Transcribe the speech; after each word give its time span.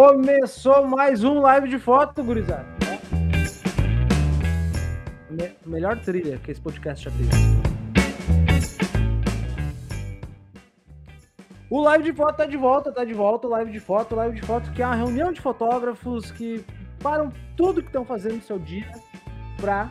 Começou 0.00 0.86
mais 0.86 1.24
um 1.24 1.40
live 1.40 1.70
de 1.70 1.78
foto, 1.78 2.22
gurizada. 2.22 2.66
Me- 5.30 5.54
melhor 5.64 5.98
trilha 6.00 6.36
que 6.36 6.50
esse 6.50 6.60
podcast 6.60 7.06
já 7.06 7.10
teve. 7.12 7.30
O 11.70 11.80
live 11.80 12.04
de 12.04 12.12
foto 12.12 12.36
tá 12.36 12.44
de 12.44 12.58
volta, 12.58 12.92
tá 12.92 13.06
de 13.06 13.14
volta. 13.14 13.46
O 13.46 13.50
live 13.50 13.72
de 13.72 13.80
foto, 13.80 14.12
o 14.12 14.16
live 14.16 14.38
de 14.38 14.46
foto, 14.46 14.70
que 14.72 14.82
é 14.82 14.86
uma 14.86 14.96
reunião 14.96 15.32
de 15.32 15.40
fotógrafos 15.40 16.30
que 16.30 16.62
param 17.02 17.32
tudo 17.56 17.80
que 17.80 17.88
estão 17.88 18.04
fazendo 18.04 18.34
no 18.34 18.42
seu 18.42 18.58
dia 18.58 18.92
pra, 19.58 19.88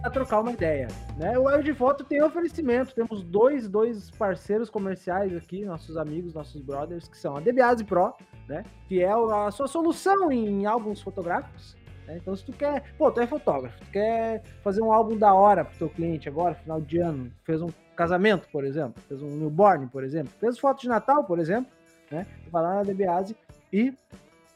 pra 0.00 0.10
trocar 0.10 0.40
uma 0.40 0.52
ideia. 0.52 0.88
Né? 1.16 1.38
O 1.38 1.42
live 1.44 1.64
de 1.64 1.74
foto 1.74 2.04
tem 2.04 2.22
oferecimento. 2.22 2.94
Temos 2.94 3.22
dois, 3.22 3.68
dois 3.68 4.10
parceiros 4.10 4.70
comerciais 4.70 5.36
aqui, 5.36 5.64
nossos 5.64 5.96
amigos, 5.96 6.34
nossos 6.34 6.62
brothers, 6.62 7.08
que 7.08 7.16
são 7.16 7.36
a 7.36 7.40
DeBiase 7.40 7.84
Pro, 7.84 8.14
né? 8.48 8.64
Que 8.88 9.02
é 9.02 9.10
a 9.10 9.50
sua 9.50 9.68
solução 9.68 10.32
em 10.32 10.66
álbuns 10.66 11.00
fotográficos. 11.00 11.76
né? 12.06 12.16
Então, 12.16 12.34
se 12.34 12.44
tu 12.44 12.52
quer, 12.52 12.94
pô, 12.96 13.10
tu 13.10 13.20
é 13.20 13.26
fotógrafo, 13.26 13.78
tu 13.78 13.90
quer 13.90 14.42
fazer 14.62 14.82
um 14.82 14.92
álbum 14.92 15.16
da 15.16 15.34
hora 15.34 15.64
pro 15.64 15.76
teu 15.76 15.88
cliente 15.88 16.28
agora, 16.28 16.54
final 16.54 16.80
de 16.80 16.98
ano, 16.98 17.30
fez 17.44 17.60
um 17.60 17.68
casamento, 17.94 18.48
por 18.50 18.64
exemplo, 18.64 19.02
fez 19.06 19.20
um 19.22 19.36
newborn, 19.36 19.86
por 19.88 20.02
exemplo, 20.02 20.32
fez 20.40 20.58
foto 20.58 20.80
de 20.80 20.88
Natal, 20.88 21.24
por 21.24 21.38
exemplo, 21.38 21.70
né? 22.10 22.26
Vai 22.50 22.62
lá 22.62 22.74
na 22.76 22.82
DeBiase 22.82 23.36
e 23.70 23.94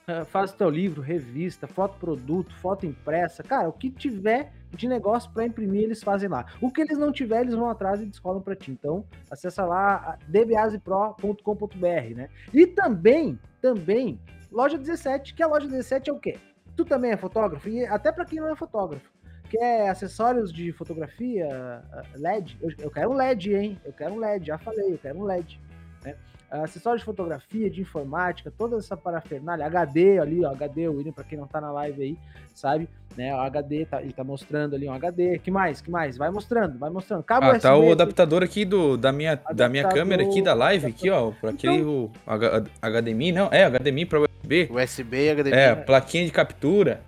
ah, 0.06 0.24
faz 0.24 0.52
teu 0.52 0.68
livro, 0.68 1.00
revista, 1.00 1.66
foto 1.66 1.98
produto, 1.98 2.54
foto 2.56 2.84
impressa, 2.84 3.42
cara, 3.42 3.68
o 3.68 3.72
que 3.72 3.90
tiver 3.90 4.52
de 4.74 4.88
negócio 4.88 5.30
para 5.32 5.46
imprimir, 5.46 5.82
eles 5.82 6.02
fazem 6.02 6.28
lá. 6.28 6.46
O 6.60 6.70
que 6.70 6.80
eles 6.80 6.98
não 6.98 7.12
tiver, 7.12 7.42
eles 7.42 7.54
vão 7.54 7.68
atrás 7.68 8.00
e 8.00 8.06
descolam 8.06 8.40
para 8.40 8.56
ti. 8.56 8.70
Então, 8.70 9.04
acessa 9.30 9.64
lá 9.64 10.18
dbasepro.com.br, 10.28 12.14
né? 12.16 12.28
E 12.52 12.66
também, 12.66 13.38
também, 13.60 14.20
loja 14.50 14.78
17, 14.78 15.34
que 15.34 15.42
a 15.42 15.46
loja 15.46 15.66
17 15.66 16.10
é 16.10 16.12
o 16.12 16.18
quê? 16.18 16.38
Tu 16.76 16.84
também 16.84 17.12
é 17.12 17.16
fotógrafo, 17.16 17.68
e 17.68 17.86
até 17.86 18.10
para 18.10 18.24
quem 18.24 18.40
não 18.40 18.50
é 18.50 18.56
fotógrafo, 18.56 19.08
quer 19.48 19.88
acessórios 19.88 20.52
de 20.52 20.72
fotografia, 20.72 21.48
ah, 21.92 22.02
LED, 22.16 22.58
eu, 22.60 22.70
eu 22.78 22.90
quero 22.90 23.10
um 23.10 23.14
LED, 23.14 23.54
hein? 23.54 23.80
Eu 23.84 23.92
quero 23.92 24.14
um 24.14 24.18
LED, 24.18 24.46
já 24.46 24.58
falei, 24.58 24.92
eu 24.92 24.98
quero 24.98 25.18
um 25.18 25.24
LED, 25.24 25.60
né? 26.04 26.16
Acessórios 26.62 27.00
de 27.00 27.04
fotografia, 27.06 27.68
de 27.68 27.80
informática, 27.80 28.52
toda 28.56 28.76
essa 28.76 28.96
parafernália, 28.96 29.66
HD 29.66 30.18
ali, 30.18 30.44
ó, 30.44 30.50
HD, 30.52 30.88
o 30.88 30.96
William, 30.96 31.12
para 31.12 31.24
quem 31.24 31.38
não 31.38 31.46
tá 31.46 31.60
na 31.60 31.72
live 31.72 32.02
aí, 32.02 32.16
sabe? 32.54 32.88
Né, 33.16 33.34
o 33.34 33.38
HD, 33.38 33.86
tá, 33.86 34.02
ele 34.02 34.12
tá 34.12 34.22
mostrando 34.24 34.74
ali 34.74 34.88
um 34.88 34.92
HD. 34.92 35.38
Que 35.38 35.50
mais? 35.50 35.80
Que 35.80 35.90
mais? 35.90 36.16
Vai 36.16 36.30
mostrando, 36.30 36.78
vai 36.78 36.90
mostrando. 36.90 37.22
Cabo 37.22 37.46
Ah, 37.46 37.58
tá 37.58 37.74
o 37.76 37.80
USB, 37.80 37.92
adaptador 37.92 38.42
aqui 38.42 38.64
do, 38.64 38.96
da, 38.96 39.12
minha, 39.12 39.36
da 39.52 39.68
minha 39.68 39.82
Adaptador, 39.82 39.92
câmera 39.92 40.22
aqui 40.28 40.42
da 40.42 40.54
live, 40.54 40.86
aqui, 40.86 41.10
ó. 41.10 41.30
Por 41.30 41.50
aquele 41.50 41.82
o 41.82 42.10
H- 42.26 42.64
HDMI, 42.82 43.32
não, 43.32 43.48
é, 43.52 43.64
HDMI 43.70 44.04
para 44.06 44.20
USB. 44.20 44.68
USB 44.70 45.16
e 45.16 45.30
HDMI. 45.34 45.56
É, 45.56 45.74
plaquinha 45.74 46.24
de 46.24 46.32
captura. 46.32 47.00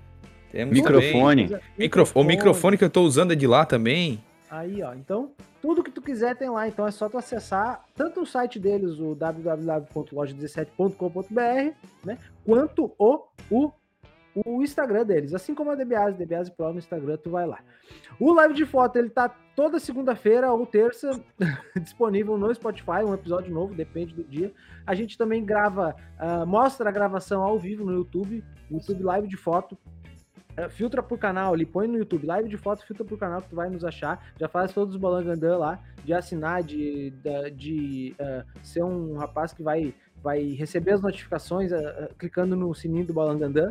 Temos 0.53 0.73
Microfone. 0.75 1.49
também. 1.49 1.63
Micro, 1.77 2.09
o 2.15 2.25
microfone 2.25 2.79
que 2.79 2.85
eu 2.85 2.91
tô 2.91 3.03
usando 3.03 3.33
é 3.33 3.37
de 3.37 3.47
lá 3.47 3.65
também. 3.65 4.23
Aí, 4.51 4.83
ó. 4.83 4.95
Então, 4.95 5.33
tudo 5.61 5.83
que 5.83 5.91
tu 5.91 6.01
quiser 6.01 6.35
tem 6.37 6.49
lá. 6.49 6.67
Então 6.69 6.87
é 6.87 6.91
só 6.91 7.07
tu 7.09 7.19
acessar 7.19 7.85
tanto 7.95 8.23
o 8.23 8.27
site 8.27 8.61
deles, 8.61 8.99
o 8.99 9.15
www.loja17.com.br, 9.15 11.75
né? 12.05 12.19
Quanto 12.45 12.93
o, 12.99 13.23
o, 13.51 13.73
o 14.35 14.63
Instagram 14.63 15.05
deles. 15.05 15.35
Assim 15.35 15.55
como 15.55 15.71
a 15.71 15.75
DBase, 15.75 16.17
DBase 16.17 16.51
Pro 16.53 16.73
no 16.73 16.79
Instagram, 16.79 17.17
tu 17.17 17.31
vai 17.31 17.47
lá. 17.47 17.59
O 18.21 18.33
live 18.33 18.55
de 18.55 18.65
foto, 18.65 18.97
ele 18.97 19.11
tá 19.11 19.29
toda 19.57 19.81
segunda-feira 19.81 20.53
ou 20.53 20.65
terça 20.67 21.11
disponível 21.81 22.39
no 22.39 22.55
Spotify, 22.55 23.03
um 23.05 23.15
episódio 23.15 23.53
novo, 23.53 23.75
depende 23.75 24.15
do 24.15 24.23
dia. 24.23 24.53
A 24.87 24.95
gente 24.95 25.19
também 25.19 25.45
grava, 25.45 25.97
ah, 26.19 26.47
mostra 26.47 26.89
a 26.89 26.93
gravação 26.93 27.43
ao 27.43 27.59
vivo 27.59 27.85
no 27.85 27.93
YouTube, 27.93 28.45
YouTube 28.71 29.03
Live 29.03 29.29
de 29.29 29.37
Foto. 29.37 29.77
É, 30.57 30.69
filtra 30.69 31.03
pro 31.03 31.19
canal 31.19 31.53
ali, 31.53 31.67
põe 31.67 31.87
no 31.87 31.99
YouTube, 31.99 32.27
live 32.27 32.49
de 32.49 32.57
foto, 32.57 32.87
filtra 32.87 33.05
pro 33.05 33.19
canal 33.19 33.43
que 33.43 33.51
tu 33.51 33.57
vai 33.57 33.69
nos 33.69 33.85
achar. 33.85 34.25
Já 34.41 34.49
faz 34.49 34.73
todos 34.73 34.95
os 34.95 35.01
balangandã 35.01 35.57
lá, 35.59 35.79
de 36.05 36.15
assinar, 36.15 36.63
de, 36.63 37.11
da- 37.23 37.49
de, 37.51 38.15
ah, 38.19 38.45
ser 38.63 38.83
um 38.83 39.17
rapaz 39.19 39.53
que 39.53 39.63
vai, 39.63 39.95
vai 40.23 40.43
receber 40.55 40.93
as 40.93 41.03
notificações 41.03 41.73
ah, 41.73 42.09
clicando 42.19 42.57
no 42.57 42.75
sininho 42.75 43.05
do 43.07 43.13
balangandã, 43.13 43.69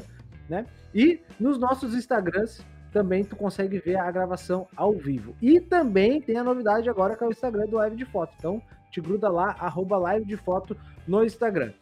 né? 0.47 0.65
E 0.93 1.19
nos 1.39 1.57
nossos 1.57 1.95
Instagrams 1.95 2.63
também 2.93 3.23
tu 3.25 3.35
consegue 3.35 3.79
ver 3.79 3.97
a 3.97 4.09
gravação 4.11 4.67
ao 4.75 4.93
vivo. 4.93 5.35
E 5.41 5.59
também 5.59 6.21
tem 6.21 6.37
a 6.37 6.43
novidade 6.43 6.89
agora 6.89 7.15
que 7.17 7.23
é 7.23 7.27
o 7.27 7.31
Instagram 7.31 7.65
do 7.65 7.77
Live 7.77 7.95
de 7.97 8.05
Foto. 8.05 8.33
Então, 8.37 8.61
te 8.91 9.01
gruda 9.01 9.27
lá, 9.27 9.55
arroba 9.59 9.97
Live 9.97 10.25
de 10.25 10.37
Foto 10.37 10.77
no 11.07 11.23
Instagram. 11.25 11.73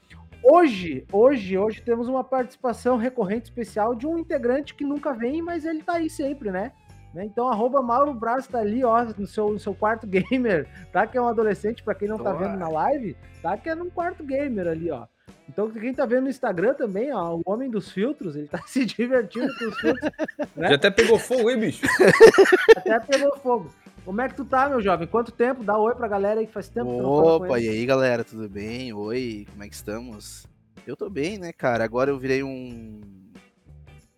Hoje, 0.44 1.06
hoje, 1.12 1.58
hoje 1.58 1.82
temos 1.82 2.10
uma 2.10 2.24
participação 2.24 2.98
recorrente 2.98 3.46
especial 3.46 3.96
de 3.96 4.06
um 4.06 4.18
integrante 4.18 4.76
que 4.76 4.84
nunca 4.84 5.14
vem, 5.14 5.42
mas 5.42 5.66
ele 5.66 5.82
tá 5.82 5.94
aí 5.94 6.10
sempre, 6.10 6.52
né? 6.52 6.74
Né? 7.14 7.24
Então, 7.26 7.48
arroba 7.48 7.82
Mauro 7.82 8.14
Braz 8.14 8.48
tá 8.48 8.60
ali, 8.60 8.84
ó, 8.84 9.06
no 9.18 9.28
seu, 9.28 9.52
no 9.52 9.60
seu 9.60 9.74
quarto 9.74 10.08
gamer, 10.08 10.68
tá? 10.92 11.06
Que 11.06 11.18
é 11.18 11.22
um 11.22 11.28
adolescente, 11.28 11.84
para 11.84 11.94
quem 11.94 12.08
não 12.08 12.18
tá 12.18 12.34
Boa. 12.34 12.48
vendo 12.48 12.58
na 12.58 12.68
live, 12.68 13.16
tá? 13.42 13.56
Que 13.56 13.70
é 13.70 13.76
num 13.76 13.90
quarto 13.90 14.24
gamer 14.24 14.68
ali, 14.68 14.90
ó. 14.90 15.06
Então, 15.48 15.70
quem 15.70 15.94
tá 15.94 16.06
vendo 16.06 16.24
no 16.24 16.30
Instagram 16.30 16.74
também, 16.74 17.14
ó, 17.14 17.36
o 17.36 17.42
homem 17.46 17.70
dos 17.70 17.92
filtros, 17.92 18.36
ele 18.36 18.48
tá 18.48 18.60
se 18.68 18.84
divertindo 18.84 19.48
com 19.58 19.66
os 19.66 19.80
filtros, 19.80 20.12
né? 20.56 20.70
Já 20.70 20.76
até 20.76 20.90
pegou 20.90 21.20
fogo 21.20 21.50
aí, 21.50 21.58
bicho. 21.58 21.86
até 22.78 23.00
pegou 23.00 23.38
fogo. 23.38 23.70
Como 24.06 24.22
é 24.22 24.28
que 24.28 24.36
tu 24.36 24.44
tá, 24.44 24.68
meu 24.68 24.82
jovem? 24.82 25.08
Quanto 25.08 25.32
tempo? 25.32 25.64
Dá 25.64 25.78
oi 25.78 25.96
pra 25.96 26.08
galera 26.08 26.42
aí 26.42 26.48
que 26.48 26.54
faz 26.54 26.68
tempo 26.68 26.90
que 26.90 27.02
Opa, 27.02 27.60
eles. 27.60 27.66
e 27.66 27.70
aí 27.70 27.86
galera, 27.86 28.24
tudo 28.24 28.50
bem? 28.50 28.92
Oi, 28.92 29.48
como 29.50 29.64
é 29.64 29.70
que 29.70 29.76
estamos? 29.76 30.46
Eu 30.86 30.98
tô 30.98 31.10
bem, 31.10 31.38
né, 31.38 31.54
cara? 31.54 31.84
Agora 31.86 32.12
eu 32.12 32.20
virei 32.20 32.44
um. 32.44 33.00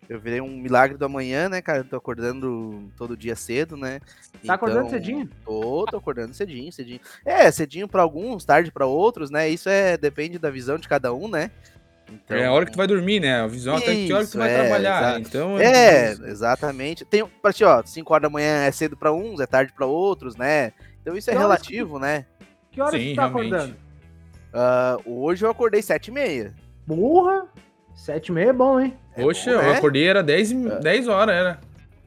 Eu 0.08 0.20
virei 0.20 0.40
um 0.40 0.48
milagre 0.48 0.96
do 0.96 1.04
amanhã, 1.04 1.48
né, 1.48 1.60
cara? 1.62 1.78
Eu 1.78 1.84
tô 1.84 1.96
acordando 1.96 2.90
todo 2.96 3.16
dia 3.16 3.34
cedo, 3.36 3.76
né? 3.76 4.00
Tá 4.44 4.54
acordando 4.54 4.86
Então, 4.86 4.90
cedinho? 4.90 5.28
Tô, 5.44 5.84
tô 5.84 5.96
acordando 5.96 6.34
cedinho, 6.34 6.72
cedinho. 6.72 7.00
É, 7.24 7.50
cedinho 7.50 7.88
pra 7.88 8.02
alguns, 8.02 8.44
tarde 8.44 8.70
pra 8.70 8.86
outros, 8.86 9.30
né? 9.30 9.48
Isso 9.48 9.68
é 9.68 9.96
depende 9.96 10.38
da 10.38 10.50
visão 10.50 10.78
de 10.78 10.88
cada 10.88 11.12
um, 11.12 11.28
né? 11.28 11.50
Então, 12.12 12.36
É 12.36 12.46
a 12.46 12.52
hora 12.52 12.64
que 12.64 12.72
tu 12.72 12.76
vai 12.76 12.86
dormir, 12.86 13.20
né? 13.20 13.40
A 13.40 13.46
visão 13.46 13.76
até 13.76 13.86
que 13.94 14.12
hora 14.12 14.24
que 14.24 14.30
tu 14.30 14.30
Isso, 14.30 14.38
vai 14.38 14.50
é, 14.52 14.62
trabalhar. 14.62 15.20
Então, 15.20 15.58
É, 15.58 16.10
exatamente. 16.12 17.04
Tem, 17.04 17.24
pra 17.42 17.52
ti, 17.52 17.64
ó, 17.64 17.82
5 17.84 18.12
horas 18.12 18.22
da 18.22 18.30
manhã 18.30 18.64
é 18.64 18.70
cedo 18.70 18.96
pra 18.96 19.12
uns, 19.12 19.40
é 19.40 19.46
tarde 19.46 19.72
pra 19.72 19.86
outros, 19.86 20.36
né? 20.36 20.72
Então 21.02 21.16
isso 21.16 21.30
é 21.30 21.34
Que 21.34 21.38
horas 21.42 21.62
que 21.62 21.72
relativo, 21.74 21.98
né? 21.98 22.26
Que 22.70 22.80
horas 22.80 23.00
Sim, 23.00 23.10
tu 23.12 23.16
tá 23.16 23.26
realmente. 23.26 23.54
acordando? 23.54 23.76
Ah, 24.52 24.96
hoje 25.04 25.44
eu 25.44 25.50
acordei 25.50 25.82
7 25.82 26.08
e 26.08 26.10
meia. 26.12 26.54
Burra! 26.86 27.46
Sete 27.94 28.28
e 28.28 28.32
meia 28.32 28.50
é 28.50 28.52
bom, 28.52 28.78
hein? 28.78 28.96
É 29.16 29.22
Poxa, 29.22 29.50
bom, 29.52 29.56
eu 29.62 29.62
né? 29.70 29.76
acordei, 29.78 30.06
era 30.06 30.22
10, 30.22 30.50
e- 30.52 30.80
10 30.80 31.08
horas, 31.08 31.34
era. 31.34 31.60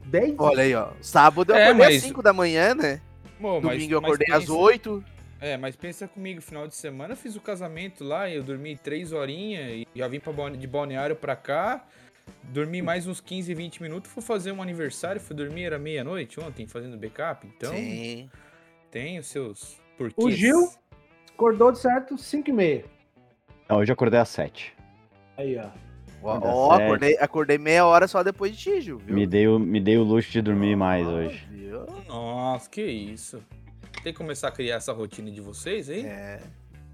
Dez? 0.06 0.34
Olha 0.38 0.62
aí, 0.62 0.74
ó. 0.74 0.88
Sábado 1.00 1.52
eu 1.52 1.56
É, 1.56 1.64
acordei 1.64 1.86
mas- 1.86 1.96
às 1.96 2.02
5 2.02 2.22
da 2.22 2.32
manhã, 2.32 2.74
né? 2.74 3.00
Bom, 3.38 3.60
mas- 3.60 3.72
Domingo 3.74 3.94
eu 3.94 4.00
mas 4.00 4.08
acordei 4.12 4.34
às 4.34 4.40
pensa- 4.40 4.52
8. 4.52 5.04
É, 5.40 5.56
mas 5.56 5.74
pensa 5.74 6.06
comigo, 6.06 6.42
final 6.42 6.68
de 6.68 6.74
semana 6.74 7.14
eu 7.14 7.16
fiz 7.16 7.34
o 7.34 7.40
casamento 7.40 8.04
lá 8.04 8.28
e 8.28 8.36
eu 8.36 8.42
dormi 8.42 8.76
três 8.76 9.10
horinhas 9.10 9.70
e 9.70 9.88
já 9.94 10.06
vim 10.06 10.20
pra 10.20 10.32
de 10.50 10.66
balneário 10.66 11.16
pra 11.16 11.34
cá. 11.34 11.84
Dormi 12.44 12.82
mais 12.82 13.06
uns 13.06 13.20
15, 13.20 13.54
20 13.54 13.82
minutos, 13.82 14.10
fui 14.10 14.22
fazer 14.22 14.52
um 14.52 14.60
aniversário, 14.60 15.20
fui 15.20 15.34
dormir, 15.34 15.64
era 15.64 15.78
meia-noite 15.78 16.38
ontem, 16.38 16.66
fazendo 16.66 16.96
backup. 16.96 17.46
Então, 17.46 17.74
Sim. 17.74 18.28
tem 18.90 19.18
os 19.18 19.26
seus 19.26 19.80
porquês. 19.96 20.26
O 20.26 20.30
Gil 20.30 20.70
acordou 21.32 21.72
de 21.72 21.78
certo 21.78 22.18
5 22.18 22.50
e 22.50 22.52
meia. 22.52 22.84
Não, 23.68 23.78
hoje 23.78 23.90
eu 23.90 23.94
acordei 23.94 24.20
às 24.20 24.28
7. 24.28 24.74
Aí, 25.36 25.56
ó. 25.56 25.70
Ó, 26.22 26.72
acordei, 26.72 27.16
acordei 27.18 27.56
meia 27.56 27.86
hora 27.86 28.06
só 28.06 28.22
depois 28.22 28.52
de 28.52 28.58
ti, 28.58 28.80
Gil, 28.82 28.98
viu? 28.98 29.14
Me 29.14 29.26
dei, 29.26 29.48
o, 29.48 29.58
me 29.58 29.80
dei 29.80 29.96
o 29.96 30.02
luxo 30.02 30.30
de 30.30 30.42
dormir 30.42 30.76
mais 30.76 31.06
Ó, 31.06 31.12
hoje. 31.12 31.46
viu? 31.50 31.86
Nossa, 32.06 32.68
que 32.68 32.82
isso. 32.82 33.42
Tem 34.02 34.12
que 34.12 34.18
começar 34.18 34.48
a 34.48 34.50
criar 34.50 34.76
essa 34.76 34.92
rotina 34.92 35.30
de 35.30 35.40
vocês, 35.40 35.88
hein? 35.88 36.06
É. 36.06 36.40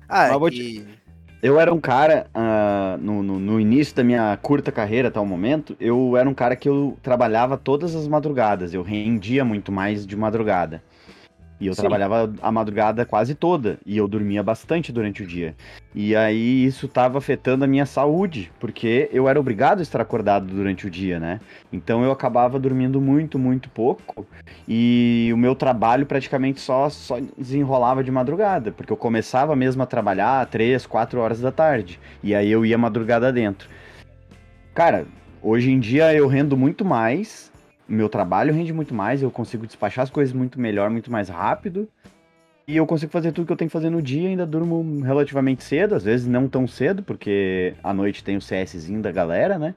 Ah, 0.08 0.28
Mas 0.28 0.30
é 0.30 0.38
vou 0.38 0.50
que... 0.50 0.86
Eu 1.42 1.60
era 1.60 1.72
um 1.72 1.80
cara, 1.80 2.28
ah, 2.34 2.96
no, 3.00 3.22
no, 3.22 3.38
no 3.38 3.60
início 3.60 3.94
da 3.94 4.02
minha 4.02 4.36
curta 4.38 4.72
carreira 4.72 5.08
até 5.08 5.20
o 5.20 5.26
momento, 5.26 5.76
eu 5.78 6.16
era 6.16 6.28
um 6.28 6.34
cara 6.34 6.56
que 6.56 6.68
eu 6.68 6.96
trabalhava 7.02 7.56
todas 7.58 7.94
as 7.94 8.08
madrugadas, 8.08 8.72
eu 8.72 8.82
rendia 8.82 9.44
muito 9.44 9.70
mais 9.70 10.06
de 10.06 10.16
madrugada. 10.16 10.82
E 11.58 11.66
eu 11.66 11.74
Sim. 11.74 11.80
trabalhava 11.80 12.32
a 12.42 12.52
madrugada 12.52 13.06
quase 13.06 13.34
toda, 13.34 13.78
e 13.86 13.96
eu 13.96 14.06
dormia 14.06 14.42
bastante 14.42 14.92
durante 14.92 15.22
o 15.22 15.26
dia. 15.26 15.54
E 15.94 16.14
aí 16.14 16.64
isso 16.66 16.84
estava 16.84 17.16
afetando 17.16 17.64
a 17.64 17.66
minha 17.66 17.86
saúde, 17.86 18.52
porque 18.60 19.08
eu 19.10 19.26
era 19.26 19.40
obrigado 19.40 19.78
a 19.78 19.82
estar 19.82 20.00
acordado 20.00 20.46
durante 20.46 20.86
o 20.86 20.90
dia, 20.90 21.18
né? 21.18 21.40
Então 21.72 22.04
eu 22.04 22.10
acabava 22.10 22.58
dormindo 22.58 23.00
muito, 23.00 23.38
muito 23.38 23.70
pouco, 23.70 24.26
e 24.68 25.30
o 25.32 25.36
meu 25.38 25.54
trabalho 25.54 26.04
praticamente 26.04 26.60
só, 26.60 26.90
só 26.90 27.18
desenrolava 27.38 28.04
de 28.04 28.10
madrugada, 28.10 28.70
porque 28.70 28.92
eu 28.92 28.96
começava 28.96 29.56
mesmo 29.56 29.82
a 29.82 29.86
trabalhar 29.86 30.46
3, 30.46 30.84
4 30.84 31.18
horas 31.20 31.40
da 31.40 31.50
tarde, 31.50 31.98
e 32.22 32.34
aí 32.34 32.50
eu 32.50 32.66
ia 32.66 32.76
madrugada 32.76 33.32
dentro. 33.32 33.68
Cara, 34.74 35.06
hoje 35.42 35.70
em 35.70 35.80
dia 35.80 36.12
eu 36.12 36.26
rendo 36.26 36.54
muito 36.54 36.84
mais, 36.84 37.50
meu 37.88 38.08
trabalho 38.08 38.52
rende 38.54 38.72
muito 38.72 38.94
mais, 38.94 39.22
eu 39.22 39.30
consigo 39.30 39.66
despachar 39.66 40.02
as 40.04 40.10
coisas 40.10 40.32
muito 40.34 40.60
melhor, 40.60 40.90
muito 40.90 41.10
mais 41.10 41.28
rápido, 41.28 41.88
E 42.68 42.76
eu 42.76 42.86
consigo 42.86 43.12
fazer 43.12 43.30
tudo 43.32 43.46
que 43.46 43.52
eu 43.52 43.56
tenho 43.56 43.68
que 43.68 43.72
fazer 43.72 43.90
no 43.90 44.02
dia, 44.02 44.28
ainda 44.28 44.44
durmo 44.46 45.00
relativamente 45.04 45.62
cedo, 45.62 45.94
às 45.94 46.02
vezes 46.04 46.26
não 46.26 46.48
tão 46.48 46.66
cedo, 46.66 47.02
porque 47.02 47.74
à 47.82 47.94
noite 47.94 48.24
tem 48.24 48.36
o 48.36 48.40
CSzinho 48.40 49.00
da 49.00 49.12
galera, 49.12 49.58
né? 49.58 49.74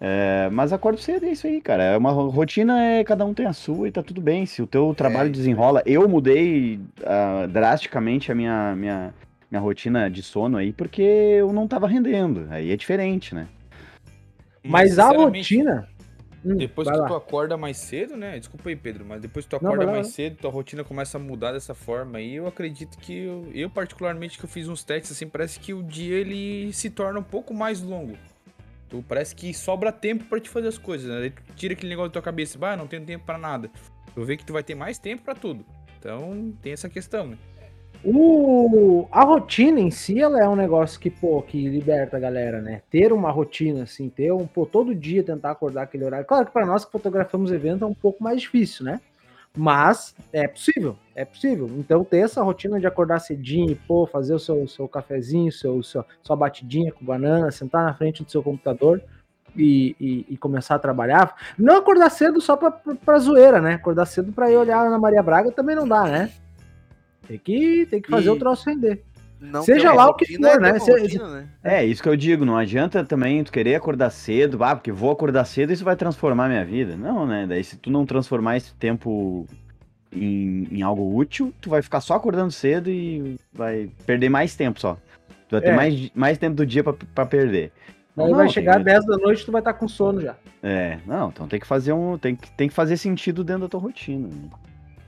É, 0.00 0.48
mas 0.50 0.72
acordo 0.72 1.00
cedo, 1.00 1.24
é 1.26 1.30
isso 1.32 1.46
aí, 1.46 1.60
cara. 1.60 1.82
É 1.82 1.96
uma 1.96 2.10
ro- 2.10 2.28
rotina, 2.28 2.82
é 2.82 3.04
cada 3.04 3.24
um 3.24 3.34
tem 3.34 3.46
a 3.46 3.52
sua 3.52 3.88
e 3.88 3.92
tá 3.92 4.02
tudo 4.02 4.20
bem. 4.20 4.46
Se 4.46 4.62
o 4.62 4.66
teu 4.66 4.94
trabalho 4.94 5.30
isso 5.30 5.40
aí. 5.40 5.46
desenrola. 5.52 5.82
Eu 5.86 6.08
mudei 6.08 6.80
ah, 7.04 7.46
drasticamente 7.48 8.30
a 8.32 8.34
minha, 8.34 8.74
minha, 8.76 9.14
minha 9.50 9.60
rotina 9.60 10.10
de 10.10 10.22
sono 10.22 10.56
aí, 10.58 10.72
porque 10.72 11.02
eu 11.02 11.52
não 11.52 11.68
tava 11.68 11.86
rendendo. 11.88 12.46
Aí 12.50 12.70
é 12.72 12.76
diferente, 12.76 13.34
né? 13.34 13.48
Mas 14.64 14.98
a 14.98 15.08
rotina. 15.10 15.89
Hum, 16.44 16.56
Depois 16.56 16.88
que 16.88 16.96
lá. 16.96 17.06
tu 17.06 17.14
acorda 17.14 17.56
mais 17.56 17.76
cedo, 17.76 18.16
né? 18.16 18.38
Desculpa 18.38 18.68
aí, 18.70 18.76
Pedro, 18.76 19.04
mas 19.04 19.20
depois 19.20 19.44
que 19.44 19.50
tu 19.50 19.62
Não, 19.62 19.70
acorda 19.70 19.84
lá, 19.86 19.92
mais 19.92 20.06
vai 20.06 20.12
cedo, 20.14 20.36
tua 20.36 20.50
rotina 20.50 20.82
começa 20.82 21.18
a 21.18 21.20
mudar 21.20 21.52
dessa 21.52 21.74
forma 21.74 22.18
aí, 22.18 22.34
eu 22.36 22.46
acredito 22.46 22.96
que 22.98 23.24
eu, 23.24 23.50
eu 23.52 23.68
particularmente 23.68 24.38
que 24.38 24.44
eu 24.44 24.48
fiz 24.48 24.66
uns 24.66 24.82
testes 24.82 25.12
assim, 25.12 25.28
parece 25.28 25.60
que 25.60 25.74
o 25.74 25.82
dia 25.82 26.16
ele 26.16 26.72
se 26.72 26.88
torna 26.88 27.20
um 27.20 27.22
pouco 27.24 27.52
mais 27.52 27.82
longo. 27.82 28.16
Tu 28.88 29.04
parece 29.06 29.36
que 29.36 29.52
sobra 29.52 29.92
tempo 29.92 30.24
pra 30.24 30.40
te 30.40 30.48
fazer 30.48 30.68
as 30.68 30.78
coisas, 30.78 31.08
né? 31.08 31.20
Daí 31.20 31.30
tu 31.30 31.42
tira 31.54 31.74
aquele 31.74 31.90
negócio 31.90 32.08
da 32.08 32.14
tua 32.14 32.22
cabeça, 32.22 32.58
bah, 32.58 32.76
não 32.76 32.86
tenho 32.86 33.04
tempo 33.04 33.24
pra 33.24 33.36
nada. 33.38 33.70
Tu 34.14 34.24
vê 34.24 34.36
que 34.36 34.44
tu 34.44 34.52
vai 34.52 34.62
ter 34.64 34.74
mais 34.74 34.98
tempo 34.98 35.22
pra 35.22 35.34
tudo. 35.34 35.64
Então, 35.98 36.52
tem 36.62 36.72
essa 36.72 36.88
questão, 36.88 37.26
né? 37.28 37.38
O, 38.02 39.06
a 39.12 39.24
rotina 39.24 39.78
em 39.78 39.90
si, 39.90 40.20
ela 40.20 40.42
é 40.42 40.48
um 40.48 40.56
negócio 40.56 40.98
que, 40.98 41.10
pô, 41.10 41.42
que 41.42 41.68
liberta 41.68 42.16
a 42.16 42.20
galera, 42.20 42.60
né? 42.60 42.80
Ter 42.90 43.12
uma 43.12 43.30
rotina, 43.30 43.82
assim, 43.82 44.08
ter 44.08 44.32
um, 44.32 44.46
pô, 44.46 44.64
todo 44.64 44.94
dia 44.94 45.22
tentar 45.22 45.50
acordar 45.50 45.82
aquele 45.82 46.04
horário. 46.04 46.26
Claro 46.26 46.46
que 46.46 46.52
para 46.52 46.64
nós 46.64 46.84
que 46.84 46.92
fotografamos 46.92 47.52
evento 47.52 47.84
é 47.84 47.86
um 47.86 47.94
pouco 47.94 48.24
mais 48.24 48.40
difícil, 48.40 48.86
né? 48.86 49.00
Mas 49.54 50.14
é 50.32 50.46
possível, 50.46 50.96
é 51.14 51.24
possível. 51.24 51.68
Então, 51.76 52.04
ter 52.04 52.18
essa 52.18 52.42
rotina 52.42 52.80
de 52.80 52.86
acordar 52.86 53.18
cedinho, 53.18 53.76
pô, 53.86 54.06
fazer 54.06 54.32
o 54.32 54.38
seu, 54.38 54.66
seu 54.66 54.88
cafezinho, 54.88 55.50
seu, 55.52 55.82
seu, 55.82 56.04
sua 56.22 56.36
batidinha 56.36 56.92
com 56.92 57.04
banana, 57.04 57.50
sentar 57.50 57.84
na 57.84 57.92
frente 57.92 58.22
do 58.22 58.30
seu 58.30 58.42
computador 58.42 59.02
e, 59.54 59.96
e, 60.00 60.26
e 60.30 60.36
começar 60.36 60.76
a 60.76 60.78
trabalhar. 60.78 61.34
Não 61.58 61.76
acordar 61.76 62.10
cedo 62.10 62.40
só 62.40 62.56
pra, 62.56 62.70
pra, 62.70 62.94
pra 62.94 63.18
zoeira, 63.18 63.60
né? 63.60 63.74
Acordar 63.74 64.06
cedo 64.06 64.32
pra 64.32 64.50
ir 64.50 64.56
olhar 64.56 64.78
a 64.78 64.86
Ana 64.86 64.98
Maria 64.98 65.22
Braga 65.22 65.50
também 65.50 65.76
não 65.76 65.86
dá, 65.86 66.04
né? 66.04 66.30
Tem 67.26 67.38
que, 67.38 67.86
tem 67.90 68.00
que 68.00 68.10
fazer 68.10 68.28
E- 68.28 68.30
o 68.30 68.36
troço 68.38 68.68
render. 68.68 69.02
Não 69.40 69.62
Seja 69.62 69.92
lá 69.94 70.06
o 70.08 70.14
que 70.14 70.26
for, 70.36 70.46
é 70.46 70.58
né? 70.58 70.70
rotina, 70.72 71.28
né? 71.40 71.48
É, 71.64 71.82
isso 71.84 72.02
que 72.02 72.08
eu 72.10 72.16
digo, 72.16 72.44
não 72.44 72.58
adianta 72.58 73.02
também 73.04 73.42
tu 73.42 73.50
querer 73.50 73.74
acordar 73.74 74.10
cedo, 74.10 74.62
ah, 74.62 74.76
porque 74.76 74.92
vou 74.92 75.10
acordar 75.10 75.46
cedo, 75.46 75.72
isso 75.72 75.82
vai 75.84 75.96
transformar 75.96 76.46
minha 76.48 76.62
vida. 76.64 76.94
Não, 76.94 77.26
né? 77.26 77.46
Daí 77.48 77.64
se 77.64 77.78
tu 77.78 77.90
não 77.90 78.04
transformar 78.04 78.58
esse 78.58 78.74
tempo 78.74 79.46
em, 80.12 80.68
em 80.70 80.82
algo 80.82 81.16
útil, 81.16 81.54
tu 81.58 81.70
vai 81.70 81.80
ficar 81.80 82.02
só 82.02 82.14
acordando 82.16 82.50
cedo 82.52 82.90
e 82.90 83.36
vai 83.50 83.88
perder 84.04 84.28
mais 84.28 84.54
tempo 84.54 84.78
só. 84.78 84.98
Tu 85.48 85.52
vai 85.52 85.60
ter 85.62 85.68
É. 85.68 85.76
mais, 85.76 86.10
mais 86.14 86.36
tempo 86.36 86.56
do 86.56 86.66
dia 86.66 86.84
pra, 86.84 86.92
pra 87.14 87.24
perder. 87.24 87.72
Aí 88.18 88.28
Não, 88.28 88.36
vai 88.36 88.48
chegar 88.50 88.76
que- 88.76 88.84
10 88.84 89.06
da 89.06 89.16
noite 89.16 89.46
tu 89.46 89.52
vai 89.52 89.62
estar 89.62 89.72
com 89.72 89.88
sono 89.88 90.20
já. 90.20 90.34
É, 90.62 90.98
não, 91.06 91.30
então 91.30 91.48
tem 91.48 91.58
que 91.58 91.66
fazer 91.66 91.94
um. 91.94 92.18
Tem 92.18 92.36
que, 92.36 92.50
tem 92.50 92.68
que 92.68 92.74
fazer 92.74 92.98
sentido 92.98 93.42
dentro 93.42 93.62
da 93.62 93.68
tua 93.68 93.80
rotina. 93.80 94.28
né? 94.28 94.50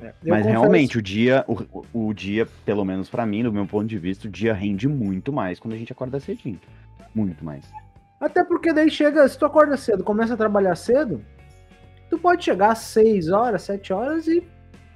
Eu 0.02 0.12
Mas 0.24 0.44
realmente, 0.46 0.98
o 0.98 1.02
dia, 1.02 1.44
o, 1.46 1.84
o- 1.92 2.12
dia, 2.14 2.46
pelo 2.64 2.84
menos 2.84 3.08
pra 3.08 3.24
mim, 3.24 3.42
do 3.42 3.52
meu 3.52 3.66
ponto 3.66 3.86
de 3.86 3.98
vista, 3.98 4.26
o 4.26 4.30
dia 4.30 4.52
rende 4.52 4.88
muito 4.88 5.32
mais 5.32 5.60
quando 5.60 5.74
a 5.74 5.76
gente 5.76 5.92
acorda 5.92 6.18
cedinho. 6.18 6.60
Muito 7.14 7.44
mais. 7.44 7.64
Até 8.20 8.42
porque 8.44 8.72
daí 8.72 8.90
chega, 8.90 9.28
se 9.28 9.38
tu 9.38 9.44
acorda 9.44 9.76
cedo, 9.76 10.02
começa 10.04 10.34
a 10.34 10.36
trabalhar 10.36 10.74
cedo, 10.76 11.22
tu 12.10 12.18
pode 12.18 12.44
chegar 12.44 12.72
às 12.72 12.78
6 12.78 13.28
horas, 13.30 13.62
7 13.62 13.92
horas 13.92 14.26
e 14.28 14.42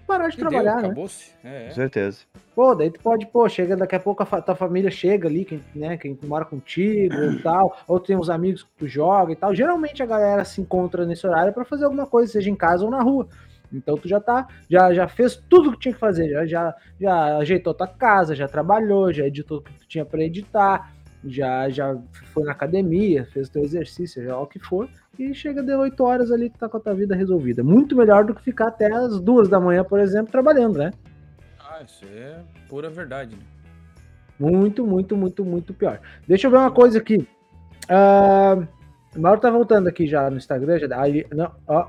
parar 0.06 0.28
de 0.28 0.34
E 0.34 0.38
deu, 0.38 0.48
trabalhar, 0.48 0.76
né? 0.76 0.86
acabou-se. 0.86 1.32
É, 1.44 1.64
Com 1.64 1.66
é. 1.66 1.70
certeza. 1.70 2.18
Pô, 2.54 2.74
daí 2.74 2.90
tu 2.90 3.00
pode, 3.00 3.26
pô, 3.26 3.46
chega 3.48 3.76
daqui 3.76 3.96
a 3.96 4.00
pouco 4.00 4.22
a 4.22 4.26
fa- 4.26 4.40
tua 4.40 4.54
família 4.54 4.90
chega 4.90 5.28
ali, 5.28 5.44
quem, 5.44 5.60
né, 5.74 5.96
quem 5.98 6.18
mora 6.24 6.44
contigo 6.44 7.14
e 7.32 7.42
tal, 7.42 7.76
ou 7.86 8.00
tem 8.00 8.16
uns 8.16 8.30
amigos 8.30 8.62
que 8.62 8.70
tu 8.78 8.86
joga 8.88 9.32
e 9.32 9.36
tal. 9.36 9.54
Geralmente 9.54 10.02
a 10.02 10.06
galera 10.06 10.44
se 10.44 10.60
encontra 10.60 11.04
nesse 11.04 11.26
horário 11.26 11.52
pra 11.52 11.64
fazer 11.66 11.84
alguma 11.84 12.06
coisa, 12.06 12.32
seja 12.32 12.48
em 12.48 12.54
casa 12.54 12.84
ou 12.84 12.90
na 12.90 13.02
rua. 13.02 13.28
Então 13.72 13.96
tu 13.96 14.08
já 14.08 14.20
tá, 14.20 14.46
já, 14.68 14.92
já 14.92 15.08
fez 15.08 15.36
tudo 15.48 15.72
que 15.72 15.78
tinha 15.78 15.94
que 15.94 16.00
fazer, 16.00 16.30
já, 16.30 16.46
já, 16.46 16.74
já 17.00 17.38
ajeitou 17.38 17.74
tua 17.74 17.88
casa, 17.88 18.34
já 18.34 18.46
trabalhou, 18.48 19.12
já 19.12 19.26
editou 19.26 19.58
o 19.58 19.62
que 19.62 19.72
tu 19.72 19.86
tinha 19.86 20.04
pra 20.04 20.22
editar, 20.22 20.92
já, 21.24 21.68
já 21.68 21.96
foi 22.32 22.44
na 22.44 22.52
academia, 22.52 23.26
fez 23.32 23.48
teu 23.48 23.62
exercício, 23.62 24.24
já 24.24 24.38
o 24.38 24.46
que 24.46 24.58
for, 24.58 24.88
e 25.18 25.34
chega 25.34 25.62
de 25.62 25.74
8 25.74 26.02
horas 26.02 26.30
ali 26.30 26.50
tu 26.50 26.58
tá 26.58 26.68
com 26.68 26.76
a 26.76 26.80
tua 26.80 26.94
vida 26.94 27.14
resolvida. 27.14 27.62
Muito 27.62 27.96
melhor 27.96 28.24
do 28.24 28.34
que 28.34 28.42
ficar 28.42 28.68
até 28.68 28.92
as 28.92 29.20
duas 29.20 29.48
da 29.48 29.58
manhã, 29.58 29.82
por 29.82 29.98
exemplo, 29.98 30.30
trabalhando, 30.30 30.78
né? 30.78 30.92
Ah, 31.58 31.82
isso 31.84 32.04
é 32.04 32.40
pura 32.68 32.88
verdade, 32.88 33.34
né? 33.34 33.42
Muito, 34.38 34.86
muito, 34.86 35.16
muito, 35.16 35.44
muito 35.44 35.74
pior. 35.74 36.00
Deixa 36.28 36.46
eu 36.46 36.50
ver 36.50 36.58
uma 36.58 36.70
coisa 36.70 36.98
aqui. 36.98 37.26
Ah, 37.88 38.58
o 39.16 39.20
Mauro 39.20 39.40
tá 39.40 39.50
voltando 39.50 39.88
aqui 39.88 40.06
já 40.06 40.28
no 40.28 40.36
Instagram. 40.36 40.78
Já, 40.78 41.00
aí, 41.00 41.26
não, 41.32 41.50
ó, 41.66 41.88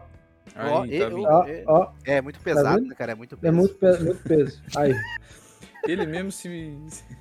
Ó, 0.59 0.81
tá 0.81 0.88
eu- 0.88 1.09
vindo. 1.09 1.24
ó, 1.27 1.44
é- 1.48 1.63
ó, 1.68 1.89
É 2.06 2.21
muito 2.21 2.39
pesado, 2.39 2.81
né, 2.81 2.95
cara? 2.95 3.12
É 3.12 3.15
muito 3.15 3.36
é 3.36 3.38
peso. 3.38 3.54
muito, 3.56 3.75
pe- 3.75 3.98
muito 4.04 4.24
peso. 4.24 4.62
Aí. 4.75 4.94
Ele 5.88 6.06
mesmo 6.06 6.31
se, 6.33 6.75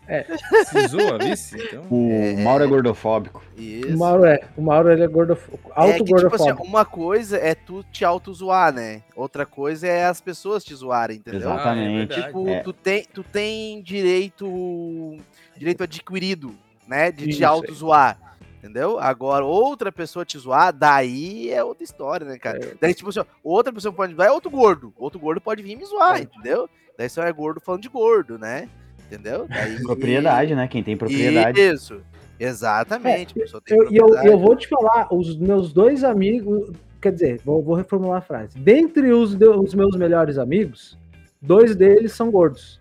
É. 0.09 0.25
se 0.65 0.89
zoa, 0.89 1.19
vice. 1.19 1.57
Então, 1.57 1.85
O 1.89 2.11
É. 2.11 2.35
Mauro 2.43 2.65
é 2.65 2.67
gordofóbico. 2.67 3.45
Isso. 3.57 3.95
O 3.95 3.99
Mauro 3.99 4.25
é. 4.25 4.41
O 4.57 4.63
Mauro 4.63 4.91
ele 4.91 5.05
é 5.05 5.07
gordof... 5.07 5.49
É 5.55 5.57
alto 5.73 5.99
que, 5.99 6.05
tipo 6.05 6.17
assim, 6.17 6.23
gordofóbico. 6.47 6.65
uma 6.67 6.85
coisa 6.85 7.37
é 7.37 7.55
tu 7.55 7.85
te 7.93 8.05
auto-zoar, 8.05 8.73
né? 8.73 9.03
Outra 9.15 9.47
coisa 9.47 9.87
é 9.87 10.07
as 10.07 10.21
pessoas 10.21 10.65
te 10.65 10.75
zoarem, 10.75 11.19
entendeu? 11.19 11.41
Exatamente. 11.43 12.15
Ah, 12.15 12.19
é. 12.19 12.23
Tipo, 12.25 12.49
É. 12.49 12.61
tu, 12.63 12.73
tem, 12.73 13.05
tu 13.13 13.23
tem 13.23 13.81
direito 13.83 15.17
direito 15.57 15.85
adquirido, 15.85 16.53
né? 16.89 17.13
De 17.13 17.29
Isso, 17.29 17.39
te 17.39 17.45
auto-zoar. 17.45 18.19
Entendeu? 18.59 18.99
Agora, 18.99 19.45
outra 19.45 19.93
pessoa 19.93 20.25
te 20.25 20.39
zoar, 20.39 20.73
daí 20.73 21.51
é 21.51 21.63
outra 21.63 21.85
história, 21.85 22.27
né, 22.27 22.39
cara? 22.39 22.75
Daí, 22.81 22.93
tipo 22.95 23.11
assim, 23.11 23.21
outra 23.45 23.73
pessoa 23.73 23.93
pode 23.93 24.13
me 24.13 24.17
zoar, 24.17 24.29
é 24.29 24.33
outro 24.33 24.51
gordo. 24.51 24.93
Outro 24.97 25.19
gordo 25.21 25.41
pode 25.41 25.63
vir 25.63 25.77
me 25.77 25.85
zoar, 25.85 26.19
É. 26.19 26.23
entendeu? 26.23 26.69
Daí 26.99 27.09
só 27.09 27.23
é 27.23 27.33
gordo 27.33 27.61
falando 27.61 27.83
de 27.83 27.89
gordo, 27.89 28.39
né? 28.39 28.69
Entendeu? 29.07 29.47
Daí... 29.49 29.81
Propriedade, 29.85 30.55
né? 30.55 30.67
Quem 30.67 30.83
tem 30.83 30.97
propriedade. 30.97 31.61
Isso. 31.61 32.01
Exatamente. 32.41 33.35
Eu- 33.69 33.91
E 33.93 33.97
eu, 33.97 34.15
eu 34.25 34.39
vou 34.39 34.57
te 34.57 34.67
falar, 34.69 35.09
os 35.13 35.37
meus 35.37 35.73
dois 35.73 36.03
amigos. 36.03 36.73
Quer 37.01 37.13
dizer, 37.13 37.41
vou, 37.45 37.63
vou 37.63 37.75
reformular 37.77 38.19
a 38.19 38.23
frase. 38.23 38.59
Dentre 38.59 39.13
os, 39.13 39.35
de- 39.35 39.47
os 39.49 39.75
meus 39.75 39.95
melhores 39.97 40.39
amigos, 40.39 40.99
dois 41.41 41.77
deles 41.77 42.13
são 42.13 42.31
gordos. 42.31 42.81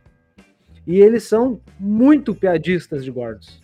E 0.87 0.99
eles 0.99 1.23
são 1.23 1.59
muito 1.79 2.33
piadistas 2.33 3.03
de 3.03 3.11
gordos. 3.11 3.59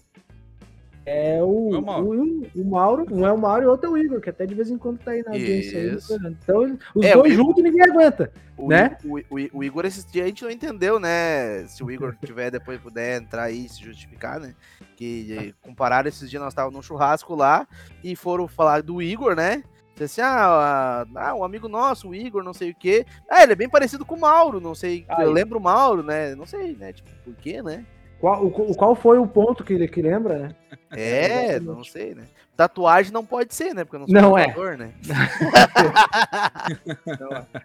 É 1.05 1.41
o, 1.41 1.74
É 1.74 1.77
o 1.79 1.81
Mauro. 1.81 2.10
o, 2.55 2.62
o 2.62 2.65
Mauro, 2.65 3.05
um 3.12 3.25
é 3.25 3.31
o 3.31 3.38
Mauro 3.38 3.63
e 3.63 3.65
outro 3.65 3.88
é 3.88 3.89
o 3.89 3.98
Igor, 3.98 4.22
que 4.22 4.29
até 4.29 4.46
de 4.46 4.53
vez 4.53 4.70
em 4.70 4.77
quando 4.77 5.00
tá 5.00 5.12
aí 5.12 5.24
na 5.24 5.31
audiência. 5.31 5.79
Aí, 5.79 5.96
Isso. 5.96 6.13
então, 6.27 6.63
ele- 6.63 6.77
os 6.93 7.03
É, 7.05 7.13
dois 7.15 7.34
juntos 7.34 7.63
ninguém 7.63 7.81
aguenta. 7.81 8.31
O, 8.55 8.67
né? 8.67 8.96
o, 9.03 9.17
o, 9.17 9.58
o 9.60 9.63
Igor, 9.63 9.84
esses 9.86 10.05
dias 10.05 10.25
a 10.25 10.27
gente 10.27 10.43
não 10.43 10.51
entendeu, 10.51 11.00
né? 11.00 11.65
Se 11.67 11.84
o 11.84 11.89
Igor 11.89 12.15
tiver 12.24 12.51
depois 12.51 12.79
puder 12.79 13.20
entrar 13.20 13.43
aí 13.43 13.65
e 13.65 13.70
se 13.70 13.84
justificar, 13.84 14.39
né? 14.39 14.53
Que 14.96 15.36
eh, 15.38 15.53
compararam 15.63 16.08
esses 16.08 16.29
dias, 16.29 16.41
nós 16.41 16.51
estávamos 16.53 16.75
num 16.75 16.84
churrasco 16.84 17.34
lá 17.34 17.67
e 18.03 18.15
foram 18.15 18.48
falar 18.48 18.84
do 18.84 19.01
Igor, 19.01 19.36
né? 19.36 19.63
Disse 19.96 20.22
assim, 20.22 20.22
ah, 20.22 21.05
ah, 21.15 21.36
um 21.36 21.43
amigo 21.43 21.67
nosso, 21.67 22.10
o 22.10 22.15
Igor, 22.15 22.43
não 22.43 22.53
sei 22.53 22.70
o 22.72 22.75
quê. 22.75 23.05
Ah, 23.29 23.41
ele 23.43 23.53
é 23.53 23.55
bem 23.55 23.70
parecido 23.70 24.05
com 24.05 24.15
o 24.15 24.20
Mauro, 24.20 24.62
não 24.62 24.75
sei. 24.75 25.03
Aí. 25.10 25.25
Eu 25.25 25.31
lembro 25.31 25.58
o 25.58 25.62
Mauro, 25.62 26.03
né? 26.03 26.36
Não 26.36 26.46
sei, 26.46 26.75
né? 26.75 26.93
Tipo, 26.93 27.10
por 27.25 27.36
quê, 27.36 27.62
né? 27.63 27.84
Qual, 28.20 28.43
o, 28.46 28.48
o 28.72 28.75
qual 28.75 28.96
foi 28.96 29.17
o 29.17 29.25
ponto 29.27 29.63
que 29.63 29.74
ele 29.74 29.88
que 29.88 30.01
lembra, 30.01 30.38
né? 30.38 30.55
É, 30.91 31.60
não 31.60 31.83
sei, 31.83 32.13
né? 32.15 32.24
Tatuagem 32.55 33.12
não 33.12 33.25
pode 33.25 33.53
ser, 33.55 33.74
né? 33.74 33.83
Porque 33.83 33.95
eu 33.95 34.00
não 34.01 34.07
sou 34.07 34.21
Não 34.21 34.38
é. 34.38 34.45
tatuador, 34.48 34.77
né? 34.77 34.91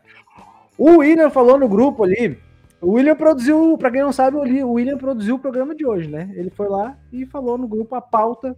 O 0.78 0.98
William 0.98 1.30
falou 1.30 1.58
no 1.58 1.68
grupo 1.68 2.04
ali. 2.04 2.38
O 2.82 2.92
William 2.92 3.16
produziu, 3.16 3.76
pra 3.78 3.90
quem 3.90 4.02
não 4.02 4.12
sabe, 4.12 4.36
o 4.36 4.72
William 4.72 4.98
produziu 4.98 5.36
o 5.36 5.38
programa 5.38 5.74
de 5.74 5.86
hoje, 5.86 6.06
né? 6.08 6.30
Ele 6.34 6.50
foi 6.50 6.68
lá 6.68 6.94
e 7.10 7.24
falou 7.24 7.56
no 7.56 7.66
grupo 7.66 7.94
a 7.94 8.00
pauta. 8.02 8.54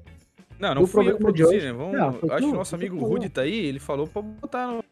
não, 0.58 0.74
não 0.74 0.82
do 0.82 0.88
fui 0.88 1.08
eu 1.08 1.16
que 1.16 1.22
programa 1.22 1.32
de 1.32 1.42
produzi, 1.42 1.56
hoje. 1.56 1.66
né? 1.66 1.72
Vamos, 1.72 1.92
Não, 1.96 2.12
foi 2.12 2.28
acho 2.30 2.38
que 2.38 2.44
o 2.52 2.54
nosso 2.54 2.76
foi 2.76 2.86
amigo. 2.88 3.06
Rudy 3.06 3.28
tá 3.28 3.42
aí, 3.42 3.66
ele 3.66 3.78
falou 3.78 4.08
pra 4.08 4.20
botar 4.22 4.66
no, 4.66 4.82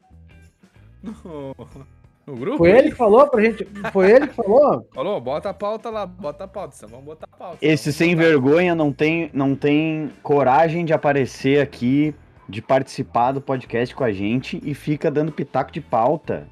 no, 1.24 1.56
no 2.26 2.36
grupo. 2.36 2.58
Foi 2.58 2.70
ele 2.70 2.90
que 2.90 2.96
falou 2.96 3.26
pra 3.28 3.40
gente. 3.40 3.64
Foi 3.92 4.10
ele 4.10 4.26
que 4.26 4.34
falou? 4.34 4.86
Falou, 4.92 5.20
bota 5.20 5.50
a 5.50 5.54
pauta 5.54 5.90
lá, 5.90 6.04
bota 6.04 6.44
a 6.44 6.48
pauta, 6.48 6.74
só 6.74 6.86
vamos 6.86 7.04
botar 7.04 7.28
a 7.30 7.36
pauta. 7.36 7.58
Esse 7.62 7.92
sem 7.92 8.14
botar. 8.16 8.28
vergonha 8.28 8.74
não 8.74 8.92
tem, 8.92 9.30
não 9.32 9.54
tem 9.54 10.10
coragem 10.22 10.84
de 10.84 10.92
aparecer 10.92 11.60
aqui, 11.60 12.14
de 12.48 12.60
participar 12.60 13.32
do 13.32 13.40
podcast 13.40 13.94
com 13.94 14.04
a 14.04 14.12
gente 14.12 14.60
e 14.64 14.74
fica 14.74 15.10
dando 15.10 15.30
pitaco 15.32 15.70
de 15.70 15.80
pauta. 15.80 16.48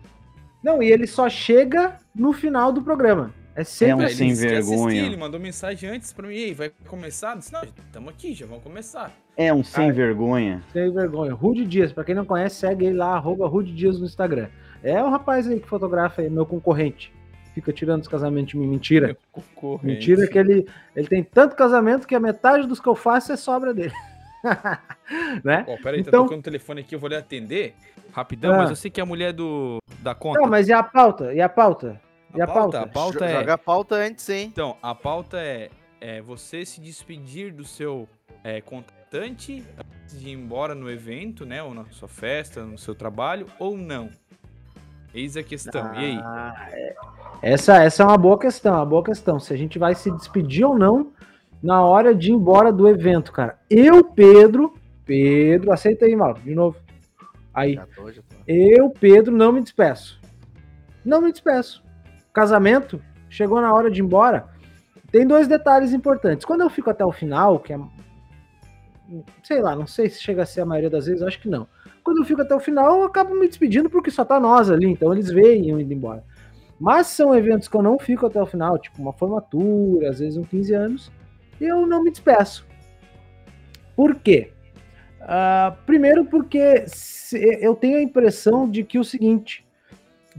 Não, 0.62 0.82
e 0.82 0.90
ele 0.90 1.06
só 1.06 1.28
chega 1.28 1.98
no 2.14 2.32
final 2.32 2.72
do 2.72 2.82
programa. 2.82 3.32
É 3.56 3.62
sempre 3.62 3.92
É 3.92 3.94
um 3.94 3.98
Ele 4.00 4.06
assim. 4.06 4.34
sem 4.34 4.48
que 4.48 4.52
ia 4.52 4.58
assistir, 4.58 4.76
vergonha. 4.76 5.02
Ele 5.06 5.16
mandou 5.16 5.38
mensagem 5.38 5.88
antes 5.88 6.12
pra 6.12 6.26
mim, 6.26 6.34
e 6.34 6.44
aí, 6.44 6.54
vai 6.54 6.72
começar? 6.88 7.32
Eu 7.34 7.38
Disse, 7.38 7.52
não, 7.52 7.62
estamos 7.62 8.08
aqui, 8.08 8.34
já 8.34 8.46
vamos 8.46 8.64
começar. 8.64 9.12
É 9.36 9.52
um 9.54 9.62
sem 9.62 9.86
Ai. 9.86 9.92
vergonha. 9.92 10.62
Sem 10.72 10.92
vergonha. 10.92 11.32
Rude 11.32 11.64
Dias, 11.64 11.92
pra 11.92 12.02
quem 12.02 12.14
não 12.16 12.24
conhece, 12.24 12.56
segue 12.56 12.86
ele 12.86 12.96
lá, 12.96 13.14
arroba 13.14 13.46
Rude 13.46 13.72
Dias 13.72 13.98
no 14.00 14.06
Instagram. 14.06 14.48
É 14.84 15.02
o 15.02 15.08
rapaz 15.08 15.48
aí 15.48 15.58
que 15.58 15.66
fotografa 15.68 16.20
aí, 16.22 16.28
meu 16.30 16.44
concorrente. 16.46 17.12
fica 17.54 17.72
tirando 17.72 18.02
os 18.02 18.08
casamentos 18.08 18.50
de 18.50 18.58
mim. 18.58 18.66
Mentira. 18.66 19.16
Concorrente. 19.32 19.86
Mentira 19.86 20.26
que 20.26 20.36
ele, 20.38 20.68
ele 20.94 21.08
tem 21.08 21.22
tanto 21.24 21.56
casamento 21.56 22.06
que 22.06 22.14
a 22.14 22.20
metade 22.20 22.66
dos 22.66 22.80
que 22.80 22.88
eu 22.88 22.94
faço 22.94 23.32
é 23.32 23.36
sobra 23.36 23.72
dele. 23.72 23.92
né? 25.44 25.64
Ó, 25.68 25.76
peraí, 25.82 26.00
Então- 26.00 26.10
tá 26.12 26.18
tocando 26.24 26.40
o 26.40 26.42
telefone 26.42 26.80
aqui, 26.80 26.94
eu 26.94 26.98
vou 26.98 27.08
lhe 27.08 27.16
atender 27.16 27.74
rapidão, 28.12 28.52
Ah. 28.54 28.58
mas 28.58 28.70
eu 28.70 28.76
sei 28.76 28.90
que 28.90 29.00
é 29.00 29.02
a 29.02 29.06
mulher 29.06 29.32
do 29.32 29.78
da 30.00 30.14
conta. 30.14 30.40
Não, 30.40 30.48
mas 30.48 30.68
e 30.68 30.72
a 30.72 30.82
pauta? 30.82 31.32
E 31.32 31.40
a 31.40 31.48
pauta? 31.48 32.00
E 32.34 32.42
a 32.42 32.46
pauta? 32.46 32.80
A 32.80 32.86
pauta 32.86 33.24
é. 33.24 33.38
Joga 33.38 33.54
a 33.54 33.58
pauta 33.58 33.94
antes, 33.94 34.28
hein? 34.28 34.48
Então, 34.52 34.76
a 34.82 34.94
pauta 34.94 35.38
é, 35.38 35.70
é 36.00 36.20
você 36.20 36.66
se 36.66 36.80
despedir 36.80 37.52
do 37.52 37.64
seu 37.64 38.06
é, 38.42 38.60
contratante 38.60 39.64
antes 39.78 40.20
de 40.20 40.28
ir 40.28 40.32
embora 40.32 40.74
no 40.74 40.90
evento, 40.90 41.46
né? 41.46 41.62
Ou 41.62 41.72
na 41.72 41.84
sua 41.92 42.08
festa, 42.08 42.64
no 42.64 42.76
seu 42.76 42.94
trabalho, 42.94 43.46
ou 43.58 43.78
não. 43.78 44.10
Eis 45.14 45.36
a 45.36 45.42
questão. 45.42 45.94
e 45.94 45.98
aí? 45.98 46.18
Ah, 46.22 46.68
é. 46.72 46.94
Essa, 47.42 47.82
essa 47.82 48.02
é 48.02 48.06
uma 48.06 48.18
boa 48.18 48.38
questão, 48.38 48.74
uma 48.74 48.86
boa 48.86 49.04
questão. 49.04 49.38
Se 49.38 49.52
a 49.52 49.56
gente 49.56 49.78
vai 49.78 49.94
se 49.94 50.10
despedir 50.10 50.64
ou 50.64 50.76
não 50.78 51.12
na 51.62 51.82
hora 51.82 52.14
de 52.14 52.30
ir 52.30 52.34
embora 52.34 52.72
do 52.72 52.88
evento, 52.88 53.32
cara. 53.32 53.58
Eu, 53.70 54.02
Pedro, 54.04 54.74
Pedro, 55.04 55.72
aceita 55.72 56.04
aí, 56.04 56.16
Mauro, 56.16 56.40
de 56.40 56.54
novo. 56.54 56.76
Aí, 57.52 57.74
Já 57.74 57.86
tô, 57.86 58.10
já 58.12 58.22
tô. 58.22 58.36
eu, 58.46 58.90
Pedro, 58.90 59.34
não 59.36 59.52
me 59.52 59.62
despeço. 59.62 60.20
Não 61.04 61.20
me 61.20 61.30
despeço. 61.30 61.84
Casamento, 62.32 63.00
chegou 63.30 63.60
na 63.60 63.72
hora 63.72 63.90
de 63.90 64.00
ir 64.00 64.04
embora. 64.04 64.48
Tem 65.12 65.24
dois 65.26 65.46
detalhes 65.46 65.92
importantes. 65.92 66.44
Quando 66.44 66.62
eu 66.62 66.70
fico 66.70 66.90
até 66.90 67.04
o 67.04 67.12
final, 67.12 67.60
que 67.60 67.72
é. 67.72 67.78
Sei 69.44 69.60
lá, 69.60 69.76
não 69.76 69.86
sei 69.86 70.08
se 70.08 70.20
chega 70.20 70.42
a 70.42 70.46
ser 70.46 70.62
a 70.62 70.66
maioria 70.66 70.90
das 70.90 71.06
vezes, 71.06 71.22
acho 71.22 71.40
que 71.40 71.48
não. 71.48 71.68
Quando 72.04 72.18
eu 72.18 72.24
fico 72.24 72.42
até 72.42 72.54
o 72.54 72.60
final, 72.60 72.98
eu 72.98 73.04
acabo 73.04 73.34
me 73.34 73.48
despedindo 73.48 73.88
porque 73.88 74.10
só 74.10 74.24
tá 74.26 74.38
nós 74.38 74.70
ali, 74.70 74.86
então 74.86 75.12
eles 75.12 75.30
veem 75.30 75.70
eu 75.70 75.80
indo 75.80 75.92
embora. 75.92 76.22
Mas 76.78 77.06
são 77.06 77.34
eventos 77.34 77.66
que 77.66 77.76
eu 77.76 77.82
não 77.82 77.98
fico 77.98 78.26
até 78.26 78.40
o 78.40 78.46
final, 78.46 78.78
tipo 78.78 79.00
uma 79.00 79.12
formatura, 79.12 80.10
às 80.10 80.18
vezes 80.18 80.36
um 80.36 80.44
15 80.44 80.74
anos, 80.74 81.12
eu 81.58 81.86
não 81.86 82.04
me 82.04 82.10
despeço. 82.10 82.66
Por 83.96 84.16
quê? 84.16 84.50
Ah, 85.20 85.74
primeiro 85.86 86.26
porque 86.26 86.84
eu 87.32 87.74
tenho 87.74 87.96
a 87.96 88.02
impressão 88.02 88.68
de 88.68 88.84
que 88.84 88.98
o 88.98 89.04
seguinte, 89.04 89.66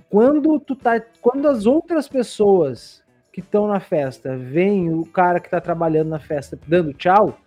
quando 0.07 0.59
tu 0.59 0.75
tá, 0.75 1.01
quando 1.19 1.47
as 1.47 1.65
outras 1.65 2.07
pessoas 2.07 3.03
que 3.33 3.39
estão 3.39 3.67
na 3.67 3.79
festa 3.79 4.37
veem 4.37 4.93
o 4.93 5.03
cara 5.03 5.39
que 5.39 5.49
tá 5.49 5.59
trabalhando 5.59 6.09
na 6.09 6.19
festa 6.19 6.59
dando 6.67 6.93
tchau, 6.93 7.39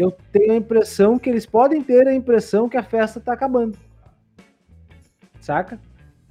eu 0.00 0.12
tenho 0.32 0.52
a 0.52 0.56
impressão 0.56 1.18
que 1.18 1.28
eles 1.28 1.46
podem 1.46 1.82
ter 1.82 2.08
a 2.08 2.14
impressão 2.14 2.68
que 2.68 2.76
a 2.76 2.82
festa 2.82 3.20
tá 3.20 3.32
acabando. 3.32 3.76
Saca? 5.40 5.78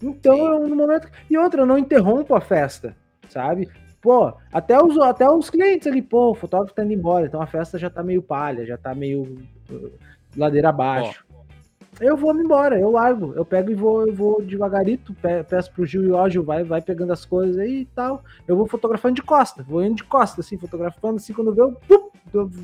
Então, 0.02 0.38
eu, 0.38 0.68
no 0.68 0.76
momento. 0.76 1.10
E 1.30 1.38
outra, 1.38 1.62
eu 1.62 1.66
não 1.66 1.78
interrompo 1.78 2.34
a 2.36 2.42
festa, 2.42 2.96
sabe? 3.28 3.70
Pô, 4.02 4.34
até 4.52 4.82
os, 4.82 4.98
até 4.98 5.30
os 5.30 5.50
clientes 5.50 5.86
ali, 5.88 6.02
pô, 6.02 6.32
o 6.32 6.36
fotógrafo 6.36 6.74
tá 6.74 6.86
indo 6.86 6.94
embora, 6.94 7.26
então 7.26 7.42
a 7.42 7.48
festa 7.48 7.78
já 7.78 7.90
tá 7.90 8.02
meio 8.02 8.22
palha, 8.22 8.66
já 8.66 8.78
tá 8.78 8.96
meio 8.96 9.24
uh, 9.70 9.92
ladeira 10.38 10.70
abaixo. 10.70 11.26
Eu 12.00 12.16
vou 12.16 12.34
me 12.34 12.42
embora, 12.42 12.80
eu 12.80 12.92
largo, 12.92 13.34
eu 13.36 13.44
pego 13.44 13.72
e 13.72 13.76
vou, 13.76 14.08
eu 14.08 14.14
vou 14.14 14.42
devagarito, 14.42 15.14
pe- 15.16 15.44
peço 15.44 15.70
pro 15.74 15.86
Gil 15.86 16.06
e 16.06 16.12
ó, 16.12 16.30
Gil, 16.30 16.44
vai, 16.46 16.64
vai 16.64 16.82
pegando 16.82 17.12
as 17.12 17.26
coisas 17.26 17.58
aí 17.58 17.82
e 17.82 17.86
tal. 17.88 18.24
Eu 18.48 18.56
vou 18.56 18.68
fotografando 18.68 19.16
de 19.16 19.22
costa, 19.22 19.64
vou 19.64 19.84
indo 19.84 19.96
de 19.96 20.06
costa, 20.06 20.40
assim, 20.40 20.58
fotografando, 20.58 21.18
assim, 21.18 21.34
quando 21.34 21.54
vê, 21.54 21.62
eu 21.62 21.76
dou 21.90 22.09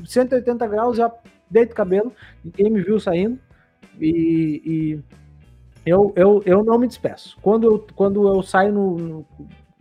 180 0.06 0.66
graus, 0.66 0.96
já 0.96 1.10
deito 1.50 1.72
o 1.72 1.76
cabelo, 1.76 2.12
ninguém 2.44 2.70
me 2.70 2.82
viu 2.82 2.98
saindo. 3.00 3.38
E, 4.00 4.62
e 4.64 5.00
eu, 5.84 6.12
eu, 6.16 6.42
eu 6.44 6.64
não 6.64 6.78
me 6.78 6.86
despeço. 6.86 7.36
Quando 7.40 7.64
eu, 7.64 7.86
quando 7.94 8.26
eu 8.28 8.42
saio 8.42 8.72
no, 8.72 8.96
no- 8.98 9.26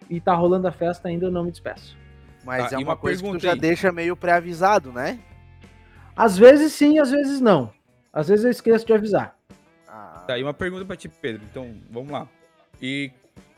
e 0.09 0.21
tá 0.21 0.33
rolando 0.35 0.67
a 0.67 0.71
festa, 0.71 1.07
ainda 1.07 1.25
eu 1.25 1.31
não 1.31 1.43
me 1.43 1.51
despeço. 1.51 1.97
Mas 2.43 2.69
Tá, 2.69 2.75
é 2.75 2.77
uma, 2.77 2.89
uma 2.91 2.97
coisa 2.97 3.21
que 3.23 3.39
já 3.39 3.53
aí. 3.53 3.59
deixa 3.59 3.91
meio 3.91 4.15
pré-avisado, 4.15 4.91
né? 4.91 5.19
Às 6.15 6.37
vezes 6.37 6.73
sim, 6.73 6.99
às 6.99 7.09
vezes 7.11 7.41
não. 7.41 7.71
Às 8.13 8.27
vezes 8.29 8.45
eu 8.45 8.51
esqueço 8.51 8.85
de 8.85 8.93
avisar. 8.93 9.35
Ah, 9.87 10.23
Tá, 10.27 10.37
e 10.37 10.43
uma 10.43 10.53
pergunta 10.53 10.85
pra 10.85 10.95
ti, 10.95 11.09
Pedro. 11.09 11.41
Então, 11.49 11.73
vamos 11.89 12.11
lá. 12.11 12.27
E 12.81 13.11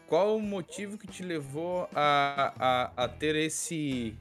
qual 0.08 0.38
o 0.38 0.42
motivo 0.42 0.98
que 0.98 1.06
te 1.06 1.22
levou 1.22 1.88
a, 1.94 2.54
a, 2.98 3.04
a 3.04 3.08
ter 3.10 3.36
esse, 3.36 4.16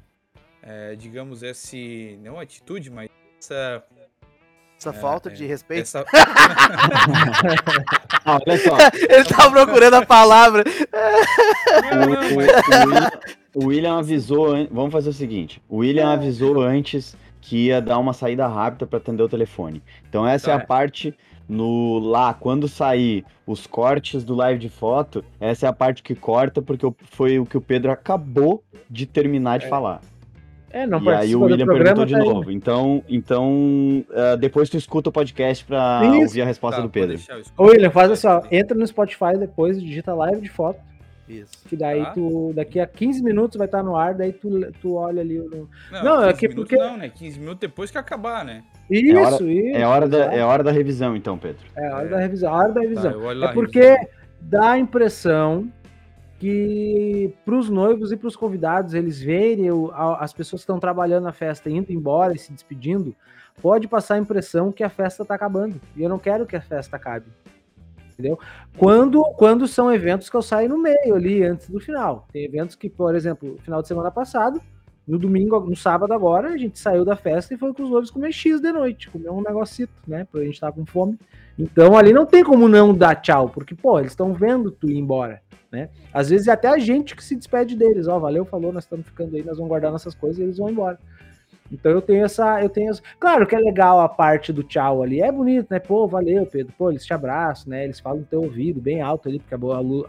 é, 0.67 0.97
digamos, 0.97 1.43
esse, 1.43 2.19
não 2.23 2.39
atitude, 2.41 2.91
mas 2.91 3.09
essa... 3.39 3.83
essa 4.79 4.93
falta 4.93 5.29
é, 5.29 5.33
de 5.33 5.47
respeito. 5.47 5.83
essa... 5.83 6.05
Ah, 8.29 8.41
olha 8.45 8.59
só, 8.59 8.77
Ele 9.09 9.25
tá 9.25 9.49
procurando 9.51 9.95
a 9.95 10.05
palavra. 10.05 10.65
Não, 11.93 12.07
não, 12.07 12.23
o, 12.23 12.35
o- 12.35 12.35
o 12.35 12.37
William, 12.39 13.11
o 13.55 13.65
William 13.67 13.99
avisou. 13.99 14.53
an- 14.55 14.67
Vamos 14.71 14.93
fazer 14.93 15.11
o 15.11 15.13
seguinte: 15.13 15.63
o 15.69 15.77
William 15.79 16.13
avisou 16.13 16.61
antes 16.61 17.17
que 17.41 17.67
ia 17.67 17.81
dar 17.81 17.99
uma 17.99 18.13
saída 18.13 18.49
rápida 18.49 18.85
para 18.87 18.99
atender 18.99 19.23
o 19.23 19.29
telefone. 19.29 19.81
Então, 20.09 20.27
essa 20.27 20.51
é 20.51 20.57
Tá. 20.57 20.63
a 20.63 20.67
parte 20.67 21.15
no 21.49 22.01
lá, 22.01 22.35
quando 22.35 22.67
sair 22.67 23.25
os 23.47 23.65
cortes 23.65 24.25
do 24.25 24.35
live 24.35 24.59
de 24.59 24.69
foto, 24.69 25.25
essa 25.39 25.67
é 25.67 25.69
a 25.69 25.73
parte 25.73 26.03
que 26.03 26.17
corta, 26.17 26.61
porque 26.61 26.85
foi 27.05 27.39
o 27.39 27.47
que 27.47 27.57
o 27.57 27.61
Pedro 27.61 27.93
acabou 27.93 28.65
de 28.91 29.07
terminar 29.07 29.61
de 29.61 29.69
falar. 29.69 30.01
É, 30.77 30.87
não 30.87 31.03
e 31.03 31.09
aí 31.09 31.35
o 31.35 31.41
William 31.43 31.67
perguntou 31.67 32.05
de 32.05 32.13
tá 32.15 32.21
aí. 32.21 32.29
novo. 32.29 32.51
Então, 32.51 33.03
então 33.09 34.05
ah, 34.15 34.37
depois 34.37 34.69
tu 34.69 34.77
escuta 34.77 35.09
o 35.09 35.13
podcast 35.13 35.65
pra 35.65 36.03
Isso. 36.05 36.21
ouvir 36.23 36.43
a 36.43 36.45
resposta 36.45 36.77
Tá, 36.81 36.87
do 36.87 36.91
Pedro. 36.91 37.19
Ô, 37.57 37.65
William, 37.67 37.91
faz 37.91 38.11
assim, 38.11 38.27
ó, 38.27 38.43
entra 38.51 38.77
no 38.77 38.87
Spotify 38.87 39.39
depois, 39.39 39.81
digita 39.81 40.13
live 40.15 40.41
de 40.43 40.49
foto, 40.51 40.79
Isso. 41.29 41.51
que 41.69 41.77
daí 41.77 42.03
Tá. 42.03 42.11
tu, 42.11 42.53
daqui 42.55 42.79
a 42.79 42.87
15 42.87 43.23
minutos 43.23 43.57
vai 43.57 43.67
estar 43.67 43.83
no 43.83 43.97
ar, 43.97 44.15
daí 44.15 44.33
tu, 44.33 44.71
tu 44.83 44.95
olha 44.97 45.23
ali 45.23 45.41
o... 45.41 45.69
Não, 45.91 46.03
Não, 46.05 46.23
é 46.25 46.33
15 46.33 46.49
que 46.49 46.55
porque- 46.55 46.77
não, 46.77 46.97
né? 46.99 47.09
15 47.09 47.39
minutos 47.41 47.61
depois 47.61 47.91
que 47.91 47.97
acabar, 47.99 48.45
né? 48.45 48.63
Isso, 48.91 49.17
hora- 49.19 49.31
isso. 49.51 49.77
É 49.77 49.87
hora, 49.87 50.09
da, 50.09 50.19
é 50.35 50.45
hora 50.45 50.63
da 50.63 50.71
revisão, 50.71 51.17
então, 51.17 51.39
Pedro. 51.39 51.63
É 51.77 51.89
hora 51.93 52.07
É. 52.07 52.11
da 52.11 52.19
revisão, 52.19 52.53
a 52.55 52.57
hora 52.59 52.69
da 52.69 52.75
Tá, 52.75 52.81
revisão. 52.81 53.11
eu 53.13 53.23
olho 53.23 53.41
lá, 53.41 53.51
é 53.51 53.53
porque 53.55 53.81
revisão. 53.81 54.07
dá 54.43 54.71
a 54.73 54.79
impressão 54.79 55.69
que 56.39 57.35
para 57.45 57.57
os 57.57 57.69
noivos 57.69 58.13
e 58.13 58.17
para 58.17 58.29
os 58.29 58.37
convidados 58.37 58.95
eles 58.95 59.21
verem 59.21 59.67
as 60.19 60.33
pessoas 60.33 60.61
que 60.61 60.65
estão 60.65 60.79
trabalhando 60.79 61.25
na 61.25 61.33
festa 61.33 61.71
indo 61.71 61.93
embora 61.93 62.35
e 62.35 62.39
se 62.39 62.53
despedindo, 62.53 63.15
pode 63.63 63.89
passar 63.89 64.15
a 64.15 64.19
impressão 64.19 64.71
que 64.71 64.85
a 64.85 64.91
festa 64.91 65.23
está 65.23 65.35
acabando. 65.35 65.81
E 65.97 66.03
eu 66.03 66.09
não 66.09 66.19
quero 66.19 66.47
que 66.47 66.57
a 66.57 66.61
festa 66.61 66.97
acabe. 66.97 67.27
Entendeu? 68.13 68.39
Quando, 68.79 69.23
quando 69.37 69.67
são 69.67 69.93
eventos 69.93 70.31
que 70.31 70.37
eu 70.37 70.43
saio 70.43 70.71
no 70.71 70.79
meio 70.79 71.15
ali, 71.15 71.43
antes 71.43 71.69
do 71.69 71.79
final. 71.79 72.27
Tem 72.33 72.45
eventos 72.45 72.75
que, 72.75 72.89
por 72.89 73.15
exemplo, 73.15 73.59
final 73.63 73.83
de 73.83 73.89
semana 73.89 74.11
passado, 74.11 74.61
no 75.07 75.19
domingo, 75.19 75.61
no 75.61 75.77
sábado 75.77 76.13
agora, 76.13 76.49
a 76.49 76.57
gente 76.57 76.79
saiu 76.79 77.05
da 77.05 77.15
festa 77.15 77.55
e 77.55 77.57
foi 77.57 77.73
com 77.73 77.83
os 77.85 77.91
noivos 77.91 78.11
comer 78.11 78.33
X 78.33 78.61
de 78.61 78.73
noite, 78.73 79.09
comer 79.09 79.31
um 79.31 79.41
negocito, 79.43 79.93
né? 80.07 80.27
Porque 80.31 80.45
a 80.45 80.49
gente 80.49 80.61
tava 80.61 80.73
com 80.77 80.85
fome. 80.87 81.19
Então 81.59 81.97
ali 81.97 82.13
não 82.13 82.27
tem 82.27 82.43
como 82.43 82.69
não 82.69 82.93
dar 82.95 83.15
tchau, 83.17 83.49
porque, 83.49 83.75
pô, 83.75 83.99
eles 83.99 84.13
estão 84.13 84.35
vendo 84.35 84.71
tu 84.71 84.91
ir 84.91 84.99
embora, 84.99 85.41
né? 85.71 85.89
Às 86.13 86.31
vezes 86.31 86.49
é 86.49 86.53
até 86.53 86.69
a 86.69 86.79
gente 86.79 87.15
que 87.15 87.23
se 87.25 87.37
despede 87.37 87.77
deles, 87.77 88.09
ó, 88.09 88.19
valeu, 88.19 88.45
falou, 88.45 88.73
nós 88.73 88.85
estamos 88.85 89.07
ficando 89.07 89.37
aí, 89.37 89.43
nós 89.45 89.57
vamos 89.57 89.69
guardar 89.69 89.93
nossas 89.93 90.15
coisas 90.15 90.39
e 90.39 90.43
eles 90.43 90.59
vão 90.59 90.69
embora. 90.71 90.99
Então 91.73 91.91
eu 91.91 92.01
tenho 92.03 92.25
essa, 92.25 92.63
eu 92.63 92.69
tenho, 92.69 92.91
essa- 92.91 93.03
claro 93.19 93.47
que 93.47 93.55
é 93.55 93.59
legal 93.59 94.01
a 94.01 94.09
parte 94.09 94.53
do 94.53 94.63
tchau 94.63 95.03
ali, 95.03 95.21
é 95.23 95.33
bonito, 95.33 95.67
né? 95.71 95.79
Pô, 95.81 96.07
valeu, 96.07 96.45
Pedro, 96.47 96.73
pô, 96.77 96.91
eles 96.91 97.05
te 97.05 97.13
abraçam, 97.15 97.71
né? 97.71 97.85
Eles 97.85 97.99
falam 98.01 98.21
no 98.21 98.25
teu 98.25 98.43
ouvido 98.43 98.81
bem 98.81 99.01
alto 99.03 99.29
ali, 99.29 99.39
porque 99.41 99.55
a, 99.55 99.59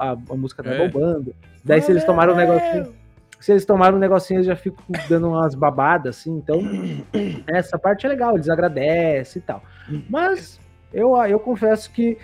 a- 0.04 0.18
a 0.30 0.36
música 0.36 0.62
tá 0.64 0.72
É. 0.72 0.78
bombando. 0.88 1.34
Daí 1.64 1.82
se 1.82 1.92
eles 1.92 2.04
tomaram 2.04 2.34
um 2.34 2.38
negocinho, 2.38 2.94
se 3.40 3.52
eles 3.52 3.66
tomaram 3.66 3.98
um 3.98 4.00
negocinho, 4.00 4.38
eles 4.38 4.48
já 4.48 4.56
ficam 4.56 4.84
dando 5.08 5.30
umas 5.30 5.54
babadas, 5.54 6.18
assim, 6.18 6.32
então 6.32 6.60
essa 7.48 7.78
parte 7.78 8.06
é 8.06 8.10
legal, 8.10 8.36
eles 8.36 8.50
agradecem 8.50 9.40
e 9.40 9.46
tal. 9.46 9.64
Mas 10.10 10.60
eu, 10.94 11.16
eu 11.26 11.40
confesso 11.40 11.92
que, 11.92 12.18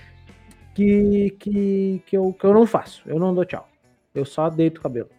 que, 0.74 1.36
que, 1.39 2.03
que, 2.05 2.17
eu, 2.17 2.34
que 2.34 2.46
eu 2.46 2.53
não 2.53 2.65
faço, 2.65 3.03
eu 3.05 3.20
não 3.20 3.34
dou 3.34 3.46
tchau. 3.46 3.67
Eu 4.13 4.25
só 4.25 4.50
deito 4.50 4.79
o 4.79 4.82
cabelo. 4.82 5.10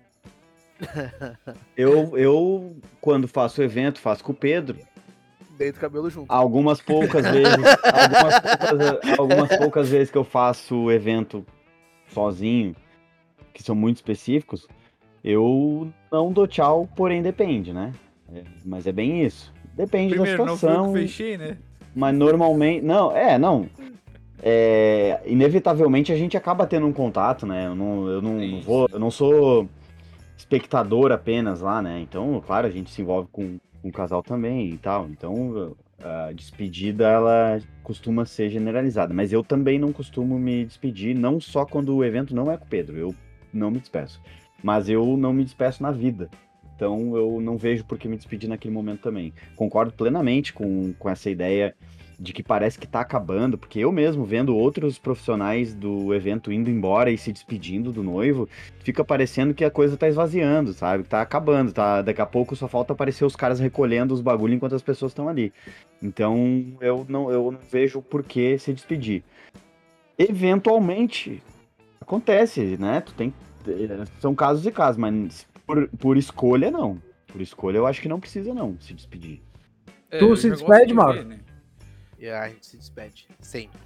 Eu, 1.76 2.16
eu, 2.18 2.76
quando 3.00 3.28
faço 3.28 3.62
evento, 3.62 4.00
faço 4.00 4.22
com 4.24 4.32
o 4.32 4.34
Pedro. 4.34 4.78
Deito 5.56 5.78
o 5.78 5.80
cabelo 5.80 6.10
junto. 6.10 6.30
Algumas 6.30 6.80
poucas 6.80 7.24
vezes, 7.30 7.54
algumas 7.84 8.40
poucas, 8.40 9.18
algumas 9.18 9.56
poucas 9.56 9.88
vezes 9.88 10.10
que 10.10 10.18
eu 10.18 10.24
faço 10.24 10.90
evento 10.90 11.46
sozinho, 12.08 12.74
que 13.52 13.62
são 13.62 13.74
muito 13.74 13.96
específicos, 13.96 14.66
eu 15.24 15.90
não 16.12 16.30
dou 16.30 16.46
tchau, 16.46 16.86
porém 16.94 17.22
depende, 17.22 17.72
né? 17.72 17.92
É, 18.32 18.42
mas 18.64 18.86
é 18.86 18.92
bem 18.92 19.24
isso. 19.24 19.52
Depende 19.74 20.14
Primeiro, 20.14 20.38
da 20.38 20.44
não 20.44 20.56
fui 20.56 20.68
eu 20.68 20.72
situação. 20.72 20.92
que 20.92 21.00
fechei, 21.00 21.38
né? 21.38 21.56
Mas 21.94 22.14
normalmente. 22.14 22.84
Não, 22.84 23.16
é, 23.16 23.38
não. 23.38 23.66
É, 24.42 25.22
inevitavelmente 25.24 26.12
a 26.12 26.16
gente 26.16 26.36
acaba 26.36 26.66
tendo 26.66 26.86
um 26.86 26.92
contato, 26.92 27.46
né? 27.46 27.66
Eu 27.66 27.74
não, 27.74 28.08
eu 28.08 28.20
não, 28.20 28.34
não 28.38 28.60
vou. 28.60 28.88
Eu 28.92 28.98
não 28.98 29.10
sou 29.10 29.66
espectador 30.36 31.10
apenas 31.10 31.62
lá, 31.62 31.80
né? 31.80 32.00
Então, 32.00 32.42
claro, 32.44 32.66
a 32.66 32.70
gente 32.70 32.90
se 32.90 33.00
envolve 33.00 33.28
com, 33.32 33.58
com 33.80 33.88
o 33.88 33.92
casal 33.92 34.22
também 34.22 34.68
e 34.68 34.76
tal. 34.76 35.08
Então, 35.08 35.74
a 36.02 36.32
despedida 36.32 37.08
ela 37.08 37.58
costuma 37.82 38.26
ser 38.26 38.50
generalizada. 38.50 39.14
Mas 39.14 39.32
eu 39.32 39.42
também 39.42 39.78
não 39.78 39.92
costumo 39.92 40.38
me 40.38 40.64
despedir, 40.66 41.16
não 41.16 41.40
só 41.40 41.64
quando 41.64 41.96
o 41.96 42.04
evento 42.04 42.34
não 42.34 42.50
é 42.50 42.58
com 42.58 42.64
o 42.66 42.68
Pedro. 42.68 42.98
Eu 42.98 43.14
não 43.52 43.70
me 43.70 43.78
despeço. 43.78 44.20
Mas 44.64 44.88
eu 44.88 45.14
não 45.18 45.34
me 45.34 45.44
despeço 45.44 45.82
na 45.82 45.90
vida. 45.90 46.30
Então 46.74 47.14
eu 47.14 47.38
não 47.38 47.58
vejo 47.58 47.84
por 47.84 47.98
que 47.98 48.08
me 48.08 48.16
despedir 48.16 48.48
naquele 48.48 48.72
momento 48.72 49.02
também. 49.02 49.34
Concordo 49.54 49.92
plenamente 49.92 50.54
com, 50.54 50.94
com 50.94 51.10
essa 51.10 51.28
ideia 51.28 51.74
de 52.18 52.32
que 52.32 52.42
parece 52.42 52.78
que 52.78 52.86
tá 52.86 53.00
acabando, 53.00 53.58
porque 53.58 53.80
eu 53.80 53.92
mesmo 53.92 54.24
vendo 54.24 54.56
outros 54.56 54.98
profissionais 54.98 55.74
do 55.74 56.14
evento 56.14 56.50
indo 56.50 56.70
embora 56.70 57.10
e 57.10 57.18
se 57.18 57.30
despedindo 57.30 57.92
do 57.92 58.02
noivo, 58.02 58.48
fica 58.78 59.04
parecendo 59.04 59.52
que 59.52 59.64
a 59.64 59.70
coisa 59.70 59.98
tá 59.98 60.08
esvaziando, 60.08 60.72
sabe? 60.72 61.04
Tá 61.04 61.20
acabando, 61.20 61.70
tá? 61.70 62.00
Daqui 62.00 62.22
a 62.22 62.26
pouco 62.26 62.56
só 62.56 62.66
falta 62.66 62.94
aparecer 62.94 63.26
os 63.26 63.36
caras 63.36 63.60
recolhendo 63.60 64.14
os 64.14 64.22
bagulho 64.22 64.54
enquanto 64.54 64.76
as 64.76 64.82
pessoas 64.82 65.10
estão 65.10 65.28
ali. 65.28 65.52
Então 66.02 66.64
eu 66.80 67.04
não, 67.06 67.30
eu 67.30 67.52
não 67.52 67.60
vejo 67.70 68.00
por 68.00 68.22
que 68.22 68.56
se 68.56 68.72
despedir. 68.72 69.22
Eventualmente 70.16 71.42
acontece, 72.00 72.78
né? 72.78 73.02
Tu 73.02 73.12
tem 73.12 73.34
são 74.20 74.34
casos 74.34 74.64
e 74.66 74.70
casos, 74.72 74.96
mas 74.98 75.46
por, 75.66 75.88
por 75.98 76.16
escolha 76.16 76.70
não. 76.70 77.00
Por 77.26 77.40
escolha 77.40 77.78
eu 77.78 77.86
acho 77.86 78.00
que 78.00 78.08
não 78.08 78.20
precisa 78.20 78.54
não 78.54 78.76
se 78.80 78.94
despedir. 78.94 79.42
É, 80.10 80.18
Tu 80.18 80.36
se 80.36 80.50
despede, 80.50 80.86
de 80.88 80.94
Mauro? 80.94 81.14
ver, 81.18 81.24
né? 81.24 81.40
E 82.18 82.28
a 82.28 82.48
gente 82.48 82.64
se 82.66 82.76
despede. 82.76 83.26
Sempre. 83.40 83.80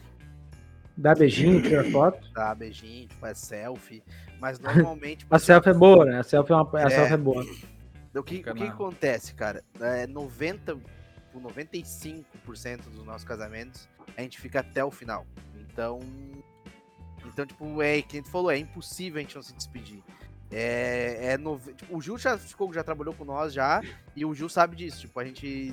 Dá 0.97 1.15
beijinho, 1.15 1.63
tira 1.63 1.85
foto. 1.91 2.29
Dá 2.33 2.55
beijinho, 2.55 3.09
faz 3.21 3.39
selfie. 3.39 4.03
Mas 4.41 4.59
normalmente. 4.61 5.27
A 5.31 5.39
selfie 5.39 5.71
é 5.71 5.75
boa, 5.75 6.05
né? 6.05 6.19
A 6.19 6.23
selfie 6.23 6.53
é, 6.53 6.57
uma, 6.57 6.69
a 6.79 6.83
É. 6.83 6.91
selfie 6.91 7.15
é 7.15 7.17
boa. 7.17 7.45
O 8.15 8.23
que, 8.23 8.41
o 8.41 8.55
que 8.55 8.65
acontece, 8.65 9.33
cara? 9.35 9.63
É 9.81 10.07
90, 10.07 10.77
por 11.33 11.41
95% 11.43 12.25
dos 12.93 13.05
nossos 13.05 13.23
casamentos, 13.25 13.89
a 14.17 14.23
gente 14.23 14.41
fica 14.41 14.61
até 14.61 14.85
o 14.85 14.91
final. 14.91 15.25
Então. 15.57 16.01
Então, 17.39 17.47
tipo, 17.47 17.81
é 17.81 18.03
que 18.03 18.17
a 18.17 18.21
gente 18.21 18.31
falou, 18.31 18.51
é 18.51 18.59
impossível 18.59 19.21
a 19.21 19.23
gente 19.23 19.37
não 19.37 19.43
se 19.43 19.55
despedir. 19.55 20.03
É, 20.51 21.35
é 21.35 21.39
nove- 21.39 21.73
tipo, 21.73 21.97
o 21.97 22.01
Gil 22.01 22.19
já 22.19 22.37
ficou, 22.37 22.73
já 22.73 22.83
trabalhou 22.83 23.15
com 23.15 23.25
nós 23.25 23.53
já, 23.53 23.81
e 24.17 24.25
o 24.25 24.35
Gil 24.35 24.49
sabe 24.49 24.75
disso. 24.75 25.03
Tipo, 25.03 25.21
a 25.21 25.25
gente. 25.25 25.73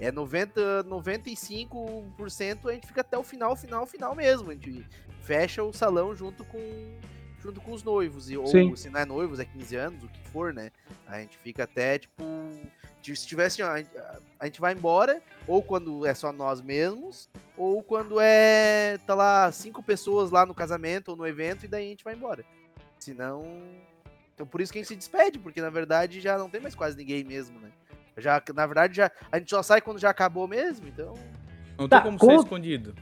É 0.00 0.10
90, 0.10 0.82
95% 0.84 2.68
a 2.68 2.72
gente 2.72 2.86
fica 2.86 3.00
até 3.00 3.16
o 3.16 3.22
final, 3.22 3.54
final, 3.54 3.86
final 3.86 4.14
mesmo. 4.14 4.50
A 4.50 4.54
gente 4.54 4.84
fecha 5.22 5.62
o 5.62 5.72
salão 5.72 6.14
junto 6.16 6.44
com, 6.44 6.58
junto 7.40 7.60
com 7.60 7.72
os 7.72 7.82
noivos. 7.84 8.28
E, 8.28 8.36
ou 8.36 8.46
Sim. 8.48 8.74
se 8.74 8.90
não 8.90 8.98
é 9.00 9.04
noivos, 9.04 9.38
é 9.38 9.44
15 9.44 9.76
anos, 9.76 10.02
o 10.02 10.08
que 10.08 10.20
for, 10.30 10.52
né? 10.52 10.70
A 11.06 11.20
gente 11.20 11.36
fica 11.38 11.62
até, 11.64 11.98
tipo. 11.98 12.24
Se 13.02 13.26
tivesse, 13.26 13.62
ó, 13.62 13.70
a 13.70 13.78
gente- 13.78 13.90
a 14.38 14.44
gente 14.44 14.60
vai 14.60 14.74
embora, 14.74 15.22
ou 15.46 15.62
quando 15.62 16.04
é 16.04 16.12
só 16.14 16.32
nós 16.32 16.60
mesmos, 16.60 17.28
ou 17.56 17.82
quando 17.82 18.20
é. 18.20 18.98
tá 19.06 19.14
lá 19.14 19.50
cinco 19.52 19.82
pessoas 19.82 20.30
lá 20.30 20.44
no 20.44 20.54
casamento 20.54 21.08
ou 21.10 21.16
no 21.16 21.26
evento, 21.26 21.64
e 21.64 21.68
daí 21.68 21.86
a 21.86 21.88
gente 21.90 22.04
vai 22.04 22.14
embora. 22.14 22.44
Senão. 22.98 23.44
Então 24.34 24.46
por 24.46 24.60
isso 24.60 24.72
que 24.72 24.78
a 24.78 24.82
gente 24.82 24.88
se 24.88 24.96
despede, 24.96 25.38
porque 25.38 25.60
na 25.60 25.70
verdade 25.70 26.20
já 26.20 26.36
não 26.38 26.48
tem 26.50 26.60
mais 26.60 26.74
quase 26.74 26.96
ninguém 26.96 27.24
mesmo, 27.24 27.58
né? 27.60 27.70
Já, 28.16 28.42
na 28.54 28.66
verdade, 28.66 28.96
já, 28.96 29.10
a 29.30 29.38
gente 29.38 29.48
só 29.50 29.62
sai 29.62 29.80
quando 29.80 29.98
já 29.98 30.10
acabou 30.10 30.46
mesmo, 30.48 30.86
então. 30.88 31.14
Não 31.78 31.88
Tá, 31.88 32.00
tem 32.00 32.06
como 32.10 32.18
com- 32.18 32.26
ser 32.28 32.44
escondido. 32.44 32.94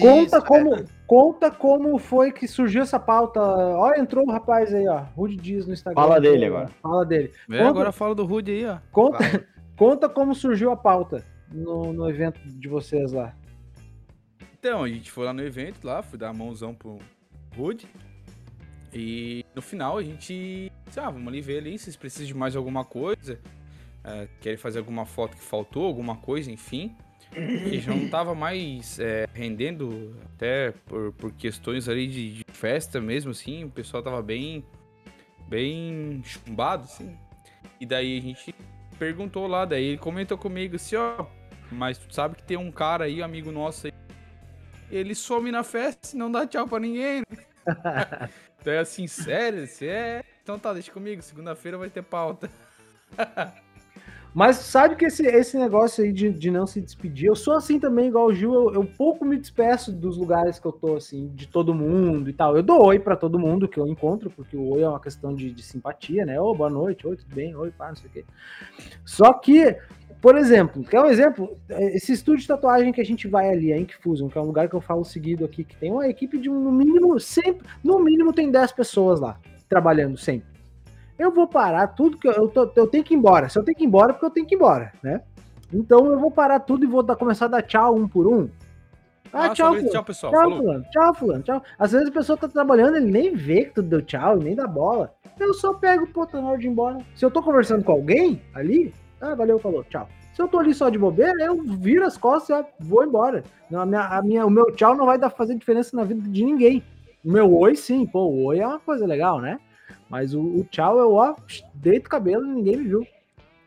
Conta 0.00 0.38
Isso, 0.38 0.46
como, 0.46 0.74
é. 0.74 0.84
conta 1.06 1.50
como 1.50 1.98
foi 1.98 2.32
que 2.32 2.48
surgiu 2.48 2.82
essa 2.82 2.98
pauta. 2.98 3.40
Olha, 3.40 4.00
entrou 4.00 4.26
o 4.26 4.30
rapaz 4.30 4.74
aí, 4.74 4.86
ó. 4.88 4.98
Rude 5.14 5.36
Dias 5.36 5.66
no 5.66 5.72
Instagram. 5.72 6.02
Fala 6.02 6.20
dele 6.20 6.44
agora. 6.46 6.68
Fala 6.82 7.06
dele. 7.06 7.32
É, 7.50 7.58
Conta- 7.58 7.68
agora 7.68 7.92
fala 7.92 8.14
do 8.14 8.24
Rude 8.24 8.50
aí, 8.50 8.66
ó. 8.66 8.78
Conta, 8.90 9.18
conta 9.78 10.08
como 10.08 10.34
surgiu 10.34 10.72
a 10.72 10.76
pauta 10.76 11.24
no, 11.52 11.92
no 11.92 12.10
evento 12.10 12.40
de 12.44 12.68
vocês 12.68 13.12
lá. 13.12 13.32
Então, 14.58 14.82
a 14.82 14.88
gente 14.88 15.10
foi 15.12 15.24
lá 15.24 15.32
no 15.32 15.42
evento, 15.42 15.84
lá, 15.86 16.02
fui 16.02 16.18
dar 16.18 16.30
a 16.30 16.34
mãozão 16.34 16.74
pro 16.74 16.98
Rude. 17.56 17.86
E 18.92 19.44
no 19.54 19.62
final 19.62 19.98
a 19.98 20.02
gente 20.02 20.72
disse, 20.86 20.98
ah, 20.98 21.10
vamos 21.10 21.28
ali 21.28 21.40
ver 21.40 21.58
ali 21.58 21.78
se 21.78 21.84
vocês 21.84 21.96
precisam 21.96 22.26
de 22.26 22.34
mais 22.34 22.56
alguma 22.56 22.84
coisa. 22.84 23.38
é, 24.02 24.26
querem 24.40 24.56
fazer 24.56 24.78
alguma 24.80 25.04
foto 25.06 25.36
que 25.36 25.42
faltou, 25.42 25.84
alguma 25.86 26.16
coisa, 26.16 26.50
enfim. 26.50 26.96
E 27.34 27.80
já 27.80 27.94
não 27.94 28.08
tava 28.08 28.34
mais 28.34 28.98
é, 28.98 29.26
rendendo, 29.34 30.16
até 30.34 30.72
por, 30.86 31.12
por 31.12 31.32
questões 31.32 31.88
ali 31.88 32.06
de, 32.06 32.34
de 32.34 32.44
festa 32.52 33.00
mesmo, 33.00 33.30
assim. 33.30 33.64
O 33.64 33.70
pessoal 33.70 34.02
tava 34.02 34.22
bem, 34.22 34.64
bem 35.48 36.22
chumbado, 36.24 36.84
assim. 36.84 37.16
E 37.80 37.84
daí 37.84 38.18
a 38.18 38.22
gente 38.22 38.54
perguntou 38.98 39.46
lá, 39.46 39.64
daí 39.64 39.84
ele 39.84 39.98
comentou 39.98 40.38
comigo 40.38 40.76
assim, 40.76 40.96
ó, 40.96 41.26
mas 41.70 41.98
tu 41.98 42.14
sabe 42.14 42.36
que 42.36 42.42
tem 42.42 42.56
um 42.56 42.72
cara 42.72 43.04
aí, 43.04 43.22
amigo 43.22 43.52
nosso 43.52 43.86
aí, 43.86 43.92
ele 44.90 45.14
some 45.14 45.50
na 45.50 45.62
festa 45.62 46.14
e 46.14 46.18
não 46.18 46.30
dá 46.30 46.46
tchau 46.46 46.66
pra 46.66 46.78
ninguém. 46.78 47.20
né?" 47.20 47.36
então 48.60 48.72
é 48.72 48.78
assim, 48.78 49.06
sério? 49.06 49.66
Você 49.66 49.86
é. 49.86 50.24
Então 50.42 50.58
tá, 50.58 50.72
deixa 50.72 50.92
comigo, 50.92 51.20
segunda-feira 51.20 51.76
vai 51.76 51.90
ter 51.90 52.02
pauta. 52.02 52.50
Mas 54.36 54.56
sabe 54.56 54.96
que 54.96 55.06
esse, 55.06 55.26
esse 55.26 55.56
negócio 55.56 56.04
aí 56.04 56.12
de, 56.12 56.30
de 56.30 56.50
não 56.50 56.66
se 56.66 56.78
despedir, 56.78 57.26
eu 57.26 57.34
sou 57.34 57.54
assim 57.54 57.80
também, 57.80 58.08
igual 58.08 58.26
o 58.26 58.34
Gil, 58.34 58.52
eu, 58.52 58.74
eu 58.74 58.84
pouco 58.84 59.24
me 59.24 59.38
despeço 59.38 59.90
dos 59.90 60.18
lugares 60.18 60.58
que 60.58 60.66
eu 60.66 60.72
tô, 60.72 60.94
assim, 60.94 61.28
de 61.34 61.48
todo 61.48 61.72
mundo 61.72 62.28
e 62.28 62.34
tal. 62.34 62.54
Eu 62.54 62.62
dou 62.62 62.84
oi 62.84 62.98
pra 62.98 63.16
todo 63.16 63.38
mundo 63.38 63.66
que 63.66 63.80
eu 63.80 63.86
encontro, 63.86 64.28
porque 64.28 64.54
o 64.54 64.74
oi 64.74 64.82
é 64.82 64.88
uma 64.90 65.00
questão 65.00 65.34
de, 65.34 65.50
de 65.50 65.62
simpatia, 65.62 66.26
né? 66.26 66.38
Ô, 66.38 66.54
boa 66.54 66.68
noite, 66.68 67.06
oi, 67.06 67.16
tudo 67.16 67.34
bem, 67.34 67.56
oi, 67.56 67.70
pá, 67.70 67.88
não 67.88 67.96
sei 67.96 68.10
o 68.10 68.12
quê. 68.12 68.26
Só 69.06 69.32
que, 69.32 69.74
por 70.20 70.36
exemplo, 70.36 70.84
quer 70.84 71.00
um 71.00 71.06
exemplo? 71.06 71.56
Esse 71.70 72.12
estúdio 72.12 72.42
de 72.42 72.48
tatuagem 72.48 72.92
que 72.92 73.00
a 73.00 73.06
gente 73.06 73.26
vai 73.26 73.48
ali, 73.48 73.72
a 73.72 73.78
Inkfusion, 73.78 74.28
que 74.28 74.36
é 74.36 74.40
um 74.42 74.48
lugar 74.48 74.68
que 74.68 74.76
eu 74.76 74.82
falo 74.82 75.02
seguido 75.02 75.46
aqui, 75.46 75.64
que 75.64 75.78
tem 75.78 75.90
uma 75.90 76.06
equipe 76.10 76.36
de, 76.36 76.50
um, 76.50 76.60
no 76.60 76.70
mínimo, 76.70 77.18
sempre, 77.18 77.66
no 77.82 77.98
mínimo 78.00 78.34
tem 78.34 78.50
10 78.50 78.72
pessoas 78.72 79.18
lá, 79.18 79.40
trabalhando 79.66 80.18
sempre 80.18 80.55
eu 81.18 81.30
vou 81.30 81.46
parar 81.46 81.88
tudo 81.88 82.16
que 82.18 82.28
eu, 82.28 82.32
eu, 82.32 82.48
tô- 82.48 82.70
eu 82.76 82.86
tenho 82.86 83.04
que 83.04 83.14
ir 83.14 83.16
embora. 83.16 83.48
Se 83.48 83.58
eu 83.58 83.62
tenho 83.62 83.76
que 83.76 83.84
ir 83.84 83.86
embora, 83.86 84.10
é 84.10 84.12
porque 84.12 84.26
eu 84.26 84.30
tenho 84.30 84.46
que 84.46 84.54
ir 84.54 84.56
embora, 84.56 84.92
né? 85.02 85.22
Então 85.72 86.06
eu 86.06 86.18
vou 86.18 86.30
parar 86.30 86.60
tudo 86.60 86.84
e 86.84 86.86
vou 86.88 87.02
dar, 87.02 87.16
começar 87.16 87.46
a 87.46 87.48
dar 87.48 87.62
tchau 87.62 87.94
um 87.96 88.06
por 88.06 88.26
um. 88.26 88.48
Ah, 89.32 89.48
só 89.48 89.54
tchau, 89.54 89.72
fulano. 89.74 89.90
tchau, 89.90 90.04
pessoal. 90.04 90.32
Tchau, 90.32 90.40
Falou. 90.42 90.56
fulano. 90.58 90.84
Tchau, 90.90 91.14
fulano. 91.14 91.42
Tchau. 91.42 91.62
Às 91.78 91.92
vezes 91.92 92.08
a 92.08 92.12
pessoa 92.12 92.36
tá 92.38 92.48
trabalhando, 92.48 92.96
ele 92.96 93.10
nem 93.10 93.34
vê 93.34 93.64
que 93.64 93.74
tu 93.74 93.82
deu 93.82 94.00
tchau, 94.00 94.36
nem 94.36 94.54
dá 94.54 94.66
bola. 94.66 95.12
Eu 95.38 95.52
só 95.52 95.74
pego, 95.74 96.06
pô, 96.06 96.24
tá 96.24 96.40
na 96.40 96.48
hora 96.48 96.58
de 96.58 96.66
ir 96.66 96.70
embora. 96.70 96.98
Se 97.14 97.24
eu 97.24 97.30
tô 97.30 97.42
conversando 97.42 97.84
com 97.84 97.92
alguém 97.92 98.40
ali, 98.54 98.94
ah, 99.20 99.34
valeu, 99.34 99.58
falou, 99.58 99.84
tchau. 99.84 100.08
Se 100.32 100.40
eu 100.40 100.48
tô 100.48 100.58
ali 100.58 100.72
só 100.74 100.88
de 100.88 100.98
bobeira, 100.98 101.42
eu 101.44 101.60
viro 101.62 102.06
as 102.06 102.16
costas 102.16 102.64
e 102.80 102.84
vou 102.84 103.02
embora. 103.04 103.42
A 103.74 103.84
minha, 103.84 104.00
a 104.02 104.22
minha, 104.22 104.46
o 104.46 104.50
meu 104.50 104.66
tchau 104.72 104.94
não 104.94 105.06
vai 105.06 105.18
dar 105.18 105.30
fazer 105.30 105.54
diferença 105.56 105.96
na 105.96 106.04
vida 106.04 106.26
de 106.28 106.44
ninguém. 106.44 106.82
O 107.24 107.30
meu 107.32 107.52
oi, 107.58 107.74
sim, 107.74 108.06
pô, 108.06 108.20
o 108.26 108.44
oi 108.44 108.60
é 108.60 108.66
uma 108.66 108.78
coisa 108.78 109.04
legal, 109.06 109.40
né? 109.40 109.58
Mas 110.08 110.34
o, 110.34 110.40
o 110.40 110.64
tchau 110.70 110.98
eu, 110.98 111.14
ó, 111.14 111.34
deito 111.74 112.06
o 112.06 112.10
cabelo 112.10 112.44
e 112.46 112.48
ninguém 112.54 112.76
me 112.76 112.88
viu. 112.88 113.06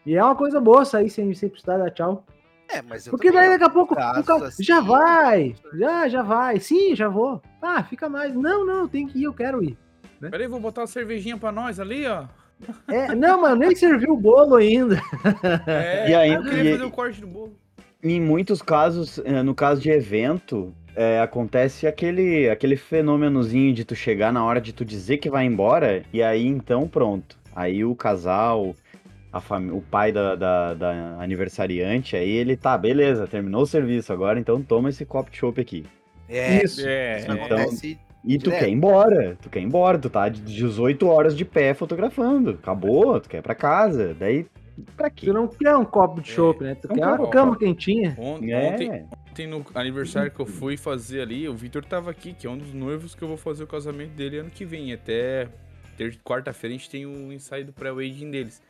E 0.05 0.15
é 0.15 0.23
uma 0.23 0.35
coisa 0.35 0.59
boa 0.59 0.85
sair 0.85 1.09
sem, 1.09 1.33
sem 1.33 1.49
precisar 1.49 1.77
dar 1.77 1.91
tchau. 1.91 2.23
É, 2.71 2.81
mas 2.81 3.05
eu 3.05 3.11
Porque 3.11 3.31
daí 3.31 3.49
daqui 3.49 3.63
a 3.63 3.69
pouco 3.69 3.95
cara, 3.95 4.19
assim- 4.19 4.63
já 4.63 4.79
vai, 4.79 5.55
já, 5.73 6.07
já 6.07 6.21
vai. 6.21 6.59
Sim, 6.59 6.95
já 6.95 7.09
vou. 7.09 7.41
Ah, 7.61 7.83
fica 7.83 8.07
mais. 8.07 8.33
Não, 8.35 8.65
não, 8.65 8.87
tem 8.87 9.07
que 9.07 9.19
ir, 9.19 9.23
eu 9.23 9.33
quero 9.33 9.63
ir. 9.63 9.77
Peraí, 10.19 10.47
vou 10.47 10.59
botar 10.59 10.81
uma 10.81 10.87
cervejinha 10.87 11.37
pra 11.37 11.51
nós 11.51 11.79
ali, 11.79 12.05
ó. 12.05 12.25
É, 12.87 13.15
não, 13.15 13.41
mas 13.41 13.51
eu 13.51 13.55
nem 13.55 13.75
servi 13.75 14.09
o 14.09 14.17
bolo 14.17 14.55
ainda. 14.55 15.01
É, 15.65 16.09
E 16.11 16.13
aí- 16.15 16.33
eu 16.33 16.43
queria 16.43 16.63
e- 16.63 16.71
fazer 16.73 16.83
o 16.85 16.91
corte 16.91 17.21
do 17.21 17.27
bolo. 17.27 17.55
Em 18.03 18.19
muitos 18.21 18.61
casos, 18.61 19.19
eh, 19.25 19.41
no 19.43 19.53
caso 19.55 19.81
de 19.81 19.89
evento, 19.89 20.73
eh, 20.95 21.19
acontece 21.21 21.87
aquele, 21.87 22.49
aquele 22.49 22.75
fenômenozinho 22.77 23.73
de 23.73 23.83
tu 23.85 23.95
chegar 23.95 24.31
na 24.33 24.43
hora 24.43 24.59
de 24.61 24.73
tu 24.73 24.83
dizer 24.85 25.17
que 25.17 25.29
vai 25.29 25.45
embora, 25.45 26.03
e 26.13 26.21
aí 26.21 26.45
então 26.47 26.87
pronto. 26.87 27.37
Aí 27.55 27.83
o 27.83 27.95
casal, 27.95 28.75
o 29.73 29.81
pai 29.81 30.11
da, 30.11 30.35
da, 30.35 30.73
da 30.73 31.17
aniversariante, 31.19 32.15
aí 32.15 32.29
ele 32.29 32.55
tá, 32.55 32.77
beleza, 32.77 33.27
terminou 33.27 33.63
o 33.63 33.67
serviço, 33.67 34.11
agora 34.13 34.39
então 34.39 34.61
toma 34.61 34.89
esse 34.89 35.05
copo 35.05 35.29
de 35.31 35.37
chopp 35.37 35.59
aqui. 35.59 35.85
É, 36.27 36.63
Isso. 36.63 36.81
É, 36.87 37.17
isso 37.19 37.31
então- 37.31 37.57
acontece. 37.57 37.99
E 38.23 38.37
tu 38.37 38.45
Direto. 38.45 38.59
quer 38.59 38.69
ir 38.69 38.73
embora, 38.73 39.37
tu 39.41 39.49
quer 39.49 39.61
ir 39.61 39.63
embora, 39.63 39.97
tu 39.97 40.09
tá 40.09 40.27
de 40.27 40.41
18 40.41 41.07
horas 41.07 41.35
de 41.37 41.45
pé 41.45 41.73
fotografando, 41.73 42.49
acabou, 42.51 43.17
tu 43.21 43.29
quer 43.29 43.37
ir 43.37 43.41
pra 43.41 43.55
casa, 43.55 44.13
daí 44.19 44.45
pra 44.95 45.09
quê? 45.09 45.27
Tu 45.27 45.33
não 45.33 45.47
quer 45.47 45.75
um 45.75 45.85
copo 45.85 46.21
de 46.21 46.31
É, 46.31 46.33
chopp, 46.33 46.63
né? 46.63 46.75
Tu 46.75 46.87
não 46.87 46.95
quer 46.95 47.01
quero 47.01 47.15
uma 47.15 47.27
um 47.27 47.29
cama 47.31 47.51
copo. 47.53 47.59
quentinha. 47.65 48.15
Ontem, 48.17 48.51
É, 48.51 48.67
ontem, 48.73 49.07
ontem 49.29 49.47
no 49.47 49.65
aniversário 49.75 50.31
que 50.31 50.39
eu 50.39 50.45
fui 50.45 50.77
fazer 50.77 51.21
ali, 51.21 51.47
o 51.47 51.53
Vitor 51.55 51.83
tava 51.85 52.09
aqui, 52.11 52.33
que 52.33 52.45
é 52.47 52.49
um 52.49 52.57
dos 52.57 52.73
noivos 52.73 53.15
que 53.15 53.21
eu 53.21 53.27
vou 53.27 53.37
fazer 53.37 53.63
o 53.63 53.67
casamento 53.67 54.11
dele 54.11 54.37
ano 54.39 54.49
que 54.49 54.65
vem. 54.65 54.91
Até 54.93 55.47
ter- 55.97 56.17
quarta-feira 56.23 56.73
a 56.75 56.77
gente 56.77 56.89
tem 56.89 57.05
o 57.05 57.31
ensaio 57.31 57.65
do 57.65 57.73
pré-wedding 57.73 58.29
deles. 58.31 58.61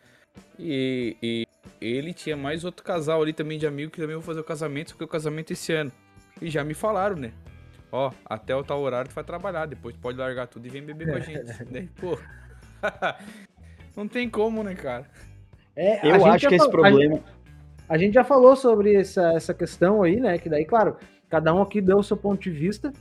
E, 0.57 1.15
e 1.21 1.47
ele 1.81 2.13
tinha 2.13 2.37
mais 2.37 2.63
outro 2.63 2.83
casal 2.83 3.21
ali 3.21 3.33
também 3.33 3.57
de 3.57 3.65
amigo 3.67 3.91
que 3.91 3.99
também 4.01 4.15
vou 4.15 4.23
fazer 4.23 4.39
o 4.39 4.43
casamento, 4.43 4.91
só 4.91 4.97
que 4.97 5.03
o 5.03 5.07
casamento 5.07 5.51
esse 5.51 5.71
ano. 5.73 5.91
E 6.41 6.49
já 6.49 6.63
me 6.63 6.73
falaram, 6.73 7.15
né? 7.15 7.31
Ó, 7.91 8.11
até 8.25 8.55
o 8.55 8.63
tal 8.63 8.79
horário 8.81 9.09
tu 9.09 9.15
vai 9.15 9.23
trabalhar, 9.23 9.65
depois 9.65 9.95
tu 9.95 9.99
pode 9.99 10.17
largar 10.17 10.47
tudo 10.47 10.65
e 10.67 10.69
vem 10.69 10.83
beber 10.83 11.07
com 11.09 11.15
a 11.15 11.19
gente. 11.21 11.63
Daí, 11.71 11.87
pô. 11.99 12.17
Não 13.97 14.07
tem 14.07 14.29
como, 14.29 14.63
né, 14.63 14.75
cara? 14.75 15.05
É, 15.81 15.99
a 16.01 16.05
Eu 16.07 16.15
gente 16.15 16.27
acho 16.29 16.39
já 16.43 16.49
que 16.49 16.55
esse 16.55 16.65
fal- 16.65 16.67
a- 16.67 16.71
problema. 16.89 17.19
A 17.87 17.97
gente 17.97 18.13
já 18.13 18.23
falou 18.23 18.55
sobre 18.55 18.93
essa, 18.95 19.31
essa 19.33 19.53
questão 19.53 20.03
aí, 20.03 20.19
né? 20.19 20.37
Que 20.37 20.49
daí, 20.49 20.65
claro, 20.65 20.97
cada 21.29 21.53
um 21.53 21.61
aqui 21.61 21.79
deu 21.81 21.97
o 21.99 22.03
seu 22.03 22.17
ponto 22.17 22.41
de 22.41 22.51
vista. 22.51 22.91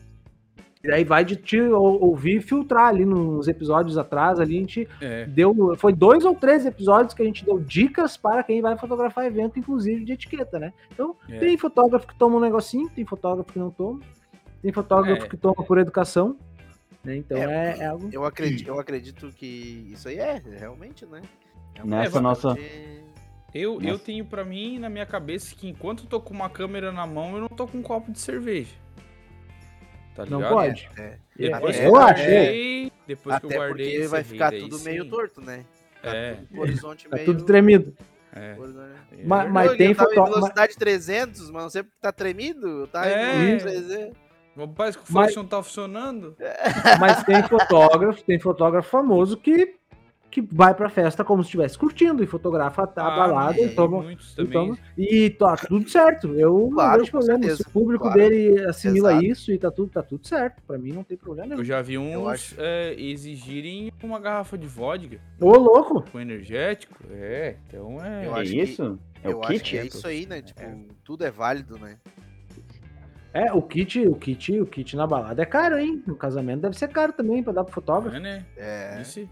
E 0.85 0.93
aí 0.93 1.03
vai 1.03 1.25
de 1.25 1.35
te 1.35 1.61
ou- 1.61 2.01
ouvir 2.05 2.37
e 2.37 2.41
filtrar 2.41 2.87
ali 2.87 3.05
nos 3.05 3.49
episódios 3.49 3.99
atrás, 3.99 4.39
ali 4.39 4.57
a 4.57 4.61
gente 4.61 4.89
É. 5.01 5.27
deu. 5.27 5.75
Foi 5.77 5.93
dois 5.93 6.25
ou 6.25 6.37
três 6.37 6.65
episódios 6.65 7.13
que 7.15 7.21
a 7.21 7.25
gente 7.25 7.45
deu 7.45 7.59
dicas 7.59 8.17
para 8.17 8.45
quem 8.45 8.63
vai 8.63 8.79
fotografar 8.79 9.27
evento, 9.27 9.59
inclusive 9.59 10.05
de 10.05 10.13
etiqueta, 10.13 10.59
né? 10.61 10.73
Então, 10.93 11.17
É. 11.29 11.37
tem 11.39 11.59
fotógrafo 11.59 12.07
que 12.07 12.17
toma 12.17 12.37
um 12.37 12.41
negocinho, 12.41 12.89
tem 12.91 13.05
fotógrafo 13.05 13.53
que 13.53 13.59
não 13.59 13.71
toma, 13.73 13.99
tem 14.63 14.73
fotógrafo 14.73 15.25
É. 15.25 15.29
que 15.29 15.37
toma 15.37 15.65
por 15.65 15.79
educação. 15.79 16.37
né? 17.05 17.17
Então 17.17 17.39
é, 17.39 17.77
É, 17.79 17.79
é 17.81 17.87
algo. 17.87 18.09
Eu 18.13 18.25
acredito, 18.25 18.69
eu 18.69 18.79
acredito 18.79 19.31
que 19.33 19.89
isso 19.93 20.09
aí 20.09 20.19
é, 20.19 20.43
realmente, 20.59 21.07
né? 21.07 21.23
É 21.79 21.85
Nessa 21.85 22.03
questão 22.05 22.23
nossa- 22.23 22.57
Eu, 23.55 23.81
eu 23.81 23.99
tenho 23.99 24.25
pra 24.25 24.45
mim 24.45 24.79
na 24.79 24.89
minha 24.89 25.07
cabeça 25.07 25.55
que 25.55 25.69
enquanto 25.69 26.05
eu 26.05 26.09
tô 26.09 26.21
com 26.21 26.35
uma 26.35 26.51
câmera 26.51 26.93
na 26.93 27.07
mão, 27.07 27.35
eu 27.35 27.41
não 27.43 27.49
tô 27.49 27.67
com 27.67 27.79
um 27.79 27.83
copo 27.83 28.11
de 28.13 28.19
cerveja. 28.21 28.75
Tá 30.15 30.27
Não 30.27 30.43
pode. 30.43 30.89
É. 30.99 31.17
Depois 31.37 31.77
É, 31.77 31.81
que 31.81 31.87
eu 31.87 31.91
guardei, 31.93 32.93
depois 33.07 33.39
que 33.39 33.45
eu 33.47 33.49
Até 33.51 33.57
guardei, 33.57 33.93
porque 33.93 34.07
vai 34.09 34.25
ficar 34.25 34.51
tudo 34.53 34.77
sim. 34.77 34.85
meio 34.91 35.09
torto, 35.09 35.41
né? 35.41 35.65
Tá 36.03 36.15
É. 36.15 36.35
tudo 36.35 36.61
horizonte 36.61 37.09
Tá 37.09 37.17
meio... 37.17 37.27
tudo 37.27 37.45
tremido. 37.45 37.95
É. 38.35 38.57
É 39.13 39.25
Mas- 39.25 39.51
mas 39.51 39.77
tem 39.77 39.91
eu 39.91 39.97
tava 39.97 40.09
fotó- 40.11 40.27
em 40.27 40.31
velocidade 40.35 40.77
300, 40.77 41.51
mas 41.51 41.63
não 41.63 41.71
sei 41.71 41.83
porque 41.85 41.97
tá 42.01 42.13
tremido. 42.13 42.87
Tá 42.89 43.07
É. 43.09 43.33
em 43.33 43.57
velocidade 43.59 43.87
300. 43.87 44.29
Parece 44.77 44.99
que 44.99 45.05
o 45.05 45.15
Mas- 45.15 45.27
flash 45.27 45.37
não 45.37 45.47
tá 45.47 45.63
funcionando. 45.63 46.37
Mas 46.99 47.23
tem 47.23 47.41
fotógrafo, 47.45 48.23
tem 48.25 48.39
fotógrafo 48.41 48.91
famoso 48.91 49.37
que, 49.37 49.77
que 50.31 50.43
vai 50.43 50.75
pra 50.75 50.91
festa 50.91 51.25
como 51.25 51.43
se 51.43 51.47
estivesse 51.49 51.79
curtindo 51.79 52.23
e 52.23 52.27
fotografa 52.27 52.83
a 52.83 52.85
Ah, 52.85 53.17
balada 53.17 53.57
mas 53.63 53.73
e 53.73 53.75
toma. 53.75 54.13
E, 54.13 54.45
toma, 54.47 54.79
e 54.97 55.31
tá 55.31 55.57
tudo 55.57 55.89
certo. 55.89 56.35
Eu 56.35 56.69
Claro, 56.73 56.93
não 56.93 56.99
vejo 57.01 57.11
problema. 57.11 57.39
certeza, 57.41 57.63
Se 57.63 57.69
o 57.69 57.73
público 57.73 58.05
claro. 58.05 58.19
dele 58.19 58.65
assimila 58.67 59.13
Exato. 59.13 59.25
isso 59.27 59.53
e 59.53 59.59
tá 59.59 59.71
tudo, 59.71 59.91
tá 59.91 60.03
tudo 60.03 60.27
certo. 60.29 60.63
Pra 60.67 60.77
mim 60.79 60.93
não 60.93 61.03
tem 61.03 61.17
problema 61.17 61.49
nenhum. 61.49 61.61
Eu 61.61 61.65
já 61.65 61.81
vi 61.81 61.97
uns 61.97 62.27
acho. 62.29 62.55
é, 62.59 62.95
exigirem 63.01 63.91
uma 64.03 64.19
garrafa 64.21 64.59
de 64.59 64.67
vodka 64.67 65.19
Ô, 65.41 65.51
louco! 65.57 66.03
com 66.13 66.21
energético. 66.21 66.95
É, 67.11 67.57
então 67.67 68.05
é. 68.05 68.27
Eu 68.27 68.37
É 68.37 68.43
que- 68.45 68.61
isso? 68.61 68.99
É 69.25 69.31
eu 69.31 69.39
o 69.39 69.41
acho 69.41 69.53
kit? 69.55 69.71
que 69.71 69.79
é 69.79 69.87
isso 69.87 70.07
aí, 70.07 70.27
né? 70.27 70.43
Tipo, 70.43 70.61
tudo 71.03 71.25
é 71.25 71.31
válido, 71.31 71.79
né? 71.79 71.97
É, 73.33 73.53
o 73.53 73.61
kit, 73.61 74.01
o 74.07 74.15
kit, 74.15 74.59
o 74.61 74.67
kit 74.67 74.97
na 74.97 75.07
balada 75.07 75.43
é 75.43 75.45
caro, 75.47 75.79
hein? 75.79 76.03
No 76.07 76.17
casamento 76.17 76.63
deve 76.63 76.77
ser 76.79 76.89
caro 76.89 77.13
também 77.13 77.43
pra 77.43 77.53
dar 77.53 77.63
pro 77.65 77.73
fotógrafo. 77.75 78.17
É, 78.17 78.21
né? 78.21 78.45
É. 78.57 79.01
Esse- 79.01 79.29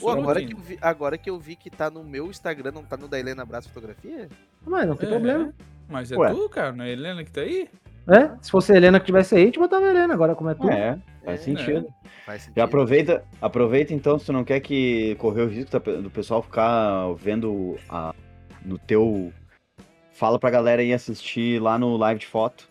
Pô, 0.00 0.10
agora, 0.10 0.44
que 0.44 0.52
eu 0.52 0.58
vi, 0.58 0.78
agora 0.80 1.18
que 1.18 1.30
eu 1.30 1.38
vi 1.38 1.56
que 1.56 1.70
tá 1.70 1.88
no 1.90 2.02
meu 2.02 2.26
Instagram, 2.28 2.72
não 2.72 2.82
tá 2.82 2.96
no 2.96 3.06
da 3.06 3.18
Helena 3.18 3.44
Braço 3.44 3.68
Fotografia? 3.70 4.28
Mas 4.64 4.86
não 4.88 4.96
tem 4.96 5.08
É, 5.08 5.12
problema. 5.12 5.54
Mas 5.88 6.10
é 6.10 6.16
Ué. 6.16 6.30
tu, 6.30 6.48
cara, 6.48 6.72
não 6.72 6.84
é 6.84 6.88
a 6.88 6.90
Helena 6.92 7.24
que 7.24 7.30
tá 7.30 7.42
aí? 7.42 7.68
É, 8.08 8.30
se 8.42 8.50
fosse 8.50 8.72
a 8.72 8.76
Helena 8.76 8.98
que 9.00 9.06
tivesse 9.06 9.34
aí, 9.34 9.42
a 9.42 9.46
gente 9.46 9.58
botava 9.58 9.84
a 9.86 9.90
Helena. 9.90 10.12
Agora, 10.14 10.34
como 10.34 10.50
é 10.50 10.54
tu? 10.54 10.68
É, 10.68 10.98
faz 11.24 11.40
É, 11.40 11.42
sentido. 11.44 11.86
Faz 12.24 12.42
sentido. 12.42 12.56
Já 12.56 12.64
aproveita, 12.64 13.24
aproveita 13.40 13.94
então, 13.94 14.18
se 14.18 14.26
tu 14.26 14.32
não 14.32 14.44
quer 14.44 14.60
que 14.60 15.14
correr 15.16 15.42
o 15.42 15.48
risco 15.48 15.78
do 15.78 16.10
pessoal 16.10 16.42
ficar 16.42 17.12
vendo 17.14 17.78
a, 17.88 18.12
no 18.64 18.78
teu. 18.78 19.32
Fala 20.12 20.38
pra 20.38 20.50
galera 20.50 20.82
ir 20.82 20.92
assistir 20.94 21.60
lá 21.60 21.78
no 21.78 21.96
live 21.96 22.18
de 22.20 22.26
foto. 22.26 22.68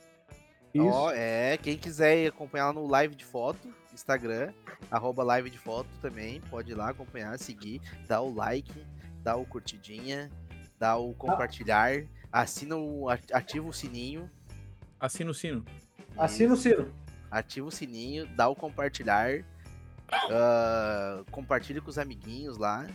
Isso. 0.74 0.86
Ó, 0.86 1.12
é, 1.12 1.58
quem 1.58 1.78
quiser 1.78 2.28
acompanhar 2.28 2.68
lá 2.68 2.74
no 2.74 2.88
live 2.88 3.16
de 3.16 3.24
foto, 3.24 3.70
Instagram, 3.96 4.52
arroba 4.92 5.24
live 5.24 5.50
de 5.50 5.58
foto 5.58 5.90
também, 6.02 6.42
pode 6.50 6.72
ir 6.72 6.76
lá 6.76 6.90
acompanhar, 6.90 7.38
seguir, 7.40 7.82
dá 8.08 8.22
o 8.22 8.34
like, 8.34 8.72
dá 9.24 9.36
o 9.36 9.46
curtidinha, 9.46 10.30
dá 10.80 10.96
o 10.98 11.14
compartilhar, 11.14 12.04
assina 12.32 12.76
o, 12.76 13.10
ativa 13.10 13.68
o 13.68 13.74
sininho, 13.74 14.30
Assina 15.00 15.30
o 15.32 15.34
sino. 15.34 15.64
Assina 16.18 16.54
o 16.54 16.58
sino. 16.58 16.88
ativa 17.30 17.68
o 17.68 17.72
sininho, 17.72 18.26
dá 18.36 18.48
o 18.48 18.56
compartilhar, 18.56 19.44
ah, 20.32 21.22
compartilha 21.32 21.82
com 21.82 21.90
os 21.90 21.98
amiguinhos 21.98 22.58
lá, 22.58 22.86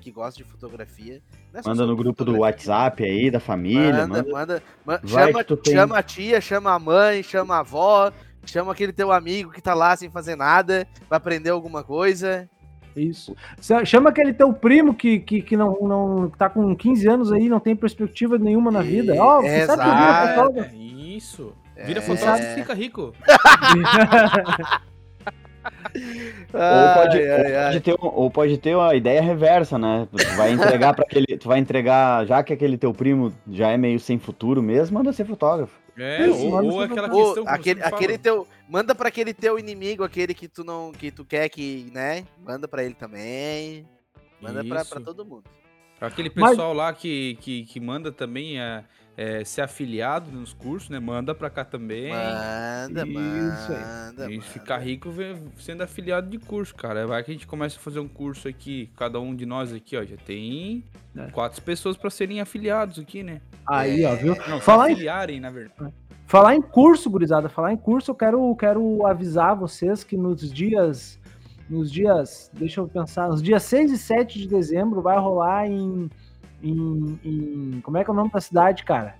que 0.00 0.10
gostam 0.10 0.44
de 0.44 0.50
fotografia. 0.50 1.20
É 1.52 1.60
Manda 1.66 1.84
no 1.86 1.96
grupo 1.96 2.24
do 2.24 2.38
WhatsApp 2.38 3.02
aí, 3.04 3.30
da 3.30 3.40
família. 3.40 4.06
Manda, 4.06 4.22
Manda, 4.30 4.62
manda, 4.84 5.06
chama, 5.08 5.42
tu 5.44 5.56
tem- 5.56 5.74
chama 5.74 5.98
a 5.98 6.02
tia, 6.02 6.40
chama 6.40 6.72
a 6.72 6.78
mãe, 6.78 7.22
chama 7.22 7.56
a 7.56 7.60
avó, 7.60 8.12
chama 8.50 8.72
aquele 8.72 8.92
teu 8.92 9.12
amigo 9.12 9.50
que 9.50 9.60
tá 9.60 9.74
lá 9.74 9.96
sem 9.96 10.10
fazer 10.10 10.36
nada, 10.36 10.86
pra 11.08 11.18
aprender 11.18 11.50
alguma 11.50 11.82
coisa. 11.84 12.48
Isso. 12.96 13.36
Chama 13.84 14.08
aquele 14.08 14.32
teu 14.32 14.52
primo 14.54 14.94
que, 14.94 15.18
que, 15.20 15.42
que 15.42 15.56
não, 15.56 15.76
não 15.82 16.30
tá 16.30 16.48
com 16.48 16.74
15 16.74 17.06
anos 17.08 17.30
aí, 17.32 17.46
não 17.48 17.60
tem 17.60 17.76
perspectiva 17.76 18.38
nenhuma 18.38 18.70
na 18.70 18.80
vida. 18.80 19.14
Ó, 19.18 19.42
você 19.42 19.66
sabe 19.66 19.82
que 19.82 19.88
exato. 19.88 20.34
fotógrafo? 20.34 20.76
Isso. 20.76 21.52
Vira 21.84 21.98
É. 21.98 22.02
fotógrafo 22.02 22.42
e 22.42 22.54
fica 22.54 22.72
rico. 22.74 23.12
Ou 26.52 26.94
pode, 26.94 27.18
Ai, 27.18 27.30
ai, 27.30 27.52
ou, 27.52 27.58
ai. 27.58 27.64
pode 27.72 27.80
ter, 27.80 27.96
ou 28.00 28.30
pode 28.30 28.58
ter 28.58 28.76
a 28.78 28.94
ideia 28.94 29.20
reversa, 29.20 29.76
né? 29.78 30.06
Tu 30.10 30.36
vai 30.36 30.52
entregar 30.52 30.94
para 30.94 31.04
aquele. 31.04 31.26
Tu 31.38 31.48
vai 31.48 31.58
entregar, 31.58 32.24
já 32.24 32.42
que 32.42 32.52
aquele 32.52 32.78
teu 32.78 32.92
primo 32.94 33.32
já 33.50 33.70
é 33.70 33.76
meio 33.76 33.98
sem 33.98 34.18
futuro 34.18 34.62
mesmo, 34.62 34.96
manda 34.96 35.12
ser 35.12 35.24
fotógrafo. 35.26 35.74
É, 35.98 36.28
ou, 36.28 36.64
ou 36.72 36.80
aquela 36.82 37.08
questão 37.08 37.44
que 37.44 37.50
aquele, 37.50 37.82
aquele 37.82 38.18
teu, 38.18 38.46
manda 38.68 38.94
pra 38.94 39.08
aquele 39.08 39.32
teu 39.32 39.58
inimigo, 39.58 40.04
aquele 40.04 40.34
que 40.34 40.46
tu 40.46 40.62
não, 40.62 40.92
que 40.92 41.10
tu 41.10 41.24
quer 41.24 41.48
que, 41.48 41.90
né? 41.92 42.26
Manda 42.44 42.68
pra 42.68 42.84
ele 42.84 42.94
também. 42.94 43.88
Manda 44.40 44.62
Isso. 44.62 45.00
todo 45.00 45.24
mundo. 45.24 45.44
Aquele 46.00 46.30
Mas- 46.34 46.50
pessoal 46.50 46.74
lá 46.74 46.92
que, 46.92 47.36
que, 47.40 47.64
que 47.64 47.80
manda 47.80 48.12
também 48.12 48.60
é, 48.60 48.84
é, 49.16 49.42
ser 49.44 49.62
afiliado 49.62 50.30
nos 50.30 50.52
cursos, 50.52 50.90
né? 50.90 50.98
Manda 51.00 51.34
pra 51.34 51.48
cá 51.48 51.64
também. 51.64 52.10
Manda, 52.12 53.02
Isso 53.06 53.06
aí. 53.06 53.14
manda. 53.14 54.30
E 54.30 54.36
manda. 54.36 54.42
ficar 54.48 54.78
rico 54.78 55.08
sendo 55.58 55.82
afiliado 55.82 56.28
de 56.28 56.38
curso, 56.38 56.74
cara. 56.74 57.06
Vai 57.06 57.22
que 57.24 57.30
a 57.30 57.34
gente 57.34 57.46
começa 57.46 57.76
a 57.78 57.80
fazer 57.80 57.98
um 58.00 58.08
curso 58.08 58.46
aqui, 58.48 58.90
cada 58.96 59.18
um 59.18 59.34
de 59.34 59.46
nós 59.46 59.72
aqui, 59.72 59.96
ó, 59.96 60.04
já 60.04 60.16
tem 60.18 60.84
É. 61.16 61.30
quatro 61.30 61.62
pessoas 61.62 61.96
pra 61.96 62.10
serem 62.10 62.40
afiliados 62.40 62.98
aqui, 62.98 63.22
né? 63.22 63.40
Aí, 63.66 64.04
ó, 64.04 64.14
viu? 64.14 64.36
Não, 64.48 64.60
Falar 64.60 64.84
se 64.86 64.90
em- 64.90 64.94
afiliarem, 64.94 65.40
na 65.40 65.50
verdade. 65.50 65.92
Falar 66.26 66.56
em 66.56 66.60
curso, 66.62 67.08
gurizada, 67.08 67.48
falar 67.48 67.72
em 67.72 67.76
curso, 67.76 68.10
eu 68.10 68.14
quero, 68.14 68.54
quero 68.56 69.06
avisar 69.06 69.54
vocês 69.56 70.02
que 70.02 70.16
nos 70.16 70.52
dias, 70.52 71.18
nos 71.70 71.90
dias, 71.90 72.50
deixa 72.52 72.80
eu 72.80 72.88
pensar, 72.88 73.28
nos 73.28 73.40
dias 73.40 73.62
6 73.62 73.92
e 73.92 73.96
7 73.98 74.38
de 74.40 74.48
dezembro 74.48 75.00
vai 75.00 75.16
rolar 75.18 75.68
em, 75.68 76.10
em, 76.62 77.18
em- 77.24 77.80
como 77.82 77.96
é 77.98 78.04
que 78.04 78.10
é 78.10 78.12
o 78.12 78.16
nome 78.16 78.30
da 78.30 78.40
cidade, 78.40 78.84
cara? 78.84 79.14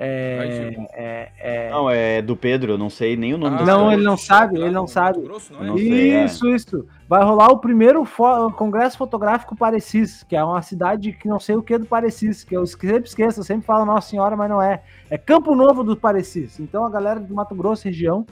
É, 0.00 0.76
é, 0.92 1.32
é- 1.66 1.70
Não, 1.70 1.90
é 1.90 2.22
do 2.22 2.36
Pedro, 2.36 2.74
eu 2.74 2.78
não 2.78 2.88
sei 2.88 3.16
nem 3.16 3.34
o 3.34 3.38
nome 3.38 3.56
Ah, 3.56 3.58
da 3.58 3.64
Não, 3.64 3.78
cidade. 3.80 3.94
ele 3.94 4.02
não 4.04 4.16
sabe, 4.16 4.56
ele 4.60 4.70
não 4.70 4.82
Mato 4.82 4.90
sabe. 4.92 5.20
Grosso, 5.22 5.52
não 5.52 5.60
é? 5.60 5.66
não 5.66 5.76
sei, 5.76 6.10
é. 6.14 6.24
Isso, 6.24 6.48
isso. 6.48 6.86
Vai 7.08 7.24
rolar 7.24 7.48
o 7.48 7.58
primeiro 7.58 8.04
fo- 8.04 8.52
Congresso 8.52 8.96
Fotográfico 8.96 9.56
Parecis, 9.56 10.22
que 10.22 10.36
é 10.36 10.44
uma 10.44 10.62
cidade 10.62 11.12
que 11.12 11.26
não 11.26 11.40
sei 11.40 11.56
o 11.56 11.62
que 11.62 11.76
do 11.76 11.84
Parecis, 11.86 12.44
que 12.44 12.56
eu 12.56 12.64
sempre 12.64 13.08
esqueço, 13.08 13.40
eu 13.40 13.44
sempre 13.44 13.66
falo 13.66 13.84
Nossa 13.84 14.08
Senhora, 14.08 14.36
mas 14.36 14.48
não 14.48 14.62
é. 14.62 14.82
É 15.10 15.18
Campo 15.18 15.52
Novo 15.56 15.82
do 15.82 15.96
Parecis. 15.96 16.60
Então 16.60 16.84
a 16.84 16.90
galera 16.90 17.18
do 17.18 17.34
Mato 17.34 17.56
Grosso 17.56 17.84
região, 17.86 18.24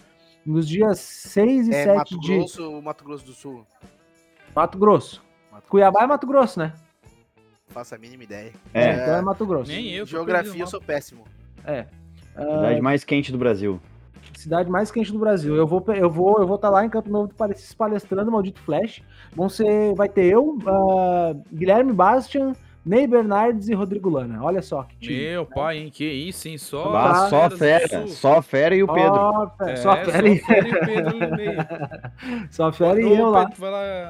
nos 0.44 0.68
dias 0.68 1.00
6 1.00 1.66
e 1.66 1.74
É 1.74 1.82
7 1.84 1.96
Mato 1.96 2.20
de 2.20 2.36
Grosso, 2.36 2.80
Mato 2.82 3.04
Grosso 3.04 3.26
do 3.26 3.32
Sul. 3.32 3.66
Mato 4.54 4.78
Grosso. 4.78 5.20
Mato 5.50 5.68
Cuiabá 5.68 6.04
é 6.04 6.06
Mato 6.06 6.26
Grosso, 6.28 6.60
né? 6.60 6.72
Não 7.76 7.80
faço 7.84 7.94
a 7.94 7.98
mínima 7.98 8.24
ideia. 8.24 8.52
É, 8.72 8.92
então 8.94 9.16
é 9.16 9.20
Mato 9.20 9.44
Grosso. 9.44 9.70
Nem 9.70 9.90
eu. 9.90 10.06
Geografia 10.06 10.62
eu 10.62 10.66
sou 10.66 10.80
péssimo. 10.80 11.24
É. 11.62 11.84
cidade 12.34 12.80
mais 12.80 13.04
quente 13.04 13.30
do 13.30 13.36
Brasil. 13.36 13.78
cidade 14.34 14.70
mais 14.70 14.90
quente 14.90 15.12
do 15.12 15.18
Brasil. 15.18 15.54
Eu 15.54 15.66
vou 15.66 15.84
eu 15.88 16.08
vou 16.08 16.38
eu 16.38 16.46
vou 16.46 16.56
estar 16.56 16.70
lá 16.70 16.86
em 16.86 16.88
Campo 16.88 17.10
Novo 17.10 17.28
do 17.28 17.34
Parecis 17.34 17.74
palestrando 17.74 18.32
Maldito 18.32 18.62
Flash. 18.62 19.02
Vão 19.34 19.50
ser 19.50 19.94
vai 19.94 20.08
ter 20.08 20.24
eu, 20.24 20.56
ah, 20.66 21.34
Guilherme 21.52 21.92
Bastian, 21.92 22.54
Ney 22.82 23.06
Bernardes 23.06 23.68
e 23.68 23.74
Rodrigo 23.74 24.08
Lana. 24.08 24.42
Olha 24.42 24.62
só 24.62 24.84
que 24.84 24.96
time. 24.96 25.18
Meu 25.32 25.44
pai, 25.44 25.76
hein? 25.76 25.90
Que 25.92 26.04
isso, 26.10 26.48
hein? 26.48 26.56
Só. 26.56 26.96
Ah, 26.96 27.28
só 27.28 27.50
fera, 27.50 28.06
só 28.06 28.40
fera 28.40 28.74
e 28.74 28.82
o 28.82 28.86
Pedro. 28.86 29.52
É, 29.68 29.76
só 29.76 29.96
fera 29.98 30.26
e, 30.26 30.38
Fera 30.38 30.66
e 30.66 30.72
o 30.72 30.80
Pedro 30.86 31.18
no 31.30 31.36
meio. 31.36 31.58
só 32.50 32.72
fera 32.72 32.98
e 33.02 33.04
eu 33.18 33.28
lá. 33.28 33.50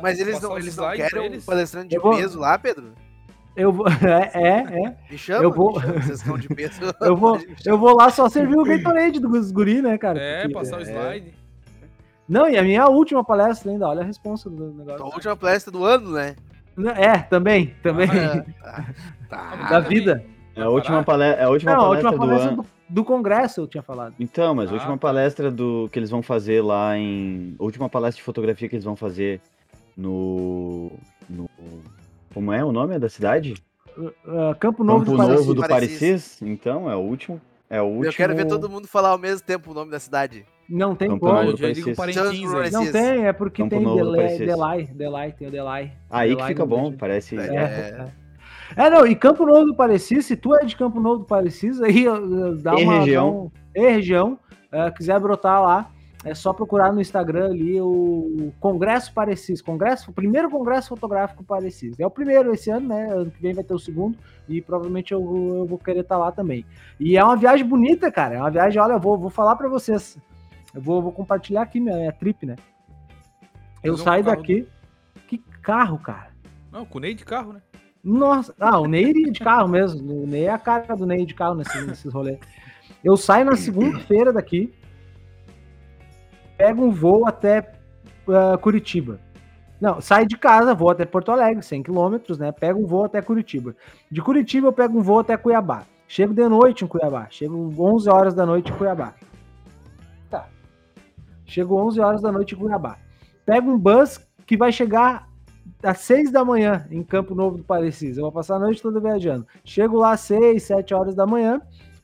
Mas 0.01 0.21
eles 0.21 0.41
não, 0.41 0.57
eles 0.57 0.77
não 0.77 0.89
querem 0.93 1.21
um 1.21 1.25
eles? 1.25 1.45
palestrante 1.45 1.89
de 1.89 1.97
Eu 1.97 2.03
vou- 2.03 2.17
peso 2.17 2.39
lá, 2.39 2.57
Pedro? 2.57 2.93
Eu 3.57 3.73
vou, 3.73 3.87
é, 4.05 4.31
é, 4.35 4.85
é. 4.87 4.97
Me 5.11 5.17
chama, 5.19 5.43
Eu 5.45 5.51
vou- 5.53 5.73
me 5.75 5.81
chama, 5.81 5.93
vocês 6.03 6.19
estão 6.21 6.39
de 6.39 6.49
peso. 6.49 6.81
Eu 7.01 7.17
vou, 7.17 7.41
eu 7.65 7.79
vou 7.79 7.97
lá 7.97 8.11
só 8.11 8.29
servir 8.29 8.57
o 8.59 8.65
Gatorade 8.65 9.19
dos 9.19 9.51
guri, 9.51 9.81
né, 9.81 9.97
cara? 9.97 10.21
É, 10.21 10.41
Porque- 10.43 10.55
passar 10.55 10.79
o 10.79 10.83
slide. 10.83 11.33
Não, 12.29 12.49
e 12.49 12.59
a 12.59 12.63
minha 12.63 12.87
última 12.89 13.25
palestra 13.25 13.71
ainda, 13.71 13.87
olha 13.89 14.03
a 14.03 14.05
responsa 14.05 14.51
do 14.51 14.73
negócio. 14.73 15.05
A 15.05 15.07
última 15.09 15.37
palestra 15.37 15.71
do 15.73 15.85
ano, 15.85 16.11
né? 16.11 16.35
É, 16.97 17.19
também, 17.19 17.75
também. 17.83 18.09
Ah, 18.63 18.85
tá. 19.31 19.57
da 19.71 19.81
vida. 19.81 20.23
É 20.55 20.63
a 20.63 20.69
última 20.69 21.03
palestra, 21.05 21.41
é 21.43 21.45
a 21.47 21.51
última 21.51 21.73
Não, 21.73 21.79
a 21.79 21.85
palestra, 21.85 22.09
última 22.11 22.25
do 22.27 22.29
palestra 22.29 22.53
ano. 22.53 22.63
do, 22.63 22.95
do 22.95 23.05
congresso 23.05 23.61
eu 23.61 23.67
tinha 23.67 23.83
falado. 23.83 24.15
Então, 24.19 24.55
mas 24.55 24.69
a 24.69 24.73
Ah, 24.73 24.75
última 24.75 24.93
tá. 24.95 24.99
palestra 24.99 25.51
do 25.51 25.89
que 25.93 25.99
eles 25.99 26.11
vão 26.11 26.21
fazer 26.23 26.63
lá 26.63 26.99
em. 26.99 27.55
A 27.59 27.63
última 27.63 27.89
palestra 27.89 28.19
de 28.19 28.23
fotografia 28.25 28.69
que 28.69 28.75
eles 28.75 28.85
vão 28.85 28.97
fazer 28.97 29.41
no. 29.97 30.91
no 31.31 31.49
como 32.37 32.53
é 32.53 32.63
o 32.63 32.71
nome 32.71 32.99
da 32.99 33.09
cidade? 33.09 33.55
Ah, 34.29 34.55
Campo 34.61 34.85
Novo 34.85 35.07
Campo 35.07 35.13
do 35.13 35.17
Parecis. 35.17 35.39
Novo 35.41 35.55
do 35.55 35.61
Parecis. 35.67 35.99
Parecis. 35.99 36.43
Então, 36.43 36.91
é 36.91 36.95
o 36.95 36.99
último. 36.99 37.41
É 37.71 37.81
o 37.81 37.87
último. 37.87 38.05
Eu 38.05 38.13
quero 38.13 38.37
ver 38.37 38.47
todo 38.47 38.69
mundo 38.69 38.87
falar 38.87 39.09
ao 39.09 39.19
mesmo 39.19 39.47
tempo 39.47 39.71
o 39.71 39.75
nome 39.75 39.91
da 39.91 39.99
cidade. 39.99 40.45
Não 40.69 40.95
tem 40.95 41.09
Campo 41.09 41.21
como. 41.21 41.33
Novo 41.33 41.49
eu 41.49 41.53
do 41.55 41.59
Parecis. 41.63 41.87
Não 41.87 41.95
Parecis. 41.95 42.93
tem, 42.93 43.27
é 43.27 43.33
porque 43.33 43.63
Campo 43.63 43.71
tem 43.75 43.83
delay, 43.83 44.17
Parecis. 44.23 44.47
delay, 44.47 44.85
delay, 44.85 45.33
tem 45.33 45.49
o 45.49 45.51
delay. 45.51 45.93
Aí 46.11 46.29
que 46.29 46.35
Delay 46.37 46.49
fica 46.53 46.63
no 46.65 46.69
bom, 46.69 46.93
parece. 46.93 47.39
É, 47.39 47.55
É. 47.57 48.07
é. 48.77 48.91
Não, 48.91 49.07
e 49.07 49.15
Campo 49.17 49.47
Novo 49.47 49.65
do 49.65 49.75
Parecis, 49.75 50.27
se 50.27 50.37
tu 50.37 50.55
é 50.55 50.63
de 50.67 50.77
Campo 50.77 51.01
Novo 51.01 51.21
do 51.21 51.25
Parecis, 51.25 51.81
aí 51.81 52.07
uh, 52.07 52.55
dá 52.57 52.75
E 52.79 52.85
uma. 52.85 52.99
região. 52.99 53.51
dá 53.75 53.81
um- 53.81 53.85
e 53.87 53.91
região, 53.93 54.39
uh, 54.73 54.95
quiser 54.95 55.19
brotar 55.21 55.63
lá, 55.63 55.91
é 56.29 56.35
só 56.35 56.53
procurar 56.53 56.93
no 56.93 57.01
Instagram 57.01 57.47
ali 57.47 57.81
o 57.81 58.53
Congresso 58.61 59.13
Parecis. 59.13 59.63
Congresso, 59.63 60.11
o 60.11 60.15
primeiro 60.15 60.51
Congresso 60.51 60.89
Fotográfico 60.89 61.45
Parecis. 61.45 61.99
É 62.01 62.07
o 62.07 62.11
primeiro 62.11 62.53
esse 62.53 62.69
ano, 62.71 62.89
né? 62.89 63.09
Ano 63.13 63.31
que 63.31 63.41
vem 63.41 63.55
vai 63.55 63.63
ter 63.65 63.73
o 63.75 63.79
segundo, 63.79 64.19
e 64.49 64.61
provavelmente 64.61 65.13
eu, 65.13 65.23
vou- 65.25 65.57
eu 65.59 65.67
vou 65.67 65.79
querer 65.79 66.01
estar 66.01 66.19
lá 66.19 66.33
também. 66.33 66.67
E 66.99 67.17
é 67.17 67.23
uma 67.25 67.37
viagem 67.37 67.65
bonita, 67.67 68.11
cara. 68.11 68.35
É 68.35 68.39
uma 68.41 68.51
viagem, 68.51 68.81
olha, 68.83 68.95
eu 68.95 69.01
vou, 69.01 69.17
vou 69.17 69.31
falar 69.31 69.57
pra 69.57 69.69
vocês. 69.69 70.19
Eu 70.75 70.81
vou, 70.83 71.01
vou 71.01 71.13
compartilhar 71.13 71.63
aqui 71.63 71.81
minha, 71.81 71.97
minha 71.97 72.13
trip, 72.13 72.45
né? 72.45 72.57
Eu 73.83 73.97
saio 73.97 74.25
daqui. 74.25 74.67
Que 75.29 75.39
carro, 75.63 75.99
cara. 75.99 76.29
Não, 76.73 76.85
com 76.85 76.99
o 76.99 77.01
Ney 77.01 77.15
de 77.15 77.25
carro, 77.25 77.53
né? 77.53 77.63
Nossa, 78.03 78.55
ah, 78.61 78.79
o 78.79 78.87
Ney 78.87 79.05
iria 79.09 79.31
de 79.33 79.41
carro 79.41 79.69
mesmo. 79.69 80.23
O 80.23 80.27
Ney 80.27 80.45
é 80.45 80.51
a 80.51 80.59
cara 80.59 80.95
do 80.97 81.07
Ney 81.07 81.25
de 81.25 81.35
carro 81.35 81.55
nesse, 81.55 81.81
nesses 81.87 82.13
rolês. 82.13 82.39
Eu 83.03 83.17
saio 83.17 83.45
na 83.45 83.57
segunda-feira 83.57 84.33
daqui, 84.33 84.73
pego 86.57 86.85
um 86.85 86.91
voo 86.91 87.27
até 87.27 87.73
ah, 88.29 88.59
Curitiba. 88.59 89.21
Não, 89.81 90.01
saio 90.01 90.27
de 90.27 90.37
casa, 90.39 90.75
vou 90.75 90.91
até 90.91 91.05
Porto 91.05 91.31
Alegre, 91.31 91.63
100 91.63 91.83
quilômetros, 91.83 92.39
né? 92.39 92.51
Pego 92.51 92.81
um 92.81 92.87
voo 92.87 93.05
até 93.05 93.21
Curitiba. 93.21 93.77
De 94.11 94.23
Curitiba 94.23 94.69
eu 94.69 94.73
pego 94.73 94.99
um 94.99 95.03
voo 95.03 95.19
até 95.19 95.37
Cuiabá. 95.37 95.85
Chego 96.09 96.33
de 96.33 96.49
noite 96.49 96.85
em 96.85 96.89
Cuiabá. 96.89 97.27
Chego 97.31 97.75
11 97.79 98.09
horas 98.09 98.35
da 98.35 98.47
noite 98.47 98.73
em 98.73 98.75
Cuiabá. 98.75 99.15
Tá. 100.31 100.47
Chego 101.45 101.77
11 101.77 102.01
horas 102.01 102.23
da 102.23 102.33
noite 102.33 102.55
em 102.55 102.59
Cuiabá. 102.59 102.97
Pego 103.45 103.71
um 103.71 103.79
bus 103.79 104.19
que 104.47 104.57
vai 104.57 104.73
chegar 104.73 105.29
às 105.83 105.99
6 105.99 106.31
da 106.31 106.45
manhã 106.45 106.87
em 106.91 107.03
Campo 107.03 107.35
Novo 107.35 107.59
do 107.59 107.65
Parecis. 107.65 108.17
Eu 108.17 108.25
vou 108.25 108.33
passar 108.33 108.57
a 108.57 108.61
noite 108.61 108.81
toda 108.81 108.99
viajando. 109.01 109.47
Chego 109.65 109.99
lá 109.99 110.13
às 110.13 110.21
6, 110.21 110.63
7 110.63 110.95
horas 110.95 111.15
da 111.15 111.27
manhã, 111.27 111.61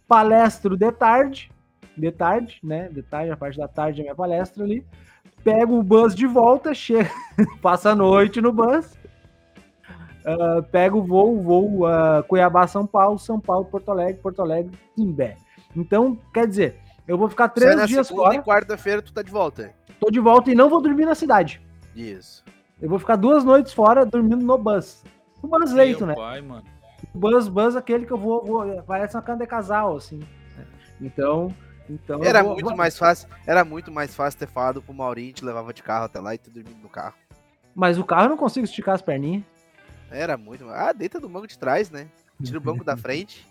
palestro 0.06 0.76
de 0.76 0.90
tarde, 0.92 1.50
de 1.96 2.10
tarde, 2.10 2.58
né? 2.62 2.88
De 2.88 3.02
tarde, 3.02 3.30
a 3.30 3.36
parte 3.36 3.58
da 3.58 3.68
tarde 3.68 4.00
é 4.00 4.02
minha 4.04 4.14
palestra 4.14 4.64
ali. 4.64 4.84
Pego 5.44 5.78
o 5.78 5.82
bus 5.82 6.14
de 6.14 6.26
volta, 6.26 6.72
chego, 6.72 7.10
passo 7.60 7.88
a 7.88 7.94
noite 7.96 8.40
no 8.40 8.52
bus. 8.52 8.96
ah, 10.24 10.62
pego 10.70 10.98
o 10.98 11.02
voo, 11.04 11.42
voo 11.42 11.86
ah, 11.86 12.22
Cuiabá, 12.26 12.66
São 12.66 12.86
Paulo, 12.86 13.18
São 13.18 13.40
Paulo, 13.40 13.64
Porto 13.64 13.90
Alegre, 13.90 14.20
Porto 14.22 14.40
Alegre, 14.42 14.70
Timbé. 14.96 15.36
Então, 15.76 16.16
quer 16.32 16.46
dizer, 16.46 16.76
eu 17.08 17.18
vou 17.18 17.28
ficar 17.28 17.46
Sai 17.48 17.54
três 17.54 17.76
na 17.76 17.86
dias 17.86 18.06
segunda 18.06 18.26
fora, 18.28 18.36
e 18.36 18.42
quarta-feira 18.42 19.02
tu 19.02 19.12
tá 19.12 19.22
de 19.22 19.30
volta. 19.30 19.72
tô 19.98 20.10
de 20.10 20.20
volta 20.20 20.50
e 20.50 20.54
não 20.54 20.68
vou 20.68 20.80
dormir 20.80 21.04
na 21.06 21.14
cidade. 21.14 21.60
Isso. 21.96 22.44
Eu 22.80 22.88
vou 22.88 22.98
ficar 22.98 23.16
duas 23.16 23.44
noites 23.44 23.72
fora 23.72 24.04
dormindo 24.06 24.44
no 24.44 24.58
bus. 24.58 25.02
No 25.42 25.48
bus 25.48 25.72
leito, 25.72 26.06
né? 26.06 26.14
pai, 26.14 26.40
mano. 26.40 26.64
Buzz, 27.12 27.48
Buzz, 27.48 27.74
aquele 27.74 28.06
que 28.06 28.12
eu 28.12 28.16
vou, 28.16 28.44
vou- 28.44 28.82
parece 28.84 29.16
uma 29.16 29.22
cama 29.22 29.38
de 29.40 29.46
casal, 29.46 29.96
assim. 29.96 30.20
Então, 31.00 31.52
então 31.88 32.22
Era 32.24 32.42
vou- 32.42 32.54
muito 32.54 32.76
mais 32.76 32.96
fácil, 32.98 33.28
era 33.46 33.64
muito 33.64 33.90
mais 33.90 34.14
fácil 34.14 34.38
ter 34.38 34.46
falado 34.48 34.80
pro 34.82 34.94
Maurinho, 34.94 35.32
te 35.32 35.44
levava 35.44 35.72
de 35.72 35.82
carro 35.82 36.04
até 36.06 36.20
lá 36.20 36.34
e 36.34 36.38
tu 36.38 36.50
dormindo 36.50 36.80
no 36.82 36.88
carro. 36.88 37.14
Mas 37.74 37.98
o 37.98 38.04
carro 38.04 38.24
eu 38.26 38.30
não 38.30 38.36
consigo 38.36 38.64
esticar 38.64 38.94
as 38.94 39.02
perninhas. 39.02 39.42
Era 40.10 40.36
muito. 40.36 40.68
Ah, 40.68 40.92
deita 40.92 41.18
do 41.18 41.28
banco 41.28 41.46
de 41.46 41.58
trás, 41.58 41.90
né? 41.90 42.06
Tira 42.42 42.58
o 42.58 42.60
banco 42.60 42.84
da 42.84 42.96
frente. 42.98 43.46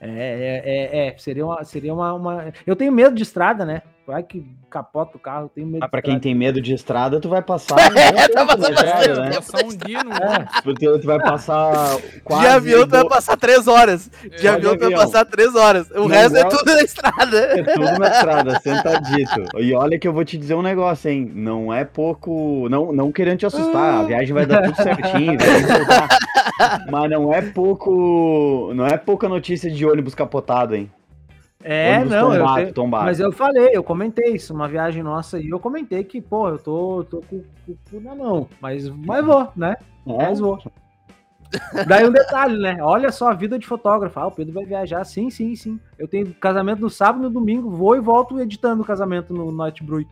É, 0.00 0.08
é, 0.08 0.62
é, 0.64 1.08
é, 1.08 1.18
seria, 1.18 1.44
uma, 1.44 1.62
seria 1.64 1.92
uma, 1.92 2.14
uma- 2.14 2.52
Eu 2.66 2.74
tenho 2.76 2.92
medo 2.92 3.14
de 3.14 3.22
estrada, 3.22 3.64
né? 3.66 3.82
Vai 4.10 4.24
que 4.24 4.44
capota 4.68 5.16
o 5.16 5.20
carro, 5.20 5.48
tenho 5.54 5.68
medo 5.68 5.84
Ah, 5.84 5.86
de 5.86 5.90
pra 5.92 6.02
quem 6.02 6.18
tem 6.18 6.34
medo 6.34 6.60
de 6.60 6.74
estrada, 6.74 7.20
tu 7.20 7.28
vai 7.28 7.40
passar. 7.40 7.76
É, 7.96 8.26
tá 8.26 8.44
passando 8.44 8.72
estrada, 8.72 9.08
bastante 9.08 9.20
né? 9.20 9.34
Passar 9.36 9.64
um 9.64 9.68
dia 9.68 10.02
no 10.02 10.12
É, 10.12 10.48
Porque 10.64 10.98
tu 10.98 11.06
vai 11.06 11.20
passar 11.20 11.96
quase. 12.24 12.42
de 12.42 12.48
avião 12.48 12.82
tu 12.88 12.90
vai 12.90 13.08
passar 13.08 13.36
três 13.36 13.68
horas. 13.68 14.10
De 14.40 14.46
É, 14.48 14.50
avião 14.50 14.76
tu 14.76 14.80
vai 14.80 14.90
passar 14.90 15.24
três 15.26 15.54
horas. 15.54 15.88
O 15.92 16.00
Não 16.00 16.06
resto 16.08 16.36
é 16.38 16.44
tudo 16.44 16.74
na 16.74 16.82
estrada. 16.82 17.38
É 17.38 17.62
tudo 17.62 17.98
na 18.00 18.08
estrada, 18.08 18.60
sentadito. 18.60 19.58
E 19.58 19.72
olha 19.74 19.96
que 19.96 20.08
eu 20.08 20.12
vou 20.12 20.24
te 20.24 20.36
dizer 20.36 20.56
um 20.56 20.62
negócio, 20.62 21.08
hein? 21.08 21.30
Não 21.32 21.72
é 21.72 21.84
pouco. 21.84 22.68
Não, 22.68 22.92
não 22.92 23.12
querendo 23.12 23.38
te 23.38 23.46
assustar, 23.46 24.00
a 24.00 24.02
viagem 24.02 24.34
vai 24.34 24.44
dar 24.44 24.62
tudo 24.62 24.74
certinho, 24.76 25.38
vai. 25.38 26.08
Mas 26.90 27.10
não 27.10 27.32
é 27.32 27.42
pouco. 27.42 28.72
Não 28.74 28.86
é 28.86 28.96
pouca 28.96 29.28
notícia 29.28 29.70
de 29.70 29.86
ônibus 29.86 30.16
capotado, 30.16 30.74
hein? 30.74 30.90
É 31.62 31.94
ônibus 31.96 32.10
não, 32.12 32.34
eu 32.34 32.38
tombado, 32.40 32.56
tenho- 32.62 32.74
tombado. 32.74 33.04
mas 33.04 33.20
eu 33.20 33.32
falei, 33.32 33.70
eu 33.72 33.82
comentei 33.82 34.34
isso, 34.34 34.54
uma 34.54 34.66
viagem 34.68 35.02
nossa 35.02 35.36
aí, 35.36 35.48
eu 35.48 35.60
comentei 35.60 36.02
que, 36.04 36.20
pô, 36.20 36.48
eu 36.48 36.58
tô, 36.58 37.04
tô 37.04 37.20
com, 37.22 37.42
com 37.66 37.72
o 37.72 37.78
cu 37.90 38.00
na 38.00 38.14
mão, 38.14 38.48
mas, 38.60 38.88
mas 38.88 39.24
vou, 39.24 39.48
né? 39.56 39.76
É, 40.06 40.12
Mas 40.16 40.40
vou. 40.40 40.58
Daí 41.86 42.06
um 42.06 42.12
detalhe, 42.12 42.56
né? 42.58 42.78
Olha 42.80 43.10
só 43.10 43.28
a 43.28 43.34
vida 43.34 43.58
de 43.58 43.66
fotógrafo. 43.66 44.18
Ah, 44.20 44.28
o 44.28 44.30
Pedro 44.30 44.54
vai 44.54 44.64
viajar. 44.64 45.04
Sim, 45.04 45.30
sim, 45.30 45.54
sim. 45.56 45.80
Eu 45.98 46.06
tenho 46.06 46.32
casamento 46.34 46.80
no 46.80 46.88
sábado 46.88 47.20
e 47.20 47.22
no 47.24 47.30
domingo. 47.30 47.70
Vou 47.70 47.96
e 47.96 48.00
volto 48.00 48.40
editando 48.40 48.82
o 48.82 48.86
casamento 48.86 49.34
no 49.34 49.50
Notebook. 49.50 50.08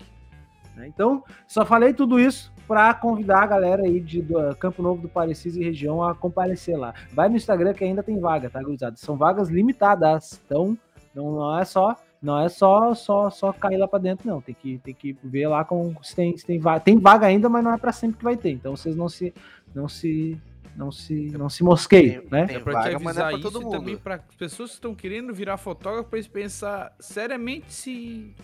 Né? 0.76 0.88
Então, 0.88 1.22
só 1.46 1.64
falei 1.64 1.94
tudo 1.94 2.18
isso 2.18 2.52
para 2.66 2.92
convidar 2.92 3.42
a 3.42 3.46
galera 3.46 3.82
aí 3.84 3.98
de 4.00 4.20
do, 4.20 4.54
Campo 4.56 4.82
Novo 4.82 5.00
do 5.00 5.08
Parecis 5.08 5.56
e 5.56 5.64
região 5.64 6.02
a 6.02 6.14
comparecer 6.14 6.76
lá. 6.76 6.92
Vai 7.12 7.28
no 7.28 7.37
Instagram 7.37 7.72
que 7.72 7.84
ainda 7.84 8.02
tem 8.02 8.18
vaga, 8.20 8.50
tá, 8.50 8.62
gurizada? 8.62 8.96
São 8.96 9.16
vagas 9.16 9.48
limitadas. 9.48 10.40
Então, 10.44 10.76
não, 11.14 11.33
não 11.33 11.59
é 11.59 11.64
só 11.64 11.97
não 12.21 12.40
é 12.40 12.49
só 12.49 12.94
só 12.94 13.31
só 13.31 13.53
cair 13.53 13.77
lá 13.77 13.87
para 13.87 14.01
dentro 14.01 14.27
não. 14.29 14.40
Tem 14.40 14.55
que 14.55 14.79
tem 14.79 14.92
que 14.94 15.16
ver 15.23 15.47
lá 15.49 15.64
com 15.64 15.94
se 16.03 16.14
tem 16.16 16.37
se 16.37 16.44
tem 16.44 16.59
vaga. 16.59 16.81
Tem 16.81 16.99
vaga 16.99 17.27
ainda, 17.27 17.49
mas 17.49 17.62
não 17.64 17.73
é 17.73 17.79
para 17.79 17.92
sempre 17.92 18.18
que 18.18 18.25
vai 18.25 18.37
ter. 18.37 18.51
Então, 18.51 18.77
vocês 18.77 18.97
não 18.97 19.09
se 19.09 19.33
não 19.75 19.88
se 19.88 20.37
não 20.77 20.90
se 20.92 21.31
não 21.37 21.49
se 21.49 21.62
mosqueiem, 21.64 22.21
Tem- 22.21 22.29
né? 22.31 22.47
tem 22.47 22.57
É 22.57 22.61
pra 22.61 22.73
te 22.83 22.85
vaga, 22.92 22.99
mas 23.01 23.16
não 23.16 23.23
é 23.23 23.27
avisar 23.27 23.29
pra 23.29 23.38
isso 23.38 23.42
todo 23.51 23.61
e 23.61 23.64
mundo. 23.64 23.79
também 23.79 23.97
para 23.97 24.18
pessoas 24.38 24.71
que 24.71 24.77
estão 24.77 24.94
querendo 24.94 25.33
virar 25.35 25.57
fotógrafo 25.57 26.14
eles 26.16 26.29
pensar 26.29 26.92
seriamente 27.01 27.73
se 27.73 28.35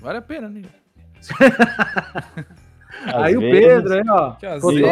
vale 0.00 0.18
a 0.18 0.22
pena, 0.22 0.48
né? 0.48 0.62
às 3.06 3.14
Aí 3.22 3.36
o 3.36 3.40
vezes- 3.40 3.60
Pedro, 3.66 3.94
aí, 3.94 4.02
ó. 4.08 4.30
Vezes, 4.30 4.74
né, 4.74 4.82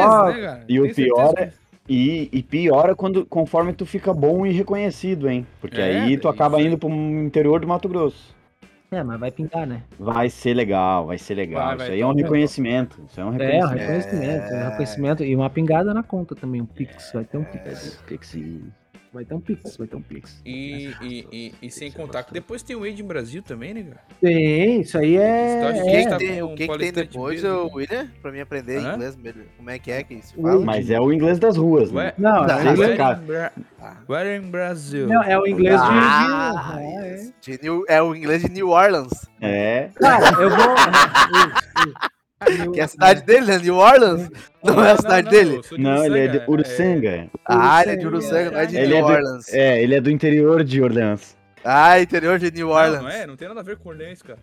cara? 0.43 0.65
E 0.69 0.81
o 0.81 0.85
Tem 0.85 0.95
pior 0.95 1.35
é- 1.39 1.53
E, 1.93 2.29
e 2.33 2.43
piora 2.43 2.95
quando, 2.95 3.27
conforme 3.27 3.73
tu 3.75 3.85
fica 3.85 4.15
bom 4.15 4.47
e 4.47 4.53
reconhecido, 4.53 5.29
hein? 5.29 5.47
Porque 5.61 5.81
É, 5.81 6.01
aí 6.01 6.17
tu 6.17 6.29
acaba 6.29 6.61
indo 6.63 6.79
pro 6.79 6.89
interior 6.91 7.61
do 7.61 7.67
Mato 7.69 7.89
Grosso. 7.89 8.35
É, 8.91 9.03
mas 9.03 9.19
vai 9.19 9.31
pintar, 9.31 9.67
né? 9.67 9.83
Vai 9.99 10.29
ser 10.31 10.55
legal, 10.55 11.07
vai 11.07 11.19
ser 11.19 11.35
legal. 11.35 11.67
Vai, 11.69 11.77
vai, 11.77 11.87
isso 11.87 11.93
aí 11.93 12.01
é 12.01 12.07
um 12.07 12.15
reconhecimento. 12.15 13.01
Isso 13.09 13.21
é 13.21 13.25
um 13.25 13.29
É, 13.29 13.31
um 13.31 13.69
reconhecimento. 13.69 13.79
reconhecimento, 13.79 14.55
um 14.55 14.65
reconhecimento 14.69 15.25
e 15.25 15.35
uma 15.35 15.51
pingada 15.51 15.95
na 15.95 16.03
conta 16.03 16.35
também, 16.35 16.61
um 16.61 16.67
pix, 16.67 17.11
vai 17.13 17.25
ter 17.25 17.39
um 17.39 17.45
pix, 17.45 18.03
Pixie. 18.07 18.63
Vai 19.13 19.25
ter 19.25 19.35
um 19.35 19.41
pix, 19.41 19.77
vai 19.77 19.87
ter 19.87 19.97
um 19.97 20.03
pix. 20.03 20.41
E, 20.45 20.95
e, 21.03 21.27
e, 21.33 21.55
e 21.63 21.71
sem 21.71 21.91
contar 21.93 22.23
que 22.23 22.33
depois 22.33 22.63
tem 22.63 22.75
o 22.75 22.85
Age 22.85 23.03
em 23.03 23.07
Brasil 23.07 23.43
também, 23.43 23.75
né, 23.75 23.83
cara? 23.83 24.01
Tem, 24.21 24.81
isso 24.81 24.97
aí 24.97 25.17
é, 25.17 25.73
de 25.73 25.89
é, 25.91 26.09
tá 26.09 26.17
que 26.17 26.27
tem, 26.27 26.43
o 26.43 26.55
que, 26.55 26.67
que 26.69 26.79
tem 26.79 26.93
depois, 26.93 27.43
mesmo. 27.43 27.59
ô, 27.59 27.75
William? 27.77 28.09
Pra 28.23 28.33
mim 28.33 28.41
aprender 28.41 28.79
Hã? 28.79 28.95
inglês 28.95 29.17
mesmo. 29.17 29.43
Como 29.57 29.71
é 29.71 29.79
que 29.79 29.91
é 29.91 30.03
que 30.03 30.21
se 30.23 30.39
O 30.39 30.43
fala? 30.43 30.65
Mas 30.65 30.91
é 30.91 31.01
o 31.01 31.13
inglês 31.13 31.39
das 31.39 31.57
ruas, 31.57 31.93
né? 31.93 32.05
Ué, 32.07 32.15
Não, 32.19 32.47
Não, 32.47 32.59
é, 32.83 32.97
cara, 32.97 33.21
Where 33.21 33.23
in 33.23 33.27
Bra- 33.27 33.53
Ah. 33.81 33.97
Where 34.09 34.37
in 34.37 34.51
Brasil? 34.51 35.07
não, 35.09 35.23
é 35.23 35.39
o 35.39 35.47
inglês 35.47 35.81
de, 35.81 35.87
Ah, 35.91 36.75
de- 36.77 36.83
é. 37.07 37.33
De 37.41 37.63
New- 37.63 37.85
é 37.89 38.01
o 38.03 38.15
inglês 38.15 38.43
de 38.43 38.51
New 38.51 38.69
Orleans, 38.71 39.11
É. 39.41 39.91
Cara, 39.97 40.41
eu 40.41 40.49
vou 40.51 40.59
que 42.73 42.81
é 42.81 42.85
a 42.85 42.89
cidade 42.89 43.23
dele, 43.23 43.47
né? 43.47 43.59
New 43.59 43.77
Orleans. 43.77 44.31
Não, 44.63 44.83
é 44.85 44.93
a 44.93 44.97
cidade 44.97 45.29
dele? 45.31 45.57
eu 45.57 45.63
sou 45.63 45.77
de 45.79 45.85
Não, 45.85 46.05
ele 46.05 46.19
é 46.21 46.29
de 46.29 46.39
Uruçanga, 46.49 46.51
Uruçanga. 46.51 47.31
Ah, 47.47 47.83
ele 47.83 47.91
é 47.93 47.97
de 47.97 48.07
Uruçanga, 48.07 48.51
não 48.51 48.59
é 48.61 48.67
de 48.67 48.77
Ele 48.77 48.87
New 48.89 48.97
é 48.97 49.01
do- 49.01 49.07
Orleans. 49.09 49.49
É, 49.53 49.83
ele 49.83 49.95
é 49.95 50.01
do 50.01 50.11
interior 50.11 50.65
de 50.65 50.83
Orleans. 50.83 51.37
Ah, 51.65 52.01
interior 52.01 52.39
de 52.39 52.51
New 52.51 52.69
Não, 52.69 52.75
Orleans. 52.75 53.03
não 53.03 53.09
é, 53.11 53.27
não 53.27 53.37
tem 53.37 53.49
nada 53.49 53.61
a 53.61 53.63
ver 53.63 53.77
com 53.79 53.89
Orleans, 53.91 54.23
cara. 54.23 54.39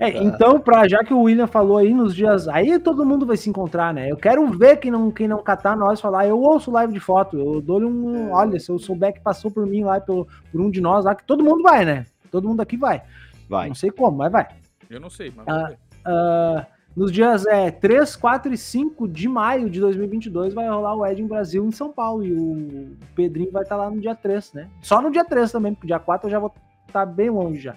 É, 0.00 0.08
então, 0.20 0.58
pra, 0.58 0.88
já 0.88 1.04
que 1.04 1.14
o 1.14 1.20
William 1.22 1.46
falou 1.46 1.76
aí 1.78 1.94
nos 1.94 2.12
dias. 2.14 2.48
Aí 2.48 2.76
todo 2.80 3.04
mundo 3.04 3.24
vai 3.24 3.36
se 3.36 3.48
encontrar, 3.48 3.94
né? 3.94 4.10
Eu 4.10 4.16
quero 4.16 4.44
ver 4.48 4.76
quem 4.78 4.90
não, 4.90 5.10
quem 5.12 5.28
não 5.28 5.40
catar 5.42 5.76
nós 5.76 6.00
falar. 6.00 6.26
Eu 6.26 6.40
ouço 6.40 6.72
live 6.72 6.92
de 6.92 6.98
foto. 6.98 7.38
Eu 7.38 7.60
dou-lhe 7.60 7.84
um. 7.84 8.30
É. 8.30 8.32
Olha, 8.32 8.58
se 8.58 8.68
eu 8.70 8.78
souber 8.80 9.12
que 9.12 9.20
passou 9.20 9.48
por 9.50 9.64
mim 9.64 9.84
lá, 9.84 10.00
pelo, 10.00 10.26
por 10.50 10.60
um 10.60 10.70
de 10.70 10.80
nós 10.80 11.04
lá, 11.04 11.14
que 11.14 11.22
todo 11.24 11.44
mundo 11.44 11.62
vai, 11.62 11.84
né? 11.84 12.04
Todo 12.32 12.48
mundo 12.48 12.60
aqui 12.62 12.76
vai. 12.76 13.02
Vai. 13.48 13.68
Não 13.68 13.74
sei 13.76 13.90
como, 13.92 14.16
mas 14.16 14.32
vai. 14.32 14.48
Eu 14.90 14.98
não 14.98 15.10
sei, 15.10 15.32
mas 15.36 15.46
Ah. 15.46 15.52
vamos 15.52 15.68
ver. 15.68 16.66
Nos 16.94 17.10
dias 17.10 17.46
é, 17.46 17.70
3, 17.70 18.16
4 18.16 18.52
e 18.52 18.58
5 18.58 19.08
de 19.08 19.26
maio 19.26 19.70
de 19.70 19.80
2022 19.80 20.52
vai 20.52 20.68
rolar 20.68 20.94
o 20.94 21.06
Ed 21.06 21.22
em 21.22 21.26
Brasil, 21.26 21.64
em 21.64 21.72
São 21.72 21.90
Paulo. 21.90 22.24
E 22.24 22.32
o 22.32 22.96
Pedrinho 23.14 23.50
vai 23.50 23.62
estar 23.62 23.76
lá 23.76 23.90
no 23.90 24.00
dia 24.00 24.14
3, 24.14 24.52
né? 24.52 24.68
Só 24.82 25.00
no 25.00 25.10
dia 25.10 25.24
3 25.24 25.50
também, 25.50 25.74
porque 25.74 25.86
dia 25.86 25.98
4 25.98 26.26
eu 26.26 26.30
já 26.30 26.38
vou 26.38 26.52
estar 26.86 27.06
bem 27.06 27.30
longe 27.30 27.60
já. 27.60 27.76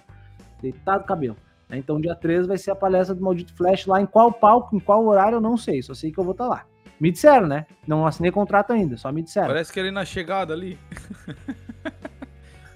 Deitado 0.62 1.06
cabelo. 1.06 1.38
né? 1.70 1.78
Então, 1.78 2.02
dia 2.02 2.16
3 2.16 2.46
vai 2.46 2.58
ser 2.58 2.72
a 2.72 2.76
palestra 2.76 3.16
do 3.16 3.22
Maldito 3.24 3.56
Flash 3.56 3.86
lá. 3.86 4.02
Em 4.02 4.06
qual 4.06 4.32
palco, 4.32 4.76
em 4.76 4.80
qual 4.80 5.06
horário, 5.06 5.38
eu 5.38 5.42
não 5.42 5.56
sei. 5.56 5.82
Só 5.82 5.94
sei 5.94 6.12
que 6.12 6.20
eu 6.20 6.24
vou 6.24 6.34
estar 6.34 6.48
lá. 6.48 6.66
Me 7.00 7.12
disseram, 7.12 7.48
né? 7.48 7.66
Não 7.88 8.06
assinei 8.06 8.32
contrato 8.32 8.72
ainda, 8.72 8.96
só 8.98 9.12
me 9.12 9.22
disseram. 9.22 9.48
Parece 9.48 9.72
que 9.72 9.80
ele 9.80 9.92
na 9.92 10.06
chegada 10.06 10.54
ali. 10.54 10.78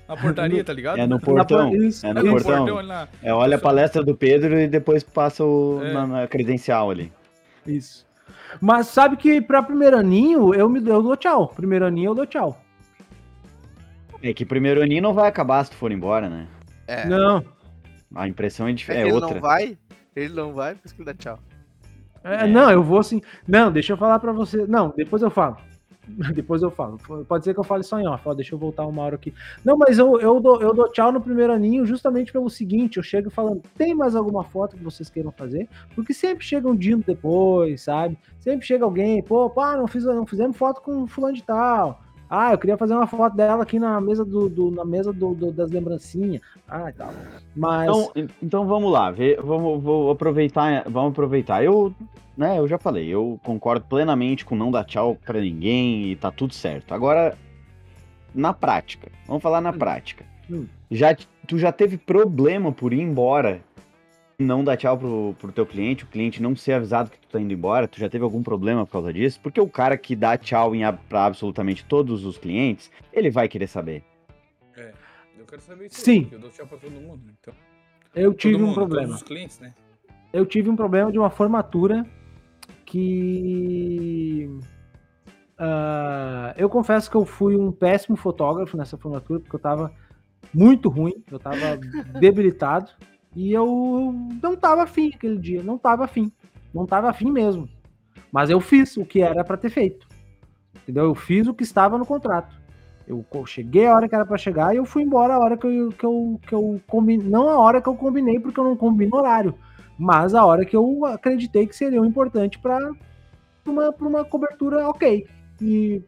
Na 0.09 0.17
portaria, 0.17 0.63
tá 0.65 0.73
ligado? 0.73 0.97
É 0.99 1.03
no 1.07 1.15
Na 1.15 1.19
portão. 1.21 1.67
É 1.67 1.77
no 2.13 2.19
É 2.19 2.23
no 2.23 2.31
portão. 2.31 2.65
portão. 2.65 3.07
É, 3.23 3.33
olha 3.33 3.55
a 3.55 3.59
palestra 3.59 4.03
do 4.03 4.15
Pedro 4.15 4.59
e 4.59 4.67
depois 4.67 5.03
passa 5.03 5.43
o, 5.45 5.79
É. 5.83 5.93
na, 5.93 6.07
na 6.07 6.27
credencial 6.27 6.89
ali. 6.89 7.13
Isso. 7.65 8.05
Mas 8.59 8.87
sabe 8.87 9.15
que 9.15 9.39
pra 9.39 9.61
primeiro 9.61 9.97
aninho, 9.97 10.53
eu, 10.55 10.67
me, 10.67 10.79
eu 10.79 11.03
dou 11.03 11.15
tchau. 11.15 11.47
Primeiro 11.55 11.85
aninho 11.85 12.09
eu 12.09 12.15
dou 12.15 12.25
tchau. 12.25 12.59
É 14.21 14.33
que 14.33 14.45
primeiro 14.45 14.81
aninho 14.81 15.01
não 15.01 15.13
vai 15.13 15.29
acabar 15.29 15.63
se 15.63 15.71
tu 15.71 15.77
for 15.77 15.91
embora, 15.91 16.27
né? 16.29 16.47
É. 16.87 17.05
Não. 17.05 17.45
A 18.15 18.27
impressão 18.27 18.67
é, 18.67 18.73
dif- 18.73 18.91
É 18.91 18.97
é 18.97 19.01
ele 19.03 19.11
outra. 19.13 19.35
não 19.35 19.39
vai, 19.41 19.77
ele 20.15 20.33
não 20.33 20.51
vai, 20.53 20.73
por 20.75 20.81
isso 20.85 20.95
que 20.95 21.01
ele 21.01 21.05
dá 21.05 21.13
tchau. 21.13 21.39
É, 22.23 22.43
É. 22.45 22.47
Não, 22.47 22.69
eu 22.71 22.83
vou 22.83 23.01
sim. 23.03 23.21
Não, 23.47 23.71
deixa 23.71 23.93
eu 23.93 23.97
falar 23.97 24.19
pra 24.19 24.31
você. 24.33 24.65
Não, 24.67 24.91
depois 24.97 25.21
eu 25.21 25.29
falo. 25.29 25.57
Depois 26.33 26.61
eu 26.61 26.71
falo. 26.71 26.97
Pode 27.27 27.43
ser 27.43 27.53
que 27.53 27.59
eu 27.59 27.63
fale 27.63 27.83
só 27.83 27.99
em 27.99 28.07
off. 28.07 28.27
ó, 28.27 28.33
Deixa 28.33 28.55
eu 28.55 28.59
voltar 28.59 28.85
uma 28.85 29.01
hora 29.01 29.15
aqui. 29.15 29.33
Não, 29.63 29.77
mas 29.77 29.97
eu, 29.97 30.19
eu, 30.19 30.39
dou, 30.39 30.61
eu 30.61 30.73
dou 30.73 30.91
tchau 30.91 31.11
no 31.11 31.21
primeiro 31.21 31.53
aninho 31.53 31.85
justamente 31.85 32.31
pelo 32.31 32.49
seguinte: 32.49 32.97
eu 32.97 33.03
chego 33.03 33.29
falando, 33.29 33.61
tem 33.77 33.93
mais 33.93 34.15
alguma 34.15 34.43
foto 34.43 34.75
que 34.75 34.83
vocês 34.83 35.09
queiram 35.09 35.31
fazer? 35.31 35.67
Porque 35.95 36.13
sempre 36.13 36.45
chega 36.45 36.67
um 36.67 36.75
dino 36.75 37.03
depois, 37.05 37.81
sabe? 37.81 38.17
Sempre 38.39 38.65
chega 38.65 38.85
alguém, 38.85 39.21
pô, 39.21 39.49
pá, 39.49 39.75
não, 39.75 39.87
fiz, 39.87 40.05
não 40.05 40.25
fizemos 40.25 40.57
foto 40.57 40.81
com 40.81 41.07
fulano 41.07 41.35
de 41.35 41.43
tal. 41.43 42.01
Ah, 42.29 42.51
eu 42.53 42.57
queria 42.59 42.77
fazer 42.77 42.93
uma 42.93 43.07
foto 43.07 43.35
dela 43.35 43.63
aqui 43.63 43.79
na 43.79 43.99
mesa 43.99 44.23
do, 44.23 44.47
do- 44.47 44.69
na 44.71 44.85
mesa 44.85 45.11
do, 45.11 45.33
do- 45.33 45.51
das 45.51 45.71
lembrancinhas. 45.71 46.41
Ah, 46.67 46.89
e 46.89 46.93
tal. 46.93 47.11
Mas. 47.55 47.89
Então, 47.89 48.11
então 48.43 48.67
vamos 48.67 48.91
lá, 48.91 49.09
vê, 49.09 49.35
vamos, 49.41 49.81
vou 49.81 50.11
aproveitar, 50.11 50.83
vamos 50.87 51.11
aproveitar. 51.11 51.63
Eu, 51.63 51.93
né, 52.37 52.59
eu 52.59 52.67
já 52.67 52.77
falei, 52.77 53.07
eu 53.07 53.39
concordo 53.43 53.85
plenamente 53.89 54.45
com 54.45 54.55
não 54.55 54.69
dar 54.69 54.83
tchau 54.83 55.17
pra 55.25 55.41
ninguém 55.41 56.11
e 56.11 56.15
tá 56.15 56.29
tudo 56.31 56.53
certo. 56.53 56.93
Agora, 56.93 57.35
na 58.33 58.53
prática, 58.53 59.09
vamos 59.27 59.41
falar 59.41 59.59
na 59.61 59.71
Hum. 59.71 59.77
prática. 59.79 60.23
Hum. 60.51 60.65
Já, 60.91 61.15
tu 61.47 61.57
já 61.57 61.71
teve 61.71 61.97
problema 61.97 62.71
por 62.71 62.93
ir 62.93 63.01
embora 63.01 63.61
não 64.39 64.63
dar 64.63 64.77
tchau 64.77 64.97
pro, 64.97 65.35
pro 65.37 65.51
teu 65.51 65.65
cliente, 65.65 66.05
o 66.05 66.07
cliente 66.07 66.41
não 66.41 66.55
ser 66.55 66.73
avisado 66.73 67.11
que 67.11 67.19
tu 67.19 67.27
tá 67.27 67.39
indo 67.39 67.53
embora? 67.53 67.87
Tu 67.87 67.99
já 67.99 68.09
teve 68.09 68.23
algum 68.23 68.41
problema 68.41 68.85
por 68.85 68.93
causa 68.93 69.13
disso? 69.13 69.39
Porque 69.41 69.59
o 69.59 69.67
cara 69.67 69.97
que 69.97 70.15
dá 70.15 70.37
tchau 70.37 70.73
em, 70.73 70.81
pra 71.09 71.25
absolutamente 71.25 71.83
todos 71.85 72.25
os 72.25 72.37
clientes, 72.37 72.89
ele 73.13 73.29
vai 73.29 73.47
querer 73.47 73.67
saber. 73.67 74.03
Eu 75.37 75.45
quero 75.45 75.61
saber 75.61 75.85
isso. 75.87 76.01
Sim. 76.01 76.27
Aí, 76.29 76.33
eu 76.33 76.39
dou 76.39 76.49
tchau 76.49 76.67
pra 76.67 76.77
todo 76.77 76.91
mundo. 76.91 77.21
Então, 77.39 77.53
eu 78.15 78.33
tive 78.33 78.55
todo 78.55 78.63
um 78.63 78.67
mundo, 78.67 78.75
problema. 78.75 79.07
Todos 79.07 79.21
os 79.21 79.27
clientes, 79.27 79.59
né? 79.59 79.73
eu 80.31 80.45
tive 80.45 80.69
um 80.69 80.75
problema 80.75 81.11
de 81.11 81.17
uma 81.17 81.29
formatura 81.29 82.05
que. 82.85 84.49
ah, 85.57 86.53
eu 86.57 86.69
confesso 86.69 87.09
que 87.09 87.17
eu 87.17 87.25
fui 87.25 87.55
um 87.55 87.71
péssimo 87.71 88.15
fotógrafo 88.15 88.77
nessa 88.77 88.97
formatura, 88.97 89.39
porque 89.39 89.55
eu 89.55 89.59
tava 89.59 89.91
muito 90.53 90.89
ruim, 90.89 91.23
eu 91.31 91.39
tava 91.39 91.77
debilitado, 92.19 92.91
e 93.35 93.51
eu 93.51 94.13
não 94.41 94.55
tava 94.55 94.83
afim 94.83 95.11
aquele 95.13 95.37
dia, 95.37 95.63
não 95.63 95.77
tava 95.77 96.05
afim, 96.05 96.31
não 96.73 96.85
tava 96.85 97.09
afim 97.09 97.31
mesmo. 97.31 97.69
Mas 98.31 98.49
eu 98.49 98.59
fiz 98.59 98.95
o 98.97 99.05
que 99.05 99.21
era 99.21 99.43
para 99.43 99.57
ter 99.57 99.69
feito, 99.69 100.07
entendeu? 100.83 101.05
Eu 101.05 101.15
fiz 101.15 101.47
o 101.47 101.53
que 101.53 101.63
estava 101.63 101.97
no 101.97 102.05
contrato. 102.05 102.57
Eu 103.07 103.25
cheguei 103.45 103.87
a 103.87 103.95
hora 103.95 104.07
que 104.07 104.13
era 104.13 104.25
para 104.25 104.37
chegar 104.37 104.73
e 104.73 104.77
eu 104.77 104.85
fui 104.85 105.01
embora 105.01 105.33
a 105.33 105.39
hora 105.39 105.57
que 105.57 105.65
eu, 105.65 105.89
que 105.91 106.05
eu, 106.05 106.39
que 106.47 106.53
eu 106.53 106.79
combinei. 106.85 107.27
Não 107.27 107.49
a 107.49 107.57
hora 107.57 107.81
que 107.81 107.89
eu 107.89 107.95
combinei, 107.95 108.39
porque 108.39 108.59
eu 108.59 108.63
não 108.63 108.75
combino 108.75 109.15
horário 109.15 109.55
mas 109.99 110.33
a 110.33 110.45
hora 110.45 110.63
que 110.63 110.77
eu 110.77 111.05
acreditei 111.05 111.67
que 111.67 111.75
seria 111.75 111.99
importante 111.99 112.57
para 112.57 112.79
uma, 113.65 113.89
uma 113.99 114.23
cobertura 114.23 114.87
ok. 114.87 115.27
E 115.61 116.01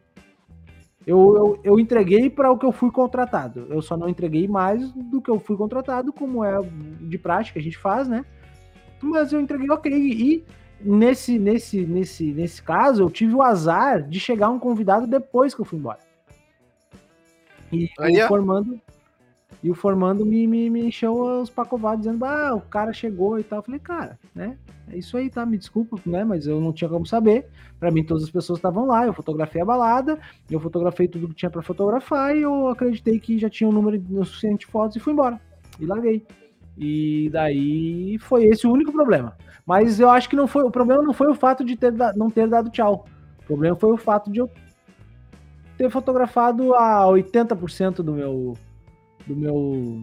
eu, 1.06 1.36
eu, 1.36 1.60
eu 1.64 1.80
entreguei 1.80 2.30
para 2.30 2.50
o 2.50 2.58
que 2.58 2.66
eu 2.66 2.72
fui 2.72 2.90
contratado. 2.90 3.66
Eu 3.70 3.82
só 3.82 3.96
não 3.96 4.08
entreguei 4.08 4.46
mais 4.46 4.92
do 4.92 5.20
que 5.20 5.30
eu 5.30 5.38
fui 5.38 5.56
contratado, 5.56 6.12
como 6.12 6.44
é 6.44 6.58
de 7.00 7.18
prática 7.18 7.58
a 7.58 7.62
gente 7.62 7.78
faz, 7.78 8.08
né? 8.08 8.24
Mas 9.02 9.32
eu 9.32 9.40
entreguei 9.40 9.68
ok. 9.70 9.92
E 9.92 10.44
nesse, 10.80 11.38
nesse, 11.38 11.84
nesse, 11.84 12.32
nesse 12.32 12.62
caso, 12.62 13.02
eu 13.02 13.10
tive 13.10 13.34
o 13.34 13.42
azar 13.42 14.02
de 14.02 14.20
chegar 14.20 14.48
um 14.50 14.58
convidado 14.58 15.06
depois 15.06 15.54
que 15.54 15.60
eu 15.60 15.64
fui 15.64 15.78
embora. 15.78 15.98
E 17.72 17.88
Aí, 17.98 18.20
o 18.20 18.24
ó. 18.24 18.28
formando. 18.28 18.80
E 19.62 19.70
o 19.70 19.74
formando 19.74 20.26
me, 20.26 20.46
me, 20.46 20.68
me 20.68 20.86
encheu 20.86 21.40
os 21.40 21.50
pacovados, 21.50 22.04
dizendo, 22.04 22.24
ah, 22.24 22.54
o 22.54 22.60
cara 22.60 22.92
chegou 22.92 23.38
e 23.38 23.44
tal. 23.44 23.60
Eu 23.60 23.62
falei, 23.62 23.80
cara, 23.80 24.18
né? 24.34 24.56
É 24.88 24.96
isso 24.96 25.16
aí, 25.16 25.30
tá? 25.30 25.46
Me 25.46 25.56
desculpa, 25.56 25.98
né? 26.04 26.24
Mas 26.24 26.46
eu 26.46 26.60
não 26.60 26.72
tinha 26.72 26.90
como 26.90 27.06
saber. 27.06 27.46
Pra 27.78 27.90
mim, 27.90 28.04
todas 28.04 28.24
as 28.24 28.30
pessoas 28.30 28.58
estavam 28.58 28.86
lá. 28.86 29.06
Eu 29.06 29.12
fotografei 29.12 29.62
a 29.62 29.64
balada, 29.64 30.18
eu 30.50 30.60
fotografei 30.60 31.08
tudo 31.08 31.28
que 31.28 31.34
tinha 31.34 31.50
pra 31.50 31.62
fotografar 31.62 32.36
e 32.36 32.42
eu 32.42 32.68
acreditei 32.68 33.18
que 33.18 33.38
já 33.38 33.48
tinha 33.48 33.68
um 33.68 33.72
número 33.72 34.00
suficiente 34.24 34.66
de 34.66 34.72
fotos 34.72 34.96
e 34.96 35.00
fui 35.00 35.12
embora. 35.12 35.40
E 35.78 35.86
larguei. 35.86 36.26
E 36.76 37.28
daí 37.32 38.18
foi 38.18 38.44
esse 38.44 38.66
o 38.66 38.72
único 38.72 38.92
problema. 38.92 39.36
Mas 39.64 40.00
eu 40.00 40.10
acho 40.10 40.28
que 40.28 40.36
não 40.36 40.46
foi. 40.46 40.64
O 40.64 40.70
problema 40.70 41.02
não 41.02 41.12
foi 41.12 41.28
o 41.28 41.34
fato 41.34 41.64
de 41.64 41.76
ter, 41.76 41.92
não 42.16 42.30
ter 42.30 42.48
dado 42.48 42.70
tchau. 42.70 43.06
O 43.40 43.44
problema 43.44 43.76
foi 43.76 43.92
o 43.92 43.96
fato 43.96 44.30
de 44.30 44.40
eu 44.40 44.50
ter 45.76 45.90
fotografado 45.90 46.74
a 46.74 47.04
80% 47.06 47.96
do 47.96 48.12
meu. 48.12 48.56
Do 49.26 49.36
meu. 49.36 50.02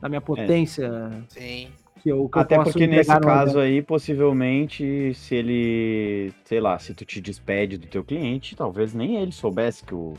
da 0.00 0.08
minha 0.08 0.20
potência. 0.20 0.90
Sim. 1.28 1.68
Que 2.02 2.10
eu, 2.10 2.28
que 2.28 2.38
eu 2.38 2.42
Até 2.42 2.56
posso 2.56 2.70
porque 2.72 2.86
nesse 2.86 3.18
caso 3.20 3.58
aí, 3.58 3.82
possivelmente, 3.82 5.12
se 5.14 5.34
ele, 5.34 6.32
sei 6.44 6.60
lá, 6.60 6.78
se 6.78 6.94
tu 6.94 7.04
te 7.04 7.20
despede 7.20 7.78
do 7.78 7.86
teu 7.86 8.04
cliente, 8.04 8.54
talvez 8.54 8.94
nem 8.94 9.16
ele 9.16 9.32
soubesse 9.32 9.82
que, 9.84 9.94
o, 9.94 10.14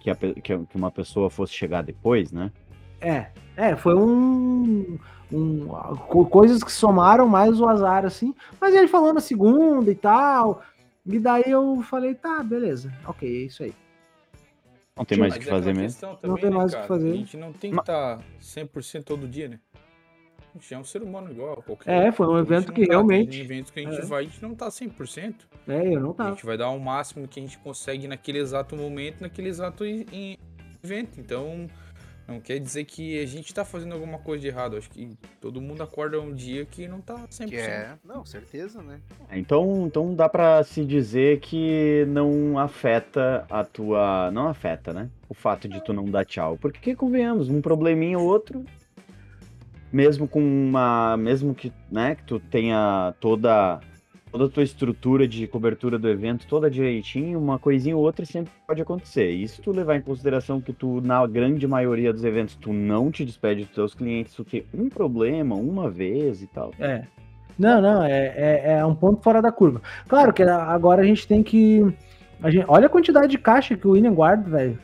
que, 0.00 0.10
a 0.10 0.14
que 0.14 0.52
a- 0.52 0.58
que 0.58 0.76
uma 0.76 0.90
pessoa 0.90 1.30
fosse 1.30 1.54
chegar 1.54 1.82
depois, 1.82 2.30
né? 2.32 2.50
É, 3.00 3.28
é, 3.56 3.76
foi 3.76 3.94
um, 3.94 4.98
um- 5.32 5.66
co- 6.08 6.26
coisas 6.26 6.62
que 6.62 6.72
somaram 6.72 7.26
mais 7.26 7.58
o 7.60 7.66
azar 7.66 8.04
assim. 8.04 8.34
Mas 8.60 8.74
ele 8.74 8.88
falando 8.88 9.16
a 9.16 9.20
segunda 9.22 9.90
e 9.90 9.94
tal. 9.94 10.62
E 11.06 11.18
daí 11.18 11.44
eu 11.46 11.80
falei, 11.82 12.14
tá, 12.14 12.42
beleza, 12.42 12.92
ok, 13.06 13.26
é 13.26 13.46
isso 13.46 13.62
aí. 13.62 13.72
Não 15.00 15.04
tem 15.06 15.18
mais 15.18 15.34
o 15.34 15.38
que 15.40 15.46
fazer 15.46 15.72
mesmo. 15.74 15.82
questão 15.88 16.10
Não 16.10 16.16
também, 16.18 16.40
tem 16.42 16.50
né, 16.50 16.56
mais 16.56 16.70
o 16.72 16.74
que 16.74 16.82
cara? 16.82 16.88
fazer. 16.88 17.10
A 17.10 17.14
gente 17.16 17.36
não 17.36 17.52
tem 17.52 17.70
que 17.72 17.78
estar 17.80 18.20
100% 18.40 19.02
todo 19.04 19.26
dia, 19.26 19.48
né? 19.48 19.58
A 20.54 20.58
gente 20.58 20.74
é 20.74 20.78
um 20.78 20.84
ser 20.84 21.02
humano 21.02 21.30
igual 21.30 21.54
a 21.58 21.62
qualquer 21.62 22.08
É, 22.08 22.12
foi 22.12 22.26
um 22.26 22.34
A 22.34 22.40
evento 22.40 22.66
que 22.72 22.80
tá, 22.82 22.86
tem 22.86 22.88
realmente- 22.88 23.40
eventos 23.40 23.70
que 23.70 23.80
a 23.80 23.82
gente 23.84 24.00
É. 24.00 24.04
vai, 24.04 24.24
a 24.24 24.26
gente 24.26 24.42
não 24.42 24.54
tá 24.54 24.70
100%. 24.70 25.48
É, 25.66 25.94
eu 25.94 26.00
não 26.00 26.10
A 26.10 26.14
tava. 26.14 26.30
gente 26.30 26.44
vai 26.44 26.58
dar 26.58 26.68
o 26.70 26.78
máximo 26.78 27.26
que 27.28 27.38
a 27.40 27.42
gente 27.42 27.56
consegue 27.58 28.06
naquele 28.08 28.38
exato 28.38 28.76
momento, 28.76 29.20
naquele 29.22 29.48
exato 29.48 29.84
evento. 29.84 31.18
Então, 31.20 31.66
não 32.26 32.40
quer 32.40 32.58
dizer 32.58 32.84
que 32.84 33.20
a 33.20 33.26
gente 33.26 33.52
tá 33.52 33.64
fazendo 33.64 33.92
alguma 33.92 34.18
coisa 34.18 34.40
de 34.40 34.48
errado. 34.48 34.76
Acho 34.76 34.88
que 34.90 35.16
todo 35.40 35.60
mundo 35.60 35.82
acorda 35.82 36.20
um 36.20 36.32
dia 36.32 36.64
que 36.64 36.86
não 36.86 37.00
tá 37.00 37.14
100%. 37.14 37.48
Que 37.48 37.56
é. 37.56 37.94
Não, 38.04 38.24
certeza, 38.24 38.82
né? 38.82 39.00
Então, 39.32 39.86
então 39.86 40.14
dá 40.14 40.28
pra 40.28 40.62
se 40.62 40.84
dizer 40.84 41.40
que 41.40 42.04
não 42.08 42.58
afeta 42.58 43.44
a 43.50 43.64
tua. 43.64 44.30
Não 44.30 44.48
afeta, 44.48 44.92
né? 44.92 45.10
O 45.28 45.34
fato 45.34 45.68
de 45.68 45.82
tu 45.82 45.92
não 45.92 46.04
dar 46.04 46.24
tchau. 46.24 46.56
Porque, 46.56 46.94
convenhamos, 46.94 47.48
um 47.48 47.60
probleminha 47.60 48.18
ou 48.18 48.26
outro. 48.26 48.64
Mesmo 49.92 50.28
com 50.28 50.40
uma. 50.40 51.16
Mesmo 51.16 51.54
que, 51.54 51.72
né, 51.90 52.14
que 52.14 52.22
tu 52.22 52.38
tenha 52.38 53.12
toda. 53.20 53.80
Toda 54.32 54.44
a 54.44 54.48
tua 54.48 54.62
estrutura 54.62 55.26
de 55.26 55.46
cobertura 55.48 55.98
do 55.98 56.08
evento 56.08 56.46
toda 56.46 56.70
direitinho, 56.70 57.38
uma 57.38 57.58
coisinha 57.58 57.96
ou 57.96 58.02
outra 58.04 58.24
sempre 58.24 58.52
pode 58.64 58.80
acontecer. 58.80 59.30
E 59.30 59.48
se 59.48 59.60
tu 59.60 59.72
levar 59.72 59.96
em 59.96 60.00
consideração 60.00 60.60
que 60.60 60.72
tu, 60.72 61.00
na 61.00 61.26
grande 61.26 61.66
maioria 61.66 62.12
dos 62.12 62.22
eventos, 62.22 62.54
tu 62.54 62.72
não 62.72 63.10
te 63.10 63.24
despede 63.24 63.64
dos 63.64 63.74
teus 63.74 63.92
clientes, 63.94 64.32
tu 64.34 64.44
tem 64.44 64.64
um 64.72 64.88
problema, 64.88 65.56
uma 65.56 65.90
vez 65.90 66.42
e 66.42 66.46
tal. 66.46 66.72
É. 66.78 67.02
Não, 67.58 67.82
não, 67.82 68.04
é, 68.04 68.26
é, 68.36 68.72
é 68.78 68.86
um 68.86 68.94
ponto 68.94 69.20
fora 69.20 69.42
da 69.42 69.50
curva. 69.50 69.82
Claro 70.08 70.32
que 70.32 70.42
agora 70.44 71.02
a 71.02 71.04
gente 71.04 71.26
tem 71.26 71.42
que. 71.42 71.82
A 72.40 72.50
gente, 72.50 72.64
olha 72.68 72.86
a 72.86 72.90
quantidade 72.90 73.28
de 73.28 73.36
caixa 73.38 73.76
que 73.76 73.86
o 73.86 73.90
William 73.90 74.14
guarda, 74.14 74.48
velho. 74.48 74.78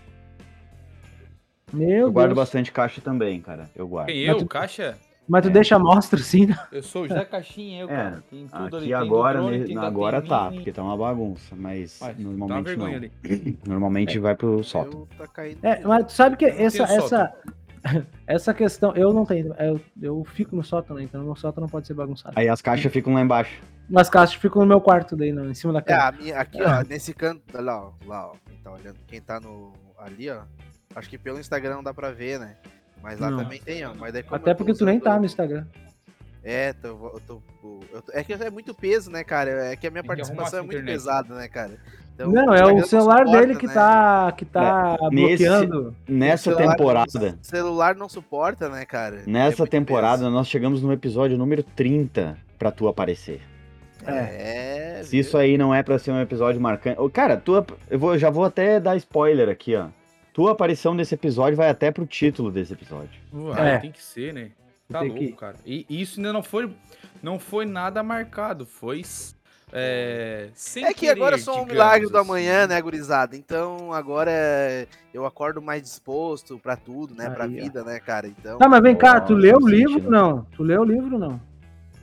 Meu 1.72 2.06
Eu 2.06 2.12
guardo 2.12 2.30
Deus. 2.30 2.38
bastante 2.38 2.70
caixa 2.72 3.00
também, 3.00 3.40
cara. 3.40 3.70
Eu 3.74 3.86
guardo. 3.88 4.10
Eu, 4.10 4.38
tu- 4.38 4.46
caixa? 4.46 4.96
Mas 5.28 5.42
tu 5.42 5.48
É. 5.48 5.50
deixa 5.52 5.74
a 5.74 5.78
amostra 5.78 6.20
assim, 6.20 6.46
né? 6.46 6.56
Eu 6.70 6.82
sou 6.82 7.02
o 7.02 7.08
José 7.08 7.24
Caixinha, 7.24 7.80
eu, 7.82 7.90
É, 7.90 7.94
cara. 7.96 8.24
Tem 8.30 8.46
tudo 8.46 8.76
ali. 8.76 8.94
Aqui 8.94 9.00
tem 9.02 9.08
do 9.10 9.14
agora, 9.16 9.38
drone, 9.40 9.58
ne- 9.74 9.76
agora 9.78 10.22
tá, 10.22 10.50
porque 10.52 10.72
tá 10.72 10.82
uma 10.82 10.96
bagunça, 10.96 11.56
mas 11.56 12.00
Ai, 12.00 12.14
normalmente 12.18 12.64
vergonha 12.66 12.90
não. 12.90 12.96
ali. 12.96 13.58
Normalmente 13.66 14.18
vai 14.18 14.34
pro 14.36 14.62
sótão. 14.62 15.08
Eu 15.18 15.26
tá. 15.28 15.42
É, 15.62 15.80
mas 15.84 16.06
tu 16.06 16.12
sabe 16.12 16.36
que 16.36 16.44
Eu 16.44 16.50
essa, 16.50 16.82
essa, 16.84 17.34
essa 18.26 18.54
questão. 18.54 18.94
Eu 18.94 19.12
não 19.12 19.24
tenho. 19.26 19.52
Eu, 19.58 19.80
eu 20.00 20.24
fico 20.24 20.54
no 20.54 20.62
sótão, 20.62 20.96
né? 20.96 21.02
Então 21.02 21.22
meu 21.24 21.34
sótão 21.34 21.60
não 21.62 21.68
pode 21.68 21.86
ser 21.86 21.94
bagunçado. 21.94 22.38
Aí 22.38 22.48
as 22.48 22.62
caixas 22.62 22.92
ficam 22.92 23.12
lá 23.14 23.20
embaixo. 23.20 23.60
As 23.94 24.08
caixas 24.10 24.34
ficam 24.36 24.62
no 24.62 24.68
meu 24.68 24.80
quarto 24.80 25.14
daí, 25.16 25.32
não, 25.32 25.48
em 25.50 25.54
cima 25.54 25.72
da 25.72 25.78
É, 25.80 25.82
cama. 25.82 26.02
a 26.08 26.12
minha, 26.12 26.38
aqui, 26.38 26.60
ó, 26.62 26.82
nesse 26.88 27.12
canto, 27.14 27.42
lá, 27.54 27.84
ó, 27.86 27.90
lá, 28.04 28.26
ó, 28.28 28.32
quem 28.48 28.58
tá 28.58 28.72
olhando, 28.72 28.96
quem 29.06 29.20
tá 29.20 29.38
no, 29.40 29.72
ali, 29.98 30.28
ó, 30.28 30.40
acho 30.96 31.08
que 31.08 31.16
pelo 31.16 31.38
Instagram 31.38 31.76
não 31.76 31.82
dá 31.84 31.94
pra 31.94 32.10
ver, 32.10 32.40
né? 32.40 32.56
Mas 33.02 33.20
lá 33.20 33.30
Não. 33.30 33.38
também 33.38 33.60
tem, 33.60 33.84
ó, 33.86 33.94
mas 33.94 34.12
daí 34.12 34.22
como 34.22 34.36
Até 34.36 34.50
eu 34.50 34.54
tô 34.54 34.58
porque 34.64 34.74
tu 34.78 34.84
nem 34.84 34.96
usando- 34.96 35.04
tá 35.04 35.18
no 35.18 35.24
Instagram. 35.26 35.64
É, 36.42 36.72
tô, 36.74 36.88
eu 36.88 37.20
tô, 37.26 37.42
eu 37.92 38.02
tô- 38.02 38.12
é 38.12 38.22
que 38.22 38.32
é 38.32 38.50
muito 38.50 38.72
peso, 38.72 39.10
né, 39.10 39.24
cara? 39.24 39.66
É 39.72 39.76
que 39.76 39.86
a 39.86 39.90
minha 39.90 40.02
Tem 40.02 40.06
participação 40.08 40.60
é 40.60 40.62
muito 40.62 40.74
internet. 40.76 40.92
pesada, 40.94 41.34
né, 41.34 41.48
cara? 41.48 41.72
Então, 42.14 42.30
Não, 42.30 42.54
é 42.54 42.64
o 42.64 42.84
celular 42.86 43.26
suporta, 43.26 43.40
dele 43.46 43.56
que 43.58 43.66
né? 43.66 43.74
tá, 43.74 44.32
que 44.32 44.44
tá 44.44 44.96
Nesse- 45.10 45.44
bloqueando. 45.44 45.96
Nessa 46.08 46.50
O 46.50 46.54
celular- 46.54 46.76
temporada, 46.76 47.38
O 47.42 47.44
celular 47.44 47.94
não 47.96 48.08
suporta, 48.08 48.68
né, 48.68 48.84
cara? 48.86 49.16
É 49.16 49.22
nessa 49.26 49.58
muito 49.64 49.70
temporada, 49.70 50.30
nós 50.30 50.46
chegamos 50.48 50.80
no 50.82 50.92
episódio 50.92 51.36
número 51.36 51.62
30 51.62 52.38
pra 52.58 52.70
tu 52.70 52.88
aparecer. 52.88 53.40
peso. 54.04 54.16
É, 54.18 55.00
Se 55.02 55.18
isso 55.18 55.36
aí 55.36 55.58
não 55.58 55.74
é 55.74 55.82
pra 55.82 55.98
ser 55.98 56.12
um 56.12 56.20
episódio 56.20 56.60
marcante. 56.60 56.96
Cara, 57.12 57.36
tua, 57.36 57.66
eu 57.90 57.98
vou, 57.98 58.16
já 58.16 58.30
vou 58.30 58.44
até 58.44 58.78
dar 58.78 58.94
spoiler 58.96 59.48
aqui, 59.48 59.74
ó. 59.74 59.88
Tua 60.36 60.52
aparição 60.52 60.92
nesse 60.92 61.14
episódio 61.14 61.56
vai 61.56 61.70
até 61.70 61.90
pro 61.90 62.04
título 62.04 62.50
desse 62.52 62.74
episódio. 62.74 63.08
Uai, 63.32 63.76
É. 63.76 63.78
tem 63.78 63.90
que 63.90 64.02
ser, 64.02 64.34
né? 64.34 64.50
Tá 64.86 64.98
Tem 65.00 65.08
louco, 65.08 65.24
que- 65.24 65.32
cara. 65.32 65.56
E 65.64 65.86
isso 65.88 66.20
ainda 66.20 66.30
não 66.30 66.42
foi, 66.42 66.70
não 67.22 67.38
foi 67.38 67.64
nada 67.64 68.02
marcado, 68.02 68.66
foi 68.66 69.00
é, 69.72 70.48
sem 70.54 70.84
É 70.84 70.88
que 70.88 71.00
querer, 71.06 71.12
agora 71.12 71.36
eu 71.36 71.38
sou 71.38 71.54
um 71.54 71.60
digamos 71.60 71.72
milagre 71.72 72.08
do 72.10 72.18
assim. 72.18 72.28
amanhã, 72.28 72.66
né, 72.66 72.78
gurizada? 72.82 73.34
Então 73.34 73.94
agora 73.94 74.30
eu 75.14 75.24
acordo 75.24 75.62
mais 75.62 75.82
disposto 75.82 76.58
pra 76.58 76.76
tudo, 76.76 77.14
né? 77.14 77.30
pra 77.30 77.44
Aí, 77.44 77.58
ó. 77.58 77.62
vida, 77.64 77.82
né, 77.82 77.98
cara? 77.98 78.28
Então. 78.28 78.58
Tá, 78.58 78.68
mas 78.68 78.82
vem 78.82 78.94
cá, 78.94 79.18
tu 79.22 79.32
leu 79.32 79.56
o 79.56 79.66
livro? 79.66 79.94
sentindo. 79.94 80.10
Não. 80.10 80.46
Tu 80.54 80.62
leu 80.62 80.82
o 80.82 80.84
livro, 80.84 81.18
não? 81.18 81.40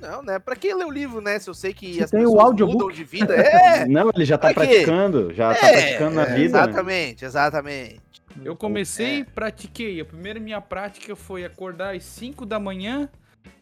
Não, 0.02 0.24
né? 0.24 0.40
Pra 0.40 0.56
quem 0.56 0.74
lê 0.76 0.84
o 0.84 0.92
livro, 0.92 1.22
né? 1.22 1.38
Se 1.38 1.50
eu 1.50 1.54
sei 1.54 1.72
que 1.72 1.94
Se 1.94 2.04
as 2.04 2.10
tem 2.12 2.26
o 2.26 2.38
audiobook. 2.42 2.78
mudam 2.82 2.92
de 2.96 3.04
vida. 3.06 3.34
É! 3.36 3.86
Não, 3.86 4.10
ele 4.14 4.26
já 4.26 4.38
tá 4.40 4.52
Pra 4.54 4.66
quê? 4.66 4.72
praticando, 4.84 5.32
já 5.34 5.54
tá 5.54 5.68
é, 5.68 5.72
praticando 5.72 6.16
na 6.16 6.24
é, 6.24 6.26
vida. 6.26 6.38
né? 6.58 6.64
Exatamente, 6.66 7.26
exatamente. 7.26 8.02
Eu 8.44 8.56
comecei 8.56 9.06
É. 9.06 9.18
e 9.20 9.24
pratiquei. 9.24 10.00
A 10.02 10.06
primeira 10.06 10.40
minha 10.40 10.62
prática 10.62 11.16
foi 11.16 11.44
acordar 11.46 11.96
às 11.96 12.04
5 12.04 12.46
da 12.46 12.60
manhã 12.60 13.10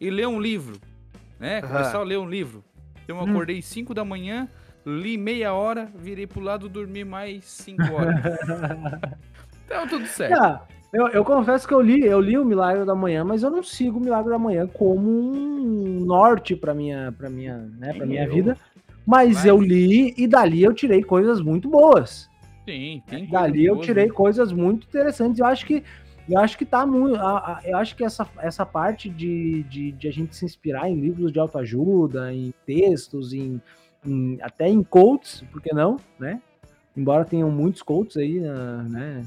e 0.00 0.10
ler 0.10 0.26
um 0.28 0.40
livro. 0.40 0.78
Né? 1.38 1.60
Começar 1.60 1.98
a 1.98 2.02
ler 2.02 2.18
um 2.18 2.28
livro. 2.28 2.62
Então 3.04 3.16
eu 3.18 3.24
Hum. 3.24 3.30
acordei 3.30 3.58
às 3.58 3.64
5 3.66 3.92
da 3.92 4.04
manhã, 4.04 4.48
li 4.86 5.18
meia 5.18 5.52
hora, 5.52 5.88
virei 5.94 6.26
pro 6.26 6.40
lado 6.40 6.68
dormi 6.68 7.04
mais 7.04 7.44
5 7.44 7.82
horas. 7.92 8.14
então 9.66 9.86
tudo 9.88 10.06
certo. 10.06 10.34
Ah, 10.40 10.62
eu, 10.92 11.08
eu 11.08 11.24
confesso 11.24 11.66
que 11.66 11.74
eu 11.74 11.80
li, 11.80 12.04
eu 12.04 12.20
li 12.20 12.38
o 12.38 12.44
Milagre 12.44 12.84
da 12.84 12.94
Manhã, 12.94 13.24
mas 13.24 13.42
eu 13.42 13.50
não 13.50 13.62
sigo 13.62 13.98
o 13.98 14.00
Milagre 14.02 14.30
da 14.30 14.38
Manhã 14.38 14.66
como 14.68 15.08
um 15.10 16.04
norte 16.04 16.54
pra 16.54 16.74
minha, 16.74 17.12
pra 17.16 17.28
minha, 17.28 17.58
né, 17.78 17.92
pra 17.92 18.06
minha 18.06 18.24
Eu. 18.24 18.32
vida. 18.32 18.56
Mas, 19.04 19.34
Mas- 19.34 19.44
eu 19.46 19.60
li 19.60 20.14
e 20.16 20.28
dali 20.28 20.62
eu 20.62 20.72
tirei 20.72 21.02
coisas 21.02 21.40
muito 21.40 21.68
boas. 21.68 22.30
Sim, 22.64 23.02
tem 23.06 23.26
coisa 23.26 23.46
Dali 23.46 23.64
eu 23.66 23.74
boa, 23.74 23.84
tirei 23.84 24.06
né? 24.06 24.12
coisas 24.12 24.52
muito 24.52 24.86
interessantes. 24.86 25.38
Eu 25.38 25.46
acho 25.46 25.66
que 25.66 25.82
eu 26.28 26.38
acho 26.38 26.56
que 26.56 26.64
tá 26.64 26.86
muito. 26.86 27.16
a- 27.16 27.38
a- 27.58 27.60
Eu 27.64 27.76
acho 27.78 27.96
que 27.96 28.04
essa, 28.04 28.26
essa 28.38 28.64
parte 28.64 29.10
de, 29.10 29.64
de, 29.64 29.90
de 29.92 30.08
a 30.08 30.12
gente 30.12 30.36
se 30.36 30.44
inspirar 30.44 30.88
em 30.88 30.94
livros 31.00 31.32
de 31.32 31.40
autoajuda, 31.40 32.32
em 32.32 32.54
textos, 32.64 33.32
em, 33.32 33.60
em- 34.06 34.38
até 34.40 34.68
em 34.68 34.82
quotes, 34.84 35.42
por 35.50 35.60
que 35.60 35.74
não, 35.74 35.96
né? 36.20 36.40
Embora 36.96 37.24
tenham 37.24 37.50
muitos 37.50 37.82
quotes 37.82 38.16
aí, 38.16 38.40
ah, 38.46 38.84
né? 38.88 39.22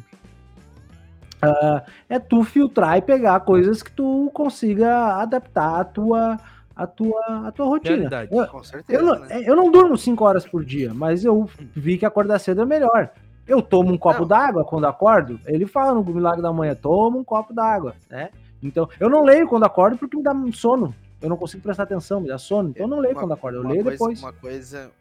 Ah, 1.41 1.83
é 2.09 2.17
tu 2.17 2.43
filtrar 2.43 2.97
e 2.97 3.01
pegar 3.01 3.39
coisas 3.41 3.83
que 3.83 3.91
tu 3.91 4.31
consiga 4.33 5.15
adaptar 5.21 5.81
à 5.81 5.83
tua, 5.83 6.39
à 6.75 6.88
tua, 6.88 7.47
à 7.47 7.51
tua 7.51 7.65
rotina. 7.65 7.95
Realidade. 7.95 8.33
Eu- 8.33 8.47
Com 8.47 8.63
certeza. 8.63 8.99
eu 8.99 9.05
não, 9.05 9.19
né? 9.19 9.43
eu 9.45 9.55
não 9.55 9.69
durmo 9.69 9.97
5 9.97 10.23
horas 10.23 10.45
por 10.45 10.63
dia, 10.63 10.93
mas 10.93 11.25
eu 11.25 11.47
vi 11.75 11.97
que 11.97 12.05
acordar 12.05 12.39
cedo 12.39 12.61
é 12.61 12.65
melhor. 12.65 13.09
Eu 13.48 13.62
tomo 13.62 13.93
um 13.93 13.98
copo 13.98 14.26
d'água 14.26 14.66
quando 14.66 14.86
acordo. 14.86 15.39
Ele 15.46 15.66
fala 15.66 15.93
no 15.93 16.04
Milagre 16.04 16.41
da 16.41 16.52
Manhã, 16.52 16.76
toma 16.76 17.18
um 17.18 17.24
copo 17.24 17.54
d'água, 17.54 17.96
né? 18.10 18.30
Então, 18.62 18.89
eu 19.00 19.10
não 19.10 19.24
leio 19.24 19.48
quando 19.48 19.66
acordo 19.66 19.98
porque 19.98 20.18
me 20.18 20.24
dá 20.24 20.34
sono. 20.54 20.93
Eu 21.22 21.30
não 21.30 21.38
consigo 21.38 21.62
prestar 21.64 21.84
atenção, 21.84 22.22
me 22.22 22.28
dá 22.28 22.38
sono. 22.38 22.70
Então 22.70 22.84
eu 22.84 22.88
não 22.88 23.00
leio 23.00 23.14
Uma- 23.14 23.22
quando 23.22 23.34
acordo, 23.34 23.58
eu 23.58 23.64
leio 23.64 23.84
coisa, 23.84 23.91
depois. 23.91 24.20
Uma 24.20 24.34
coisa 24.34 24.91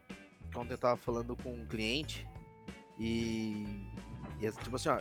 ontem 0.55 0.73
eu 0.73 0.77
tava 0.77 0.97
falando 0.97 1.35
com 1.35 1.49
um 1.51 1.65
cliente 1.65 2.25
e, 2.97 3.65
e 4.39 4.45
é 4.45 4.51
tipo 4.51 4.75
assim, 4.75 4.89
ó, 4.89 4.97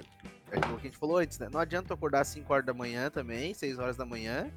é 0.51 0.59
aquilo 0.59 0.77
que 0.77 0.87
a 0.87 0.91
gente 0.91 0.99
falou 0.99 1.19
antes, 1.19 1.39
né? 1.39 1.49
Não 1.51 1.61
adianta 1.61 1.95
acordar 1.95 2.23
às 2.23 2.29
5 2.29 2.53
horas 2.53 2.67
da 2.67 2.75
manhã 2.75 3.11
também, 3.11 3.55
6 3.55 3.79
horas 3.79 3.97
da 3.97 4.05
manhã 4.05 4.51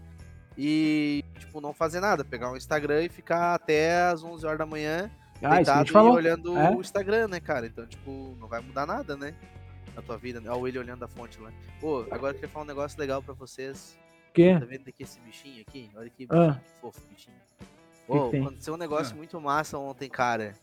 e, 0.57 1.23
tipo, 1.37 1.61
não 1.61 1.73
fazer 1.73 1.99
nada, 1.99 2.25
pegar 2.25 2.51
um 2.51 2.57
Instagram 2.57 3.03
e 3.03 3.09
ficar 3.09 3.53
até 3.53 4.07
às 4.07 4.23
11 4.23 4.45
horas 4.45 4.57
da 4.57 4.65
manhã 4.65 5.09
Ah, 5.41 5.55
deitado 5.55 5.87
e 5.89 5.91
falou. 5.91 6.13
olhando 6.13 6.57
É. 6.57 6.69
o 6.71 6.81
Instagram, 6.81 7.27
né, 7.27 7.39
cara? 7.39 7.67
Então, 7.67 7.85
tipo, 7.85 8.35
não 8.39 8.47
vai 8.47 8.59
mudar 8.61 8.85
nada, 8.85 9.15
né? 9.15 9.35
Na 9.95 10.01
tua 10.01 10.17
vida, 10.17 10.39
né? 10.39 10.49
Olha 10.49 10.69
ele 10.69 10.79
olhando 10.79 11.03
a 11.03 11.07
fonte 11.07 11.39
lá. 11.39 11.51
Pô, 11.79 12.05
agora 12.11 12.31
eu 12.31 12.35
queria 12.35 12.49
falar 12.49 12.65
um 12.65 12.67
negócio 12.67 12.99
legal 12.99 13.21
pra 13.21 13.33
vocês. 13.33 13.97
O 14.29 14.33
quê? 14.33 14.55
Tá 14.59 14.65
vendo 14.65 14.87
aqui 14.87 15.03
esse 15.03 15.19
bichinho 15.21 15.61
aqui? 15.67 15.89
Olha 15.95 16.09
que 16.09 16.27
Ah. 16.29 16.35
bichinho 16.49 16.61
fofo, 16.81 17.01
bichinho. 17.11 17.35
que 18.05 18.13
Ô, 18.13 18.29
tem? 18.29 18.41
aconteceu 18.41 18.73
um 18.73 18.77
negócio 18.77 19.13
Ah. 19.13 19.17
muito 19.17 19.39
massa 19.41 19.77
ontem, 19.77 20.09
cara. 20.09 20.53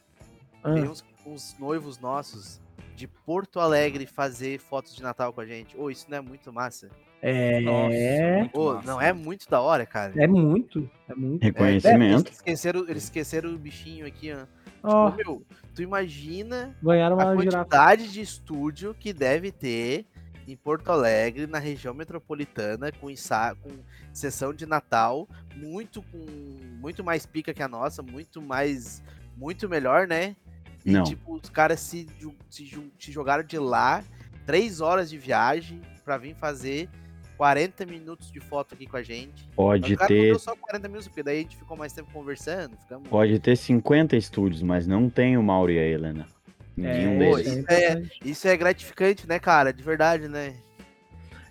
Ah, 0.62 0.72
Veio 0.72 0.91
uns, 0.91 1.05
uns 1.27 1.57
noivos 1.59 1.99
nossos 1.99 2.61
de 2.95 3.07
Porto 3.09 3.59
Alegre 3.61 4.07
fazer 4.07 4.59
fotos 4.59 4.95
de 4.95 5.03
Natal 5.03 5.32
com 5.32 5.40
a 5.40 5.47
gente. 5.47 5.76
Ô, 5.76 5.90
isso 5.90 6.07
não 6.09 6.18
é 6.18 6.20
muito 6.20 6.53
massa? 6.53 6.90
é, 7.20 7.61
Nossa, 7.61 7.97
muito 8.38 8.61
Ô, 8.61 8.74
massa, 8.74 8.86
não 8.86 9.01
é 9.01 9.12
muito 9.12 9.49
da 9.49 9.61
hora, 9.61 9.86
cara. 9.86 10.12
é 10.16 10.26
muito, 10.26 10.88
é 11.09 11.14
muito. 11.14 11.42
Reconhecimento. 11.42 12.28
Eles 12.28 12.36
esqueceram, 12.36 12.88
eles 12.88 13.05
esqueceram 13.05 13.55
o 13.55 13.59
bichinho 13.59 14.07
aqui, 14.07 14.30
ó. 14.32 14.47
Ô, 15.07 15.11
meu, 15.12 15.42
tu 15.74 15.80
imagina 15.80 16.76
ganharam 16.82 17.18
a 17.18 17.24
uma 17.32 17.42
girafa. 17.42 17.64
quantidade 17.64 18.12
de 18.12 18.20
estúdio 18.20 18.95
que 18.95 19.12
deve 19.12 19.51
ter 19.51 20.07
em 20.47 20.55
Porto 20.55 20.90
Alegre, 20.92 21.47
na 21.47 21.59
região 21.59 21.95
metropolitana, 21.95 22.92
com, 22.92 23.09
ensa 23.11 23.57
com 23.62 23.70
sessão 24.12 24.53
de 24.53 24.66
Natal, 24.66 25.26
muito 25.57 26.03
com 26.03 26.26
muito 26.78 27.03
mais 27.03 27.24
pica 27.24 27.55
que 27.55 27.62
a 27.62 27.68
nossa, 27.68 28.03
muito 28.03 28.42
mais, 28.42 29.03
muito 29.38 29.66
melhor, 29.66 30.07
né? 30.07 30.36
E, 30.85 30.93
Não. 30.93 31.05
tipo, 31.05 31.35
os 31.35 31.49
caras 31.49 31.80
se, 31.80 32.07
se, 32.51 32.68
se 32.99 33.12
jogaram 33.12 33.43
de 33.43 33.59
lá, 33.59 34.05
três 34.47 34.80
horas 34.80 35.09
de 35.09 35.16
viagem, 35.18 35.80
pra 36.05 36.18
vir 36.18 36.35
fazer 36.37 36.89
40 37.39 37.87
minutos 37.87 38.30
de 38.30 38.39
foto 38.41 38.74
aqui 38.74 38.87
com 38.87 38.97
a 38.97 39.03
gente. 39.03 39.49
Pode 39.57 39.95
o 39.95 39.97
cara 39.97 40.14
não 40.14 40.20
ter, 40.20 40.39
só 40.39 40.55
40 40.55 40.89
minutos, 40.89 41.09
porque 41.09 41.22
daí 41.22 41.39
a 41.39 41.41
gente 41.43 41.57
ficou 41.57 41.76
mais 41.76 41.93
tempo 41.93 42.11
conversando, 42.12 42.76
ficamos... 42.76 43.09
pode 43.09 43.39
ter 43.39 43.57
50 43.57 44.16
estúdios, 44.16 44.62
mas 44.62 44.87
não 44.87 45.09
tem 45.09 45.37
o 45.37 45.43
Mauro 45.43 45.72
e 45.72 45.78
a 45.78 45.82
Helena. 45.87 46.26
Nenhum 46.76 47.14
É, 47.14 47.18
deles. 47.18 47.47
isso 47.47 47.66
é 47.70 48.03
isso 48.24 48.49
é- 48.49 48.53
é 48.53 48.57
gratificante, 48.57 49.26
né, 49.28 49.39
cara? 49.39 49.72
De 49.72 49.82
verdade, 49.82 50.28
né? 50.28 50.55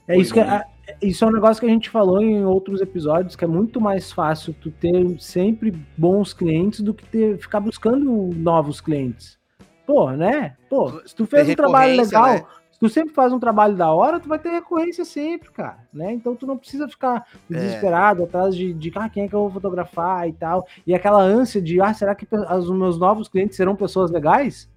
É 0.08 0.18
isso 0.18 0.34
que 0.34 0.40
é, 0.40 0.44
é- 0.44 0.66
isso 1.02 1.24
é 1.24 1.28
um 1.28 1.32
negócio 1.32 1.60
que 1.62 1.66
a 1.66 1.70
gente 1.70 1.90
falou 1.90 2.22
em 2.22 2.44
outros 2.46 2.82
episódios, 2.82 3.36
que 3.36 3.44
é 3.44 3.48
muito 3.48 3.80
mais 3.80 4.12
fácil 4.12 4.54
tu 4.62 4.70
ter 4.72 5.20
sempre 5.20 5.72
bons 5.98 6.34
clientes 6.34 6.82
do 6.82 6.94
que 6.94 7.06
ter, 7.06 7.38
ficar 7.38 7.60
buscando 7.60 8.30
novos 8.36 8.82
clientes. 8.82 9.38
Pô, 9.86 10.12
né? 10.12 10.56
Pô, 10.70 10.90
se 11.06 11.16
tu 11.16 11.26
fez 11.26 11.48
um 11.50 11.56
trabalho 11.56 11.98
legal, 11.98 12.34
né? 12.34 12.46
se 12.72 12.80
tu 12.80 12.90
sempre 12.90 13.14
faz 13.14 13.32
um 13.34 13.40
trabalho 13.40 13.76
da 13.76 13.92
hora, 13.92 14.20
tu 14.20 14.28
vai 14.30 14.40
ter 14.40 14.50
recorrência 14.50 15.04
sempre, 15.06 15.52
cara, 15.52 15.80
né? 15.94 16.12
Então 16.14 16.36
tu 16.36 16.48
não 16.48 16.58
precisa 16.58 16.88
ficar 16.88 17.26
É. 17.52 17.54
desesperado 17.54 18.24
atrás 18.24 18.56
de, 18.56 18.74
de 18.74 18.92
ah, 18.96 19.10
quem 19.10 19.24
é 19.24 19.28
que 19.28 19.36
eu 19.36 19.42
vou 19.42 19.52
fotografar 19.52 20.28
e 20.28 20.34
tal. 20.34 20.66
E 20.88 20.94
aquela 20.94 21.22
ânsia 21.22 21.62
de, 21.62 21.80
ah, 21.82 21.94
será 21.94 22.16
que 22.16 22.26
os 22.34 22.70
meus 22.72 22.98
novos 22.98 23.28
clientes 23.28 23.56
serão 23.58 23.76
pessoas 23.76 24.10
legais? 24.12 24.70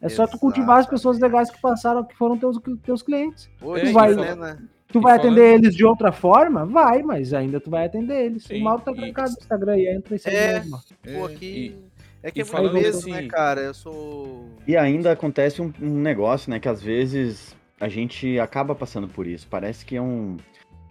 É 0.00 0.08
só 0.08 0.26
tu 0.26 0.38
cultivar 0.38 0.78
as 0.78 0.86
pessoas 0.86 1.16
Exatamente. 1.16 1.32
legais 1.32 1.50
que 1.50 1.60
passaram, 1.60 2.04
que 2.04 2.16
foram 2.16 2.38
teus, 2.38 2.58
teus 2.84 3.02
clientes. 3.02 3.50
Hoje, 3.60 3.86
É, 3.86 3.88
Tu 3.88 3.92
vai- 3.92 4.14
né? 4.14 4.58
Tu 4.90 4.98
E 4.98 5.02
vai 5.02 5.16
falando- 5.18 5.32
atender 5.32 5.54
eles 5.54 5.74
de 5.74 5.84
outra 5.84 6.10
forma? 6.12 6.64
Vai, 6.64 7.02
mas 7.02 7.34
ainda 7.34 7.60
tu 7.60 7.68
vai 7.70 7.86
atender 7.86 8.24
eles. 8.26 8.44
Sim, 8.44 8.60
o 8.60 8.64
Mauro 8.64 8.82
tá 8.82 8.92
e- 8.92 8.94
trancado 8.96 9.30
no 9.32 9.36
Instagram 9.38 9.72
aí, 9.72 9.86
entra 9.88 10.16
e 10.16 10.18
segue 10.18 10.36
É. 10.36 10.54
mesmo. 10.54 10.78
Pô, 11.02 11.28
É, 11.28 11.32
aqui. 11.32 11.46
e- 11.46 11.88
É 12.22 12.30
que 12.30 12.40
e 12.40 12.42
é 12.42 12.44
muito 12.44 12.52
falando 12.52 12.72
né, 12.74 12.88
assim- 12.88 13.28
cara? 13.28 13.60
Eu 13.60 13.74
sou. 13.74 14.46
E 14.66 14.76
ainda 14.76 15.12
acontece 15.12 15.60
um, 15.62 15.72
um 15.80 16.00
negócio, 16.00 16.50
né? 16.50 16.58
Que 16.58 16.68
às 16.68 16.82
vezes 16.82 17.54
a 17.78 17.86
gente 17.88 18.40
acaba 18.40 18.74
passando 18.74 19.06
por 19.08 19.26
isso. 19.26 19.46
Parece 19.48 19.84
que 19.84 19.94
é 19.96 20.02
um. 20.02 20.36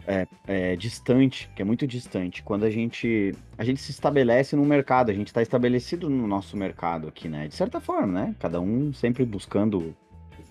É, 0.10 0.26
é 0.48 0.76
distante, 0.78 1.50
que 1.54 1.62
é 1.62 1.66
muito 1.66 1.86
distante. 1.86 2.42
Quando 2.42 2.64
a 2.64 2.70
gente. 2.70 3.36
A 3.58 3.66
gente 3.66 3.82
se 3.82 3.92
estabelece 3.92 4.56
no 4.56 4.64
mercado, 4.64 5.10
a 5.12 5.14
gente 5.14 5.28
está 5.28 5.42
estabelecido 5.42 6.10
no 6.10 6.26
nosso 6.28 6.56
mercado 6.56 7.10
aqui, 7.10 7.28
né? 7.28 7.48
De 7.50 7.56
certa 7.56 7.82
forma, 7.82 8.22
né? 8.22 8.36
Cada 8.40 8.62
um 8.62 8.94
sempre 8.94 9.26
buscando 9.26 9.94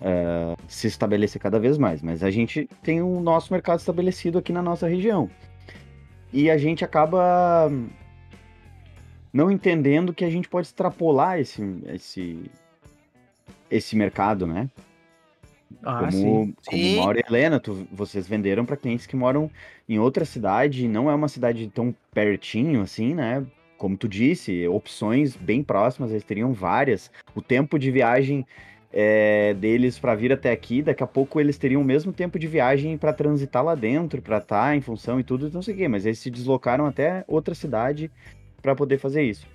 é, 0.01 0.55
se 0.67 0.87
estabelecer 0.87 1.41
cada 1.41 1.59
vez 1.59 1.77
mais. 1.77 2.01
Mas 2.01 2.23
a 2.23 2.31
gente 2.31 2.69
tem 2.83 3.01
o 3.01 3.19
nosso 3.19 3.51
mercado 3.53 3.79
estabelecido 3.79 4.37
aqui 4.37 4.51
na 4.51 4.61
nossa 4.61 4.87
região. 4.87 5.29
E 6.31 6.49
a 6.49 6.57
gente 6.57 6.83
acaba 6.83 7.71
não 9.31 9.51
entendendo 9.51 10.13
que 10.13 10.25
a 10.25 10.29
gente 10.29 10.49
pode 10.49 10.67
extrapolar 10.67 11.39
esse, 11.39 11.61
esse, 11.87 12.51
esse 13.69 13.95
mercado, 13.95 14.47
né? 14.47 14.69
Ah, 15.83 15.99
como, 15.99 16.11
sim. 16.11 16.55
como 16.65 16.81
Sim. 16.81 16.95
Mauro 16.95 17.19
e 17.19 17.23
Helena, 17.27 17.59
tu- 17.59 17.87
vocês 17.91 18.27
venderam 18.27 18.65
para 18.65 18.77
clientes 18.77 19.05
que 19.05 19.15
moram 19.15 19.51
em 19.87 19.99
outra 19.99 20.25
cidade, 20.25 20.87
não 20.87 21.09
é 21.09 21.15
uma 21.15 21.27
cidade 21.27 21.67
tão 21.67 21.93
pertinho 22.13 22.81
assim, 22.81 23.13
né? 23.13 23.45
Como 23.77 23.95
tu 23.95 24.07
disse, 24.07 24.67
opções 24.67 25.35
bem 25.35 25.61
próximas, 25.61 26.11
eles 26.11 26.23
teriam 26.23 26.51
várias. 26.51 27.11
O 27.35 27.41
tempo 27.41 27.77
de 27.77 27.91
viagem 27.91 28.45
é, 28.91 29.53
deles 29.53 29.99
para 29.99 30.15
vir 30.15 30.31
até 30.31 30.51
aqui, 30.51 30.81
daqui 30.81 31.03
a 31.03 31.07
pouco 31.07 31.39
eles 31.39 31.57
teriam 31.57 31.81
o 31.81 31.85
mesmo 31.85 32.13
tempo 32.13 32.39
de 32.39 32.47
viagem 32.47 32.97
para 32.97 33.13
transitar 33.13 33.63
lá 33.63 33.75
dentro, 33.75 34.21
para 34.21 34.37
estar 34.37 34.67
tá 34.67 34.75
em 34.75 34.81
função 34.81 35.19
e 35.19 35.23
tudo, 35.23 35.49
não 35.51 35.61
sei 35.61 35.73
o 35.73 35.77
quê, 35.77 35.87
mas 35.87 36.05
eles 36.05 36.19
se 36.19 36.31
deslocaram 36.31 36.85
até 36.85 37.23
outra 37.27 37.53
cidade 37.53 38.09
para 38.61 38.75
poder 38.75 38.97
fazer 38.97 39.23
isso. 39.23 39.45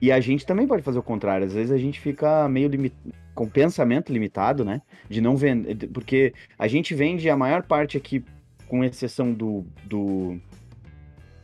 E 0.00 0.12
a 0.12 0.20
gente 0.20 0.46
também 0.46 0.66
pode 0.66 0.82
fazer 0.82 0.98
o 0.98 1.02
contrário, 1.02 1.46
às 1.46 1.52
vezes 1.52 1.72
a 1.72 1.78
gente 1.78 2.00
fica 2.00 2.48
meio 2.48 2.68
limitado, 2.68 3.12
com 3.34 3.48
pensamento 3.48 4.12
limitado, 4.12 4.64
né? 4.64 4.82
De 5.08 5.20
não 5.20 5.36
vender, 5.36 5.88
porque 5.94 6.34
a 6.58 6.66
gente 6.66 6.92
vende 6.92 7.30
a 7.30 7.36
maior 7.36 7.62
parte 7.62 7.96
aqui, 7.96 8.24
com 8.66 8.82
exceção 8.82 9.32
do, 9.32 9.64
do, 9.84 10.36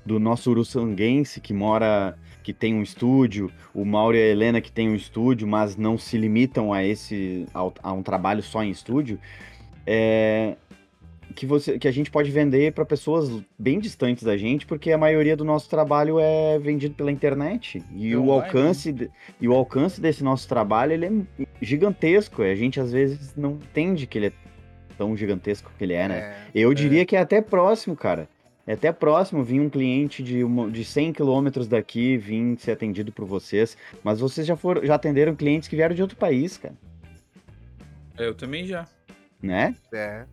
do 0.05 0.19
nosso 0.19 0.51
uruçanguense 0.51 1.41
que 1.41 1.55
mora 1.55 2.19
que 2.45 2.53
tem 2.53 2.75
um 2.75 2.83
estúdio, 2.83 3.51
o 3.75 3.87
Mauro 3.87 4.17
e 4.17 4.21
a 4.21 4.27
Helena 4.27 4.61
que 4.61 4.71
tem 4.71 4.91
um 4.91 4.95
estúdio, 4.95 5.49
mas 5.49 5.77
não 5.77 5.97
se 5.97 6.19
limitam 6.19 6.75
a 6.75 6.85
esse 6.85 7.47
a, 7.55 7.93
um 7.93 8.03
trabalho 8.03 8.43
só 8.43 8.63
em 8.63 8.71
estúdio, 8.71 9.19
é, 9.87 10.55
que 11.35 11.47
você 11.47 11.79
que 11.79 11.89
a 11.89 11.91
gente 11.91 12.11
pode 12.11 12.31
vender 12.31 12.73
para 12.75 12.85
pessoas 12.85 13.31
bem 13.59 13.81
distantes 13.81 14.23
da 14.23 14.37
gente, 14.37 14.67
porque 14.67 14.93
a 14.93 14.99
maioria 14.99 15.35
do 15.35 15.45
nosso 15.45 15.71
trabalho 15.71 16.21
é 16.21 16.59
vendido 16.59 16.95
pela 16.95 17.11
internet 17.11 17.83
e 17.97 18.13
é 18.13 18.17
o 18.17 18.25
online, 18.25 18.45
alcance 18.45 18.93
né? 18.93 19.09
e 19.41 19.49
o 19.49 19.55
alcance 19.55 19.99
desse 19.99 20.23
nosso 20.23 20.47
trabalho 20.47 20.93
ele 20.93 21.07
é 21.07 21.47
gigantesco. 21.63 22.43
A 22.43 22.55
gente 22.55 22.79
às 22.79 22.93
vezes 22.93 23.35
não 23.35 23.53
entende 23.53 24.07
que 24.07 24.19
ele 24.19 24.27
é 24.27 24.33
tão 24.99 25.17
gigantesco 25.17 25.73
que 25.79 25.83
ele 25.83 25.95
é, 25.95 26.09
né? 26.09 26.19
É, 26.19 26.35
Eu 26.55 26.71
é. 26.71 26.75
diria 26.75 27.07
que 27.07 27.17
é 27.17 27.21
até 27.21 27.41
próximo, 27.41 27.97
cara. 27.97 28.29
É 28.67 28.73
até 28.73 28.91
próximo 28.93 29.45
vir 29.45 29.61
um 29.61 29.69
cliente 29.69 30.23
de, 30.23 30.43
uma, 30.43 30.71
de 30.71 30.85
100 30.85 31.13
quilômetros 31.13 31.69
daqui 31.69 32.17
vir 32.17 32.57
ser 32.59 32.73
atendido 32.73 33.13
por 33.13 33.27
vocês, 33.27 33.77
mas 34.03 34.21
vocês 34.21 34.47
já 34.47 34.57
foram, 34.57 34.85
já 34.85 34.95
atenderam 34.95 35.35
clientes 35.37 35.69
que 35.69 35.77
vieram 35.77 35.95
de 35.95 36.01
outro 36.01 36.17
país, 36.17 36.57
cara. 36.57 36.75
Eu 38.17 38.35
também 38.35 38.65
já. 38.65 38.87
Né? 39.43 39.75
É. 39.93 40.25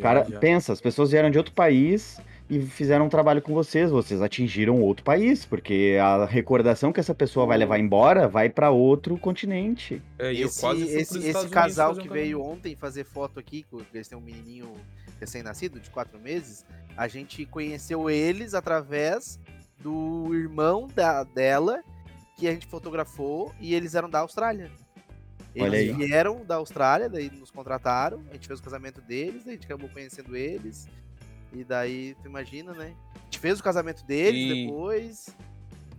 Cara, 0.00 0.24
pensa, 0.40 0.72
as 0.72 0.80
pessoas 0.80 1.10
vieram 1.10 1.30
de 1.30 1.38
outro 1.38 1.54
país 1.54 2.20
e 2.48 2.60
fizeram 2.60 3.06
um 3.06 3.08
trabalho 3.08 3.42
com 3.42 3.52
vocês, 3.52 3.90
vocês 3.90 4.22
atingiram 4.22 4.80
outro 4.80 5.04
país, 5.04 5.44
porque 5.44 5.98
a 6.00 6.24
recordação 6.24 6.92
que 6.92 7.00
essa 7.00 7.14
pessoa 7.14 7.44
vai 7.44 7.58
levar 7.58 7.78
embora 7.78 8.28
vai 8.28 8.48
para 8.48 8.70
outro 8.70 9.18
continente. 9.18 10.00
É, 10.18 10.32
esse, 10.32 10.66
esse, 10.66 11.28
esse 11.28 11.48
casal 11.48 11.96
que 11.96 12.08
veio 12.08 12.40
ontem 12.40 12.76
fazer 12.76 13.04
foto 13.04 13.40
aqui, 13.40 13.66
eles 13.92 14.06
têm 14.06 14.16
um 14.16 14.20
menininho 14.20 14.72
recém-nascido 15.18 15.80
de 15.80 15.90
quatro 15.90 16.20
meses, 16.20 16.64
a 16.96 17.08
gente 17.08 17.44
conheceu 17.46 18.08
eles 18.08 18.54
através 18.54 19.40
do 19.78 20.32
irmão 20.32 20.88
da, 20.94 21.24
dela, 21.24 21.82
que 22.38 22.46
a 22.46 22.52
gente 22.52 22.66
fotografou, 22.66 23.52
e 23.58 23.74
eles 23.74 23.94
eram 23.94 24.08
da 24.08 24.20
Austrália. 24.20 24.70
Eles 25.54 25.96
vieram 25.96 26.44
da 26.44 26.56
Austrália, 26.56 27.08
daí 27.08 27.30
nos 27.30 27.50
contrataram, 27.50 28.22
a 28.30 28.34
gente 28.34 28.46
fez 28.46 28.60
o 28.60 28.62
casamento 28.62 29.00
deles, 29.00 29.44
daí 29.44 29.54
a 29.54 29.56
gente 29.56 29.64
acabou 29.64 29.88
conhecendo 29.88 30.36
eles. 30.36 30.86
E 31.56 31.64
daí, 31.64 32.14
tu 32.22 32.28
imagina, 32.28 32.72
né? 32.72 32.92
A 33.14 33.24
gente 33.24 33.38
fez 33.38 33.58
o 33.58 33.62
casamento 33.62 34.04
deles 34.04 34.40
e... 34.40 34.66
depois. 34.66 35.36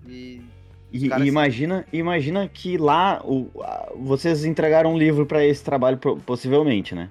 E. 0.08 0.42
E, 0.90 1.08
e 1.08 1.28
imagina, 1.28 1.86
imagina 1.92 2.48
que 2.48 2.78
lá 2.78 3.22
o, 3.26 3.52
vocês 3.98 4.46
entregaram 4.46 4.94
um 4.94 4.98
livro 4.98 5.26
para 5.26 5.44
esse 5.44 5.62
trabalho, 5.62 5.98
possivelmente, 5.98 6.96
né? 6.96 7.10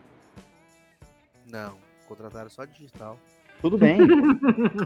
Não, 1.51 1.75
contrataram 2.09 2.49
só 2.49 2.65
digital. 2.65 3.19
Tudo 3.61 3.77
bem. 3.77 3.99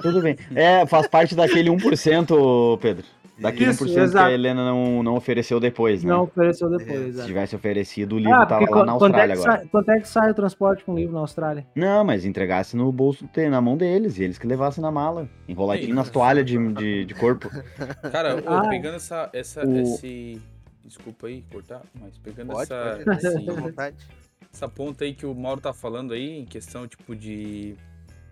Tudo 0.02 0.22
bem. 0.22 0.36
É, 0.54 0.84
faz 0.86 1.06
parte 1.06 1.36
daquele 1.36 1.70
1%, 1.70 2.78
Pedro. 2.80 3.04
Daquele 3.40 3.70
Isso, 3.70 3.86
1% 3.86 3.98
exato. 3.98 4.26
que 4.26 4.30
a 4.30 4.34
Helena 4.34 4.64
não, 4.64 5.02
não 5.02 5.14
ofereceu 5.16 5.58
depois, 5.58 6.04
né? 6.04 6.10
Não 6.10 6.24
ofereceu 6.24 6.68
depois. 6.68 7.16
Se 7.16 7.24
tivesse 7.24 7.56
oferecido, 7.56 8.16
o 8.16 8.18
livro 8.18 8.34
ah, 8.34 8.44
tava 8.44 8.68
lá 8.68 8.84
na 8.84 8.92
Austrália 8.92 9.32
é 9.32 9.36
agora. 9.36 9.52
Sai, 9.52 9.66
quanto 9.66 9.90
é 9.90 10.00
que 10.00 10.08
sai 10.08 10.30
o 10.30 10.34
transporte 10.34 10.84
com 10.84 10.92
o 10.92 10.96
livro 10.96 11.14
na 11.14 11.20
Austrália? 11.20 11.66
Não, 11.74 12.04
mas 12.04 12.26
entregasse 12.26 12.76
no 12.76 12.92
bolso, 12.92 13.28
na 13.50 13.60
mão 13.60 13.76
deles, 13.76 14.18
e 14.18 14.24
eles 14.24 14.38
que 14.38 14.46
levassem 14.46 14.82
na 14.82 14.90
mala. 14.90 15.28
Enroladinho 15.48 15.94
nas 15.94 16.10
toalhas 16.10 16.44
de, 16.44 16.72
de, 16.74 17.04
de, 17.06 17.14
corpo. 17.14 17.48
Cara, 18.12 18.42
ah, 18.46 18.68
pegando 18.68 18.96
essa, 18.96 19.30
essa 19.32 19.66
o... 19.66 19.80
esse... 19.80 20.40
Desculpa 20.84 21.28
aí 21.28 21.44
cortar, 21.50 21.82
mas 22.00 22.18
pegando 22.18 22.52
pode, 22.52 22.62
essa... 22.62 23.00
Pode, 23.04 23.26
esse, 23.26 24.10
essa 24.52 24.68
ponta 24.68 25.04
aí 25.04 25.14
que 25.14 25.24
o 25.24 25.34
Mauro 25.34 25.60
tá 25.60 25.72
falando 25.72 26.12
aí, 26.12 26.40
em 26.40 26.44
questão, 26.44 26.86
tipo, 26.86 27.14
de 27.14 27.76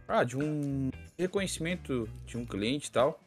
ah, 0.09 0.25
de 0.25 0.37
um 0.39 0.91
reconhecimento 1.19 2.09
de 2.27 2.39
um 2.39 2.45
cliente 2.47 2.89
e 2.89 2.93
tal. 2.93 3.21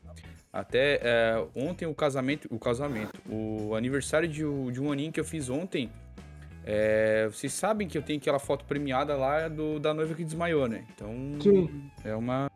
Até 0.54 1.00
é, 1.02 1.48
ontem 1.56 1.86
o 1.86 1.94
casamento, 1.94 2.48
o 2.52 2.60
casamento, 2.60 3.22
o 3.30 3.74
aniversário 3.74 4.28
de, 4.28 4.42
de 4.72 4.82
um 4.82 4.92
aninho 4.92 5.12
que 5.12 5.20
eu 5.20 5.26
fiz 5.26 5.50
ontem. 5.50 5.90
É, 6.66 7.28
vocês 7.32 7.54
sabem 7.54 7.88
que 7.88 7.98
eu 7.98 8.02
tenho 8.02 8.20
aquela 8.20 8.38
foto 8.38 8.66
premiada 8.66 9.16
lá 9.16 9.48
do, 9.48 9.80
da 9.80 9.94
noiva 9.94 10.14
que 10.14 10.24
desmaiou, 10.24 10.68
né? 10.68 10.86
Então 10.94 11.10
Sim. 11.42 11.90
é 12.04 12.14
uma. 12.14 12.52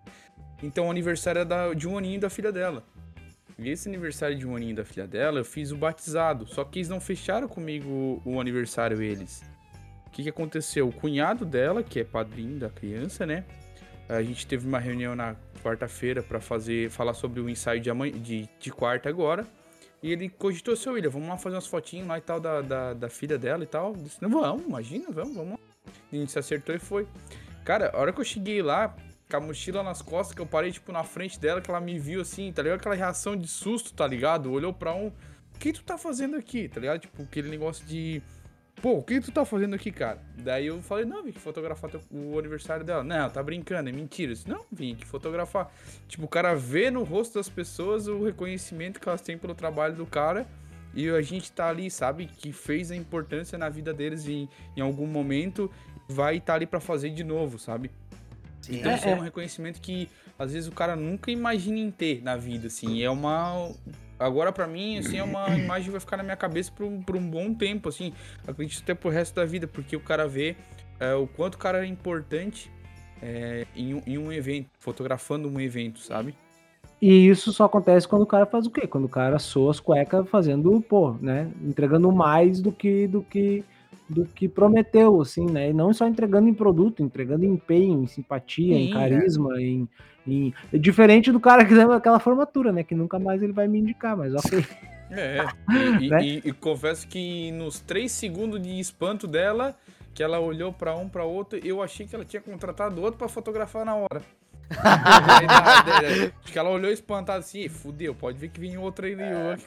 Então 0.62 0.88
o 0.88 0.92
aniversário 0.92 1.40
é 1.40 1.46
da, 1.46 1.74
de 1.74 1.88
um 1.88 1.98
aninho 1.98 2.20
da 2.20 2.30
filha 2.30 2.52
dela. 2.52 2.84
E 3.58 3.70
esse 3.70 3.88
aniversário 3.88 4.38
de 4.38 4.46
um 4.46 4.56
aninho 4.56 4.76
da 4.76 4.84
filha 4.84 5.08
dela, 5.08 5.40
eu 5.40 5.46
fiz 5.46 5.72
o 5.72 5.78
batizado. 5.78 6.46
Só 6.46 6.64
que 6.66 6.80
eles 6.80 6.90
não 6.90 7.00
fecharam 7.00 7.48
comigo 7.48 8.22
o, 8.26 8.40
aniversário, 8.40 9.02
eles. 9.02 9.42
O 10.08 10.10
que, 10.10 10.24
que 10.24 10.30
aconteceu? 10.30 10.88
O 10.88 10.92
cunhado 10.92 11.46
dela, 11.46 11.82
que 11.82 12.02
é 12.02 12.04
padrinho 12.04 12.60
da 12.60 12.70
criança, 12.70 13.26
né? 13.26 13.46
A 14.10 14.22
gente 14.22 14.46
teve 14.46 14.68
uma 14.68 14.80
reunião 14.80 15.16
na 15.16 15.36
quarta-feira 15.66 16.22
para 16.22 16.40
fazer 16.40 16.92
falar 16.92 17.14
sobre 17.14 17.40
o 17.40 17.50
ensaio 17.50 17.82
de, 17.82 17.90
amanhã, 17.90 18.14
de, 18.14 18.48
de 18.60 18.72
quarta 18.72 19.10
agora. 19.10 19.48
E 20.04 20.12
ele 20.12 20.30
cogitou, 20.30 20.76
seu 20.76 20.94
William, 20.94 21.10
vamos 21.10 21.28
lá 21.28 21.38
fazer 21.38 21.56
umas 21.56 21.66
fotinhas 21.66 22.08
lá 22.08 22.18
e 22.20 22.22
tal 22.22 22.40
da, 22.40 22.62
da, 22.62 22.94
da 22.94 23.10
filha 23.10 23.38
dela 23.38 23.64
e 23.64 23.68
tal. 23.68 23.94
Disse, 23.96 24.22
não, 24.22 24.30
vamos, 24.30 24.66
imagina, 24.66 25.08
vamos, 25.10 25.36
vamos. 25.36 25.60
E 26.12 26.18
a 26.18 26.20
gente 26.20 26.32
se 26.32 26.38
acertou 26.38 26.76
e 26.76 26.80
foi. 26.80 27.08
Cara, 27.64 27.90
a 27.92 27.98
hora 28.00 28.14
que 28.14 28.22
eu 28.22 28.26
cheguei 28.26 28.62
lá, 28.62 28.96
com 29.30 29.38
a 29.38 29.40
mochila 29.40 29.82
nas 29.82 30.04
costas, 30.04 30.36
que 30.36 30.42
eu 30.42 30.46
parei, 30.46 30.72
tipo, 30.72 30.92
na 30.92 31.04
frente 31.04 31.40
dela, 31.40 31.60
que 31.60 31.72
ela 31.72 31.82
me 31.82 31.98
viu 31.98 32.22
assim, 32.22 32.52
tá 32.54 32.62
ligado? 32.62 32.78
Aquela 32.80 32.94
reação 32.94 33.36
de 33.36 33.48
susto, 33.48 33.94
tá 33.94 34.06
ligado? 34.06 34.52
Olhou 34.52 34.72
pra 34.72 34.94
um. 34.94 35.08
O 35.08 35.58
que 35.60 35.74
tu 35.74 35.84
tá 35.84 35.98
fazendo 35.98 36.36
aqui, 36.36 36.68
tá 36.70 36.80
ligado? 36.80 37.00
Tipo, 37.00 37.24
aquele 37.24 37.50
negócio 37.50 37.84
de 37.86 38.22
pô, 38.82 38.98
o 38.98 39.04
que 39.04 39.20
tu 39.20 39.32
tá 39.32 39.46
fazendo 39.46 39.74
aqui, 39.74 39.92
cara? 39.92 40.20
Daí 40.38 40.68
eu 40.68 40.82
falei, 40.82 41.06
não, 41.06 41.24
vim 41.24 41.30
aqui 41.30 41.40
fotografar 41.40 41.90
o 42.12 42.38
aniversário 42.38 42.86
dela. 42.86 43.04
Não, 43.04 43.30
tá 43.30 43.42
brincando, 43.42 43.90
é 43.90 43.92
mentira. 43.92 44.34
disse, 44.34 44.48
não, 44.48 44.66
vim 44.72 44.94
aqui 44.94 45.06
fotografar. 45.06 45.72
Tipo, 46.08 46.26
o 46.26 46.28
cara 46.28 46.56
vê 46.56 46.92
no 46.92 47.04
rosto 47.04 47.36
das 47.36 47.50
pessoas 47.50 48.08
o 48.08 48.24
reconhecimento 48.24 49.00
que 49.00 49.08
elas 49.08 49.22
têm 49.22 49.38
pelo 49.38 49.56
trabalho 49.56 49.96
do 49.96 50.06
cara. 50.06 50.48
E 50.94 51.10
a 51.10 51.22
gente 51.22 51.52
tá 51.52 51.68
ali, 51.68 51.92
sabe, 51.92 52.26
que 52.26 52.54
fez 52.54 52.90
a 52.90 52.96
importância 52.96 53.58
na 53.58 53.68
vida 53.68 53.94
deles 53.94 54.28
em, 54.28 54.48
em 54.78 54.82
algum 54.82 55.06
momento, 55.06 55.70
vai 56.08 56.38
estar 56.38 56.54
tá 56.54 56.54
ali 56.54 56.66
para 56.66 56.80
fazer 56.80 57.10
de 57.10 57.24
novo, 57.24 57.60
sabe? 57.60 57.92
Sim. 58.62 58.78
Então 58.78 58.96
isso 58.96 59.06
é, 59.06 59.12
é 59.12 59.16
um 59.16 59.20
reconhecimento 59.20 59.82
que 59.82 60.10
às 60.40 60.54
vezes 60.54 60.70
o 60.70 60.72
cara 60.72 60.96
nunca 60.96 61.32
imagina 61.32 61.80
em 61.80 61.92
ter 61.92 62.24
na 62.24 62.38
vida, 62.38 62.68
assim. 62.68 63.04
É 63.04 63.10
uma 63.10 63.70
Agora, 64.20 64.52
para 64.52 64.68
mim, 64.68 64.98
assim, 64.98 65.18
é 65.18 65.24
uma 65.24 65.50
imagem 65.56 65.86
que 65.86 65.92
vai 65.92 66.00
ficar 66.00 66.18
na 66.18 66.24
minha 66.24 66.36
cabeça 66.36 66.72
por 66.72 66.86
um, 66.86 67.02
por 67.02 67.16
um 67.16 67.30
bom 67.30 67.54
tempo, 67.54 67.90
assim. 67.90 68.14
Acredito 68.48 68.82
até 68.82 68.94
pro 68.94 69.10
resto 69.10 69.36
da 69.36 69.46
vida, 69.46 69.68
porque 69.68 69.96
o 69.96 70.00
cara 70.00 70.28
vê 70.28 70.56
é, 71.00 71.14
o 71.14 71.28
quanto 71.28 71.56
o 71.56 71.58
cara 71.58 71.86
é 71.86 71.88
importante 71.88 72.72
é, 73.22 73.66
em, 73.76 74.02
em, 74.06 74.18
um 74.18 74.32
evento, 74.32 74.70
fotografando 74.80 75.50
um 75.50 75.60
evento, 75.60 76.00
sabe? 76.00 76.36
E 77.02 77.28
isso 77.28 77.52
só 77.52 77.66
acontece 77.66 78.08
quando 78.08 78.22
o 78.22 78.28
cara 78.28 78.46
faz 78.46 78.66
o 78.66 78.72
quê? 78.72 78.88
Quando 78.88 79.06
o 79.06 79.10
cara 79.10 79.38
soa 79.38 79.72
as 79.72 79.80
cuecas 79.80 80.28
fazendo, 80.30 80.82
pô, 80.82 81.12
né? 81.22 81.52
Entregando 81.62 82.12
mais 82.12 82.62
do 82.62 82.72
que 82.72 83.08
do 83.08 83.22
que 83.22 83.64
do 84.08 84.26
que 84.26 84.48
prometeu, 84.48 85.20
assim, 85.20 85.46
né? 85.46 85.72
E 85.72 85.74
não 85.74 85.92
só 85.92 86.08
entregando 86.08 86.48
em 86.48 86.54
produto, 86.54 87.04
entregando 87.04 87.44
em 87.44 87.54
empenho, 87.54 88.04
em 88.04 88.08
simpatia, 88.08 88.76
Sim, 88.76 88.84
em 88.84 88.94
carisma, 88.94 89.58
é. 89.58 89.62
em 89.62 89.90
e, 90.28 90.54
diferente 90.74 91.32
do 91.32 91.40
cara 91.40 91.66
que 91.66 91.74
leva 91.74 91.96
aquela 91.96 92.20
formatura, 92.20 92.72
né? 92.72 92.84
Que 92.84 92.96
nunca 92.96 93.20
mais 93.20 93.42
ele 93.42 93.54
vai 93.54 93.68
me 93.68 93.80
indicar, 93.80 94.16
mas 94.18 94.34
ok. 94.34 94.66
É, 95.12 95.46
e, 96.02 96.10
né? 96.10 96.18
e, 96.24 96.42
e, 96.46 96.52
confesso 96.52 97.08
que 97.08 97.52
nos 97.52 97.80
três 97.80 98.12
segundos 98.12 98.60
de 98.60 98.80
espanto 98.80 99.28
dela, 99.28 99.76
que 100.16 100.24
ela 100.24 100.40
olhou 100.40 100.74
para 100.74 100.96
um 100.96 101.08
para 101.08 101.24
outro, 101.24 101.60
eu 101.64 101.82
achei 101.82 102.08
que 102.08 102.16
ela 102.16 102.26
tinha 102.26 102.42
contratado 102.42 103.00
outro 103.02 103.18
para 103.20 103.28
fotografar 103.28 103.86
na 103.86 103.96
hora. 103.96 104.24
Acho 106.44 106.52
que 106.52 106.58
ela 106.58 106.72
olhou 106.72 106.90
espantada 106.92 107.38
assim, 107.38 107.70
fudeu, 107.70 108.16
pode 108.16 108.40
ver 108.40 108.50
que 108.50 108.60
vem 108.60 108.80
outro 108.80 109.06
aí. 109.06 109.16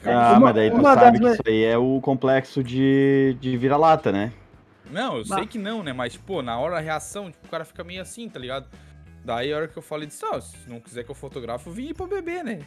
Ah, 0.05 0.31
uma, 0.31 0.39
mas 0.41 0.55
daí 0.55 0.69
tu 0.69 0.81
sabe 0.81 1.19
das... 1.19 1.37
que 1.37 1.41
isso 1.41 1.43
aí 1.47 1.63
é 1.63 1.77
o 1.77 2.01
complexo 2.01 2.61
de, 2.61 3.37
de 3.39 3.55
vira-lata, 3.55 4.11
né? 4.11 4.33
Não, 4.91 5.17
eu 5.17 5.25
sei 5.25 5.45
que 5.45 5.57
não, 5.57 5.83
né? 5.83 5.93
Mas, 5.93 6.17
pô, 6.17 6.41
na 6.41 6.57
hora 6.59 6.77
a 6.77 6.79
reação, 6.81 7.31
tipo, 7.31 7.45
o 7.47 7.49
cara 7.49 7.63
fica 7.63 7.83
meio 7.83 8.01
assim, 8.01 8.27
tá 8.27 8.39
ligado? 8.39 8.67
Daí 9.23 9.53
a 9.53 9.57
hora 9.57 9.67
que 9.67 9.77
eu 9.77 9.81
falei, 9.81 10.07
disse, 10.07 10.25
oh, 10.25 10.41
se 10.41 10.69
não 10.69 10.79
quiser 10.79 11.03
que 11.03 11.11
eu 11.11 11.15
fotografo, 11.15 11.69
eu 11.69 11.73
vim 11.73 11.93
pra 11.93 12.07
beber, 12.07 12.43
né? 12.43 12.61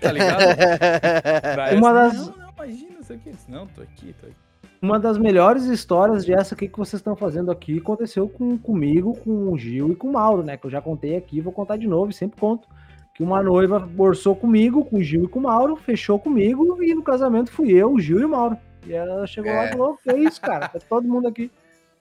Tá 0.00 0.12
ligado? 0.12 0.40
Daí, 1.56 1.76
Uma 1.76 1.92
das... 1.92 2.14
Não, 2.14 2.36
não, 2.36 2.50
imagina 2.50 3.00
isso 3.00 3.12
aqui. 3.12 3.30
Disse, 3.30 3.50
não, 3.50 3.66
tô 3.66 3.82
aqui, 3.82 4.14
tô 4.20 4.26
aqui. 4.26 4.36
Uma 4.80 5.00
das 5.00 5.16
melhores 5.18 5.64
histórias 5.64 6.24
de 6.24 6.34
essa 6.34 6.54
aqui 6.54 6.68
que 6.68 6.78
vocês 6.78 7.00
estão 7.00 7.16
fazendo 7.16 7.50
aqui 7.50 7.78
aconteceu 7.78 8.28
com, 8.28 8.58
comigo, 8.58 9.16
com 9.16 9.52
o 9.52 9.58
Gil 9.58 9.92
e 9.92 9.96
com 9.96 10.08
o 10.08 10.12
Mauro, 10.12 10.42
né? 10.42 10.56
Que 10.56 10.66
eu 10.66 10.70
já 10.70 10.82
contei 10.82 11.16
aqui, 11.16 11.40
vou 11.40 11.52
contar 11.52 11.76
de 11.76 11.86
novo, 11.86 12.12
sempre 12.12 12.38
conto. 12.38 12.68
Que 13.14 13.22
uma 13.22 13.42
noiva 13.42 13.88
orçou 13.96 14.36
comigo, 14.36 14.84
com 14.84 14.98
o 14.98 15.02
Gil 15.02 15.24
e 15.24 15.28
com 15.28 15.38
o 15.38 15.42
Mauro, 15.42 15.76
fechou 15.76 16.18
comigo, 16.18 16.82
e 16.82 16.94
no 16.94 17.02
casamento 17.02 17.50
fui 17.50 17.72
eu, 17.72 17.94
o 17.94 17.98
Gil 17.98 18.20
e 18.20 18.24
o 18.26 18.28
Mauro. 18.28 18.58
E 18.86 18.92
ela 18.92 19.26
chegou 19.26 19.50
é. 19.50 19.56
lá 19.56 19.64
e 19.66 19.68
falou: 19.70 19.98
Que 20.02 20.12
isso, 20.12 20.40
cara? 20.40 20.68
Tá 20.68 20.78
todo 20.78 21.08
mundo 21.08 21.26
aqui. 21.26 21.50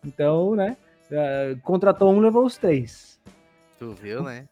Então, 0.03 0.53
né? 0.53 0.75
eh, 1.11 1.55
contratou 1.63 2.13
um, 2.13 2.19
levou 2.19 2.45
os 2.45 2.57
três. 2.57 3.14
Tu 3.79 3.91
viu, 3.93 4.23
né? 4.23 4.45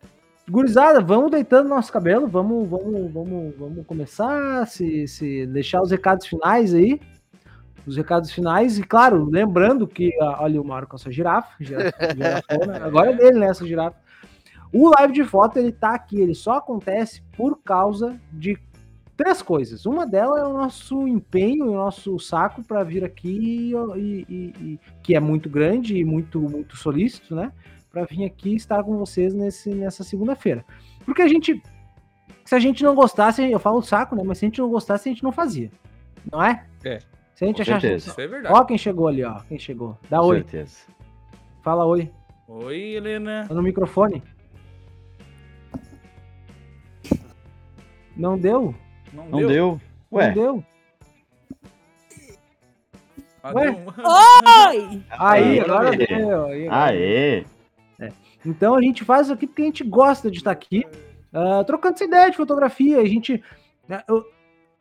Gurizada, 0.50 1.00
vamos 1.00 1.32
deitando 1.32 1.70
nosso 1.70 1.92
cabelo, 1.92 2.28
vamos, 2.28 2.68
vamos, 2.70 3.12
vamos, 3.14 3.56
vamos 3.58 3.86
começar, 3.86 4.68
se, 4.68 5.08
se 5.08 5.46
deixar 5.48 5.82
os 5.82 5.92
recados 5.92 6.28
finais 6.28 6.74
aí. 6.74 7.00
Os 7.86 7.98
recados 7.98 8.32
finais, 8.32 8.78
e 8.78 8.84
claro, 8.84 9.26
lembrando 9.30 9.86
que, 9.86 10.12
olha 10.22 10.62
o 10.62 10.66
Mauro 10.66 10.88
com 10.88 10.96
a 10.96 11.00
sua 11.00 11.12
girafa, 11.12 11.50
girafa, 11.60 11.92
girafona, 12.16 12.86
agora 12.86 13.12
é 13.12 13.16
dele, 13.16 13.40
né, 13.40 13.48
essa 13.48 13.66
girafa. 13.68 13.98
O 14.72 14.90
live 14.98 15.14
de 15.14 15.24
foto, 15.26 15.58
ele 15.60 15.72
tá 15.72 15.94
aqui, 15.94 16.20
ele 16.20 16.34
só 16.34 16.54
acontece 16.54 17.22
por 17.36 17.62
causa 17.62 18.18
de 18.32 18.58
três 19.18 19.42
coisas. 19.42 19.86
Uma 19.86 20.06
delas 20.08 20.42
é 20.42 20.46
o 20.46 20.54
nosso 20.54 21.08
empenho, 21.08 21.72
o 21.72 21.76
nosso 21.76 22.18
saco 22.20 22.64
para 22.64 22.84
vir 22.84 23.04
aqui, 23.04 23.74
e, 23.98 24.26
e- 24.30 24.54
e- 24.62 24.80
que 25.04 25.14
é 25.14 25.20
muito 25.20 25.50
grande 25.50 25.98
e 25.98 26.04
muito, 26.06 26.40
muito 26.40 26.76
solícito, 26.78 27.36
né? 27.36 27.52
Para 27.94 28.06
vir 28.06 28.26
aqui 28.26 28.56
estar 28.56 28.84
com 28.84 28.98
vocês 28.98 29.36
nesse, 29.36 29.70
nessa 29.70 30.04
segunda-feira. 30.04 30.66
Porque 31.06 31.22
a 31.22 31.28
gente, 31.28 31.62
se 32.44 32.56
a 32.56 32.60
gente 32.60 32.84
não 32.84 32.96
gostasse, 32.96 33.44
eu 33.44 33.60
falo 33.60 33.84
saco, 33.84 34.16
né? 34.16 34.24
Mas 34.26 34.40
se 34.40 34.46
a 34.46 34.48
gente 34.48 34.60
não 34.60 34.68
gostasse, 34.68 35.08
a 35.08 35.12
gente 35.12 35.24
não 35.24 35.32
fazia. 35.32 35.70
Não 36.32 36.44
é? 36.44 36.66
É. 36.84 36.98
Se 37.36 37.44
a 37.44 37.48
gente 37.48 37.62
achasse. 37.62 37.82
certeza. 37.82 38.10
Isso 38.10 38.20
é 38.20 38.26
verdade. 38.28 38.56
Ó, 38.56 38.64
quem 38.66 38.80
chegou 38.80 39.08
ali, 39.08 39.24
ó. 39.24 39.40
Quem 39.42 39.60
chegou. 39.60 39.96
Dá 40.10 40.18
Com 40.18 40.26
oi. 40.26 40.38
certeza. 40.38 40.78
Fala 41.62 41.86
oi. 41.86 42.12
Oi, 42.48 42.80
Helena. 42.96 43.46
Tá 43.48 43.54
no 43.54 43.62
microfone. 43.62 44.24
Não 48.18 48.36
deu? 48.40 48.74
Não, 49.14 49.26
Não 49.30 49.48
deu? 49.48 49.80
Ué, 50.12 50.28
Não 50.30 50.34
deu? 50.34 50.64
Ah, 53.44 53.52
Ué? 53.54 53.66
deu. 53.66 53.74
Oi! 53.86 55.04
Aí, 55.12 55.60
Aê. 55.60 55.60
agora 55.60 55.96
deu. 55.96 56.48
Aê! 56.72 57.46
Então 58.46 58.76
a 58.76 58.82
gente 58.82 59.04
faz 59.04 59.28
isso 59.28 59.34
aqui 59.34 59.48
porque 59.48 59.62
a 59.62 59.66
gente 59.66 59.84
gosta 59.84 60.30
de 60.30 60.38
estar 60.38 60.52
aqui, 60.52 60.86
ah, 61.34 61.64
trocando 61.66 61.96
essa 61.96 62.04
ideia 62.04 62.30
de 62.30 62.38
fotografia. 62.38 63.00
A 63.00 63.06
gente, 63.06 63.42
eu- 64.08 64.26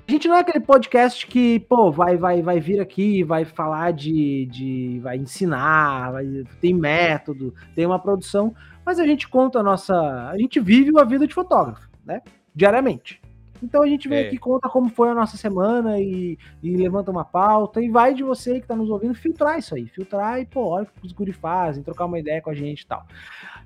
a 0.07 0.11
gente 0.11 0.27
não 0.27 0.35
é 0.37 0.41
aquele 0.41 0.59
podcast 0.61 1.25
que, 1.27 1.61
pô, 1.61 1.91
vai, 1.93 2.17
vai, 2.17 2.43
vai 2.43 2.59
vir 2.59 2.81
aqui, 2.81 3.23
vai 3.23 3.45
falar 3.45 3.93
de, 3.93 4.47
de 4.47 4.99
vai 5.01 5.17
ensinar, 5.17 6.11
vai- 6.11 6.43
tem 6.61 6.75
método, 6.75 7.55
tem 7.75 7.87
uma 7.87 8.01
produção, 8.01 8.53
mas 8.85 8.99
a 8.99 9.07
gente 9.07 9.29
conta 9.29 9.61
a 9.61 9.63
nossa, 9.63 9.95
a 10.29 10.37
gente 10.37 10.59
vive 10.59 10.91
uma 10.91 11.05
vida 11.05 11.25
de 11.27 11.33
fotógrafo, 11.33 11.89
né? 12.05 12.21
Diariamente. 12.55 13.22
Então 13.63 13.83
a 13.83 13.87
gente 13.87 14.09
vem 14.09 14.19
É. 14.25 14.27
aqui 14.27 14.39
conta 14.39 14.69
como 14.69 14.89
foi 14.89 15.09
a 15.11 15.15
nossa 15.15 15.37
semana 15.37 16.01
e, 16.01 16.37
e 16.63 16.77
levanta 16.77 17.11
uma 17.11 17.25
pauta 17.25 17.81
e 17.81 17.89
vai 17.89 18.13
de 18.13 18.23
você 18.25 18.61
que 18.61 18.67
tá 18.67 18.75
nos 18.75 18.91
ouvindo 18.91 19.15
filtrar 19.15 19.59
isso 19.59 19.75
aí, 19.75 19.87
filtrar 19.87 20.41
e 20.41 20.45
pô, 20.47 20.67
olha 20.69 20.85
o 20.85 21.01
que 21.01 21.07
os 21.07 21.13
guri 21.13 21.33
fazem, 21.33 21.83
trocar 21.83 22.07
uma 22.07 22.19
ideia 22.19 22.43
com 22.43 22.51
a 22.51 22.55
gente 22.55 22.81
e 22.83 22.87
tal. 22.87 23.05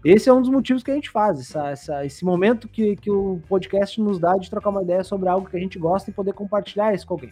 Esse 0.05 0.29
é 0.29 0.33
um 0.33 0.41
dos 0.41 0.51
motivos 0.51 0.83
que 0.83 0.91
a 0.91 0.95
gente 0.95 1.09
faz, 1.11 1.41
essa- 1.41 1.71
essa- 1.71 2.05
esse 2.05 2.25
momento 2.25 2.69
que, 2.69 2.95
que 2.97 3.11
o 3.11 3.41
podcast 3.49 4.01
nos 4.01 4.19
dá 4.19 4.35
de 4.35 4.51
trocar 4.51 4.69
uma 4.71 4.83
ideia 4.83 5.03
sobre 5.03 5.29
algo 5.29 5.49
que 5.49 5.57
a 5.57 5.61
gente 5.61 5.79
gosta 5.79 6.11
e 6.11 6.13
poder 6.15 6.33
compartilhar 6.35 6.95
isso 6.95 7.07
com 7.07 7.15
alguém. 7.15 7.31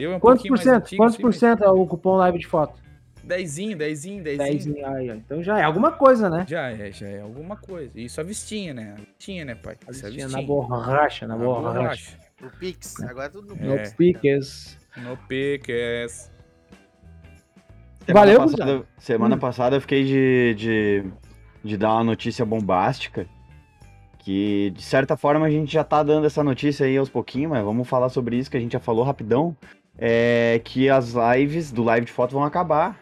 Eu 0.00 0.12
é 0.12 0.16
um 0.16 0.20
Quantos 0.20 0.46
por 0.48 0.58
cento? 0.58 0.74
antigo, 0.84 1.02
Quantos 1.02 1.16
sim, 1.16 1.22
por 1.22 1.28
mas- 1.28 1.38
cento 1.38 1.64
é 1.64 1.68
o 1.70 1.86
cupom 1.86 2.16
live 2.16 2.38
de 2.38 2.46
foto? 2.46 2.80
Dezinho, 3.24 3.76
dezinho, 3.78 4.20
dezinho. 4.24 4.74
10 4.74 4.84
aí, 4.84 5.10
ó. 5.10 5.14
Então 5.14 5.42
já 5.44 5.58
é 5.60 5.62
alguma 5.62 5.92
coisa, 5.92 6.28
né? 6.30 6.44
Já 6.48 6.70
é, 6.70 6.90
já 6.90 7.06
é 7.06 7.20
alguma 7.20 7.56
coisa. 7.56 7.90
Isso 7.94 8.20
a 8.20 8.24
vestinha, 8.24 8.74
né? 8.74 8.94
A 8.96 9.00
vestinha, 9.00 9.44
né, 9.44 9.54
pai? 9.54 9.76
Isso 9.90 10.04
a 10.04 10.10
Tinha 10.10 10.24
vestinha. 10.26 10.40
na 10.42 10.46
borracha, 10.48 11.26
na 11.28 11.36
Na 11.36 11.44
borracha. 11.44 11.78
borracha. 11.78 12.18
O 12.42 12.58
Pix. 12.58 13.00
Agora 13.04 13.26
é 13.26 13.28
tudo 13.28 13.54
no 13.54 13.64
No 13.64 13.74
É. 13.74 13.90
piques. 13.90 14.76
No 14.96 15.16
Piques. 15.28 16.31
Semana 18.06 18.26
Valeu, 18.26 18.40
passada, 18.40 18.82
semana 18.98 19.36
Hum. 19.36 19.38
passada 19.38 19.76
eu 19.76 19.80
fiquei 19.80 20.04
de, 20.04 20.54
de, 20.56 21.04
de 21.64 21.76
dar 21.76 21.94
uma 21.94 22.04
notícia 22.04 22.44
bombástica. 22.44 23.26
Que 24.18 24.70
de 24.74 24.82
certa 24.82 25.16
forma 25.16 25.46
a 25.46 25.50
gente 25.50 25.72
já 25.72 25.82
tá 25.82 26.02
dando 26.02 26.26
essa 26.26 26.44
notícia 26.44 26.86
aí 26.86 26.96
aos 26.96 27.08
pouquinhos, 27.08 27.50
mas 27.50 27.64
vamos 27.64 27.88
falar 27.88 28.08
sobre 28.08 28.36
isso 28.36 28.50
que 28.50 28.56
a 28.56 28.60
gente 28.60 28.72
já 28.72 28.80
falou 28.80 29.04
rapidão. 29.04 29.56
É 29.98 30.60
que 30.64 30.88
as 30.88 31.12
lives 31.14 31.70
do 31.72 31.82
live 31.82 32.06
de 32.06 32.12
foto 32.12 32.32
vão 32.32 32.44
acabar. 32.44 32.96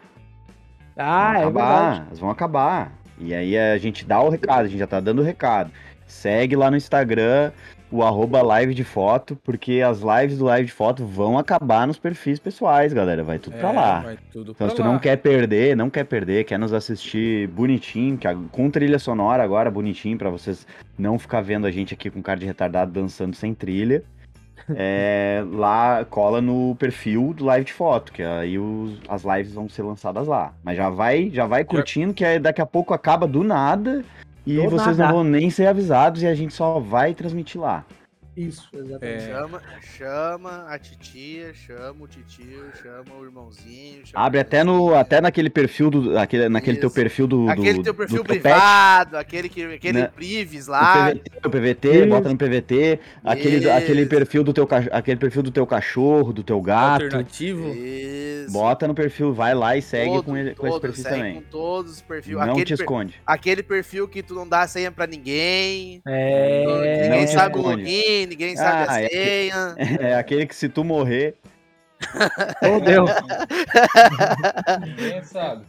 Ah, 0.97 1.37
é 1.39 1.43
vão 1.43 1.53
verdade. 1.53 1.71
acabar, 1.71 2.05
elas 2.07 2.19
vão 2.19 2.29
acabar. 2.29 2.91
E 3.19 3.33
aí 3.33 3.57
a 3.57 3.77
gente 3.77 4.03
dá 4.05 4.19
o 4.21 4.29
recado, 4.29 4.61
a 4.65 4.67
gente 4.67 4.79
já 4.79 4.87
tá 4.87 4.99
dando 4.99 5.19
o 5.19 5.25
recado. 5.25 5.71
Segue 6.07 6.55
lá 6.55 6.69
no 6.71 6.77
Instagram 6.77 7.51
o 7.91 8.01
arroba 8.03 8.41
live 8.41 8.73
de 8.73 8.83
foto, 8.83 9.35
porque 9.43 9.81
as 9.81 9.99
lives 9.99 10.37
do 10.37 10.45
live 10.45 10.65
de 10.67 10.71
foto 10.71 11.05
vão 11.05 11.37
acabar 11.37 11.85
nos 11.85 11.99
perfis 11.99 12.39
pessoais, 12.39 12.93
galera. 12.93 13.23
Vai 13.23 13.37
tudo 13.37 13.57
pra 13.57 13.69
É, 13.69 13.73
lá. 13.73 13.99
Vai 13.99 14.17
tudo 14.31 14.51
Então, 14.51 14.55
pra 14.55 14.69
se 14.69 14.75
tu 14.75 14.81
lá. 14.81 14.87
não 14.87 14.97
quer 14.99 15.17
perder, 15.17 15.75
não 15.75 15.89
quer 15.89 16.05
perder, 16.05 16.45
quer 16.45 16.57
nos 16.57 16.71
assistir 16.73 17.47
bonitinho, 17.49 18.17
com 18.51 18.69
trilha 18.69 18.97
sonora 18.97 19.43
agora, 19.43 19.69
bonitinho, 19.69 20.17
pra 20.17 20.29
vocês 20.29 20.65
não 20.97 21.19
ficar 21.19 21.41
vendo 21.41 21.67
a 21.67 21.71
gente 21.71 21.93
aqui 21.93 22.09
com 22.09 22.21
cara 22.21 22.39
de 22.39 22.45
retardado 22.45 22.91
dançando 22.91 23.35
sem 23.35 23.53
trilha, 23.53 24.03
é, 24.75 25.43
lá 25.51 26.05
cola 26.05 26.39
no 26.39 26.75
perfil 26.75 27.33
do 27.33 27.43
live 27.45 27.65
de 27.65 27.73
foto, 27.73 28.11
que 28.13 28.21
aí 28.23 28.57
os- 28.59 28.99
as 29.09 29.23
lives 29.23 29.53
vão 29.53 29.67
ser 29.67 29.81
lançadas 29.81 30.27
lá. 30.27 30.53
Mas 30.63 30.77
já 30.77 30.89
vai, 30.89 31.29
já 31.33 31.45
vai 31.45 31.63
curtindo, 31.63 32.13
que 32.13 32.39
daqui 32.39 32.61
a 32.61 32.65
pouco 32.65 32.93
acaba 32.93 33.27
do 33.27 33.43
nada 33.43 34.03
e 34.45 34.55
Do 34.55 34.69
vocês 34.69 34.97
nada. 34.97 35.11
não 35.13 35.23
vão 35.23 35.23
nem 35.23 35.49
ser 35.49 35.67
avisados 35.67 36.21
e 36.23 36.27
a 36.27 36.33
gente 36.35 36.53
só 36.53 36.79
vai 36.79 37.13
transmitir 37.13 37.59
lá. 37.61 37.85
Isso, 38.35 38.69
exatamente. 38.73 39.23
É. 39.23 39.27
Chama, 39.29 39.61
chama 39.97 40.65
a 40.69 40.79
titia, 40.79 41.53
chama 41.53 42.05
o 42.05 42.07
titio, 42.07 42.63
chama 42.81 43.19
o 43.19 43.25
irmãozinho. 43.25 44.05
chama 44.05 44.25
Abre 44.25 44.37
o 44.37 44.41
até 44.41 44.63
no 44.63 44.95
até 44.95 45.19
naquele 45.19 45.49
perfil 45.49 45.89
do 45.89 46.17
aquele, 46.17 46.47
naquele 46.47 46.77
teu 46.77 46.89
perfil 46.89 47.27
do 47.27 47.49
Aquele 47.49 47.73
do, 47.79 47.83
teu 47.83 47.93
perfil 47.93 48.17
do 48.19 48.23
privado, 48.23 49.17
aquele, 49.17 49.49
que, 49.49 49.63
aquele 49.65 49.99
Né? 50.01 50.07
privis 50.07 50.69
o 50.69 50.71
lá. 50.71 51.11
PVT, 51.11 51.31
o 51.45 51.49
PVT, 51.49 51.89
Isso. 51.99 52.07
bota 52.07 52.29
no 52.29 52.37
PVT, 52.37 52.99
aquele 53.23 53.69
aquele 53.69 54.05
perfil 54.05 54.43
do 54.45 54.53
teu 54.53 54.67
aquele 54.91 55.19
perfil 55.19 55.43
do 55.43 55.51
teu 55.51 55.67
cachorro, 55.67 56.31
do 56.31 56.41
teu 56.43 56.61
gato, 56.61 57.03
Alternativo. 57.03 57.67
Isso. 57.75 58.51
bota 58.53 58.87
no 58.87 58.95
perfil, 58.95 59.33
vai 59.33 59.53
lá 59.53 59.75
e 59.75 59.81
segue 59.81 60.09
Todo- 60.09 60.23
com, 60.23 60.37
ele, 60.37 60.55
com 60.55 60.67
esse 60.67 60.79
todos, 60.79 60.79
perfil 60.79 61.03
segue 61.03 61.15
também. 61.17 61.33
Com 61.35 61.41
todos 61.49 61.91
os 61.91 62.01
perfis. 62.01 62.33
Não 62.33 62.41
aquele, 62.43 62.63
te 62.65 62.75
per- 62.75 62.79
esconde. 62.81 63.15
aquele 63.25 63.61
perfil 63.63 64.07
que 64.07 64.23
tu 64.23 64.33
não 64.33 64.47
dá 64.47 64.65
senha 64.67 64.89
pra 64.89 65.05
ninguém. 65.05 66.01
É. 66.07 67.03
ninguém 67.09 67.25
não 67.25 67.27
sabe 67.27 67.57
o 67.57 67.59
esconde. 67.59 68.20
Ninguém 68.25 68.55
sabe 68.55 68.85
Ah, 68.89 68.93
a 68.93 69.01
é 69.03 69.09
senha. 69.09 69.75
É 69.99 70.15
aquele 70.15 70.45
que 70.45 70.55
se 70.55 70.67
tu 70.69 70.83
morrer, 70.83 71.35
Oh, 72.63 72.79
Deus. 72.79 73.09
Ninguém 74.85 75.23
sabe. 75.23 75.65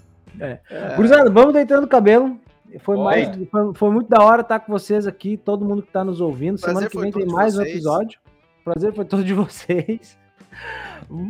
Gurizada, 0.96 1.30
vamos 1.30 1.52
deitando 1.52 1.84
o 1.84 1.88
cabelo. 1.88 2.38
Foi, 2.80 2.96
mais, 2.96 3.28
foi, 3.50 3.74
foi 3.74 3.90
muito 3.90 4.08
da 4.08 4.22
hora 4.24 4.40
estar 4.40 4.60
com 4.60 4.72
vocês 4.72 5.06
aqui, 5.06 5.36
todo 5.36 5.64
mundo 5.64 5.82
que 5.82 5.88
está 5.88 6.02
nos 6.02 6.20
ouvindo. 6.22 6.58
Prazer 6.58 6.88
Semana 6.88 6.90
que 6.90 6.98
vem 6.98 7.12
tem 7.12 7.26
mais 7.26 7.54
um 7.54 7.58
vocês. 7.58 7.70
episódio. 7.74 8.18
Prazer 8.64 8.94
foi 8.94 9.04
todo 9.04 9.22
de 9.22 9.34
vocês. 9.34 10.18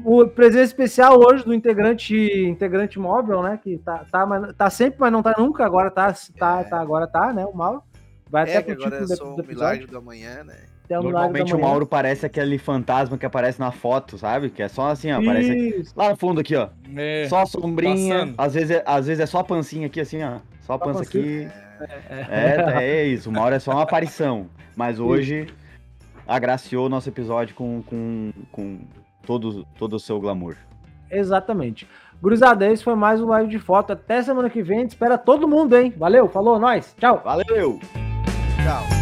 O 0.05 0.27
presença 0.29 0.65
especial 0.65 1.19
hoje 1.19 1.45
do 1.45 1.53
integrante 1.55 2.15
integrante 2.45 2.99
móvel, 2.99 3.43
né? 3.43 3.59
Que 3.63 3.79
tá, 3.79 4.05
tá, 4.11 4.25
mas, 4.27 4.55
tá 4.55 4.71
sempre, 4.71 5.01
mas 5.01 5.11
não 5.11 5.23
tá 5.23 5.35
nunca. 5.37 5.65
Agora 5.65 5.91
tá, 5.91 6.15
tá, 6.39 6.61
É. 6.61 6.65
tá 6.65 6.81
agora 6.81 7.07
tá, 7.09 7.33
né? 7.33 7.45
O 7.45 7.53
Mauro. 7.57 7.83
Vai 8.31 8.43
até 8.45 8.57
É, 8.57 8.63
que 8.63 8.75
pro 8.75 8.85
agora 8.87 9.01
título 9.01 9.13
é 9.13 9.17
do, 9.17 9.17
só 9.17 9.33
um 9.33 9.37
do 9.37 9.45
milagre 9.49 9.77
episódio. 9.85 9.89
do 9.89 9.99
amanhã, 9.99 10.45
né? 10.45 10.55
Até 10.93 10.99
o 10.99 11.03
da 11.03 11.19
normalmente 11.19 11.55
o. 11.55 11.61
Mauro 11.61 11.87
parece 11.87 12.27
aquele 12.27 12.59
fantasma 12.59 13.17
que 13.17 13.27
aparece 13.27 13.59
na 13.59 13.71
foto, 13.71 14.19
sabe? 14.19 14.51
Que 14.51 14.63
é 14.63 14.69
só 14.69 14.89
assim, 14.89 15.11
ó, 15.13 15.21
aparece 15.21 15.51
aqui. 15.51 15.81
Isso. 15.81 15.95
lá 15.97 16.11
no 16.11 16.17
fundo 16.17 16.41
aqui, 16.41 16.57
ó. 16.57 16.69
É, 16.97 17.27
Só 17.29 17.43
a 17.43 17.47
sombrinha, 17.47 18.19
passando. 18.19 18.35
às 18.39 18.55
vezes, 18.55 18.71
é, 18.71 18.83
às 18.85 19.07
vezes 19.07 19.21
é 19.21 19.27
só 19.27 19.39
a 19.39 19.45
pancinha 19.45 19.87
aqui, 19.87 20.01
assim, 20.01 20.23
ó. 20.23 20.39
Só 20.61 20.75
a 20.75 20.79
pança 20.79 21.03
aqui. 21.03 21.49
É, 22.09 22.63
tá, 22.63 22.83
é 22.83 23.05
isso. 23.05 23.29
O 23.29 23.33
Mauro 23.33 23.55
é 23.55 23.59
só 23.59 23.73
uma 23.73 23.83
aparição. 23.83 24.47
Mas 24.77 25.01
hoje 25.01 25.49
agraciou 26.27 26.87
o 26.87 26.89
nosso 26.89 27.09
episódio 27.09 27.55
com, 27.55 27.83
com, 27.83 28.33
com 28.51 28.79
todo, 29.27 29.67
todo 29.77 29.95
o 29.97 30.01
seu 30.01 30.21
glamour. 30.21 30.57
Exatamente. 31.11 31.89
Gurizada, 32.23 32.71
esse 32.71 32.85
foi 32.85 32.95
mais 32.95 33.21
um 33.21 33.27
live 33.27 33.51
de 33.51 33.59
foto. 33.59 33.93
Até 33.93 34.23
semana 34.23 34.49
que 34.49 34.63
vem. 34.63 34.79
A 34.79 34.81
gente 34.83 34.91
espera 34.91 35.19
todo 35.19 35.49
mundo, 35.49 35.77
hein? 35.77 35.93
Valeu, 35.97 36.29
falou, 36.29 36.59
nós. 36.59 36.95
Tchau. 36.99 37.21
Valeu! 37.25 37.81
Tchau. 38.63 39.02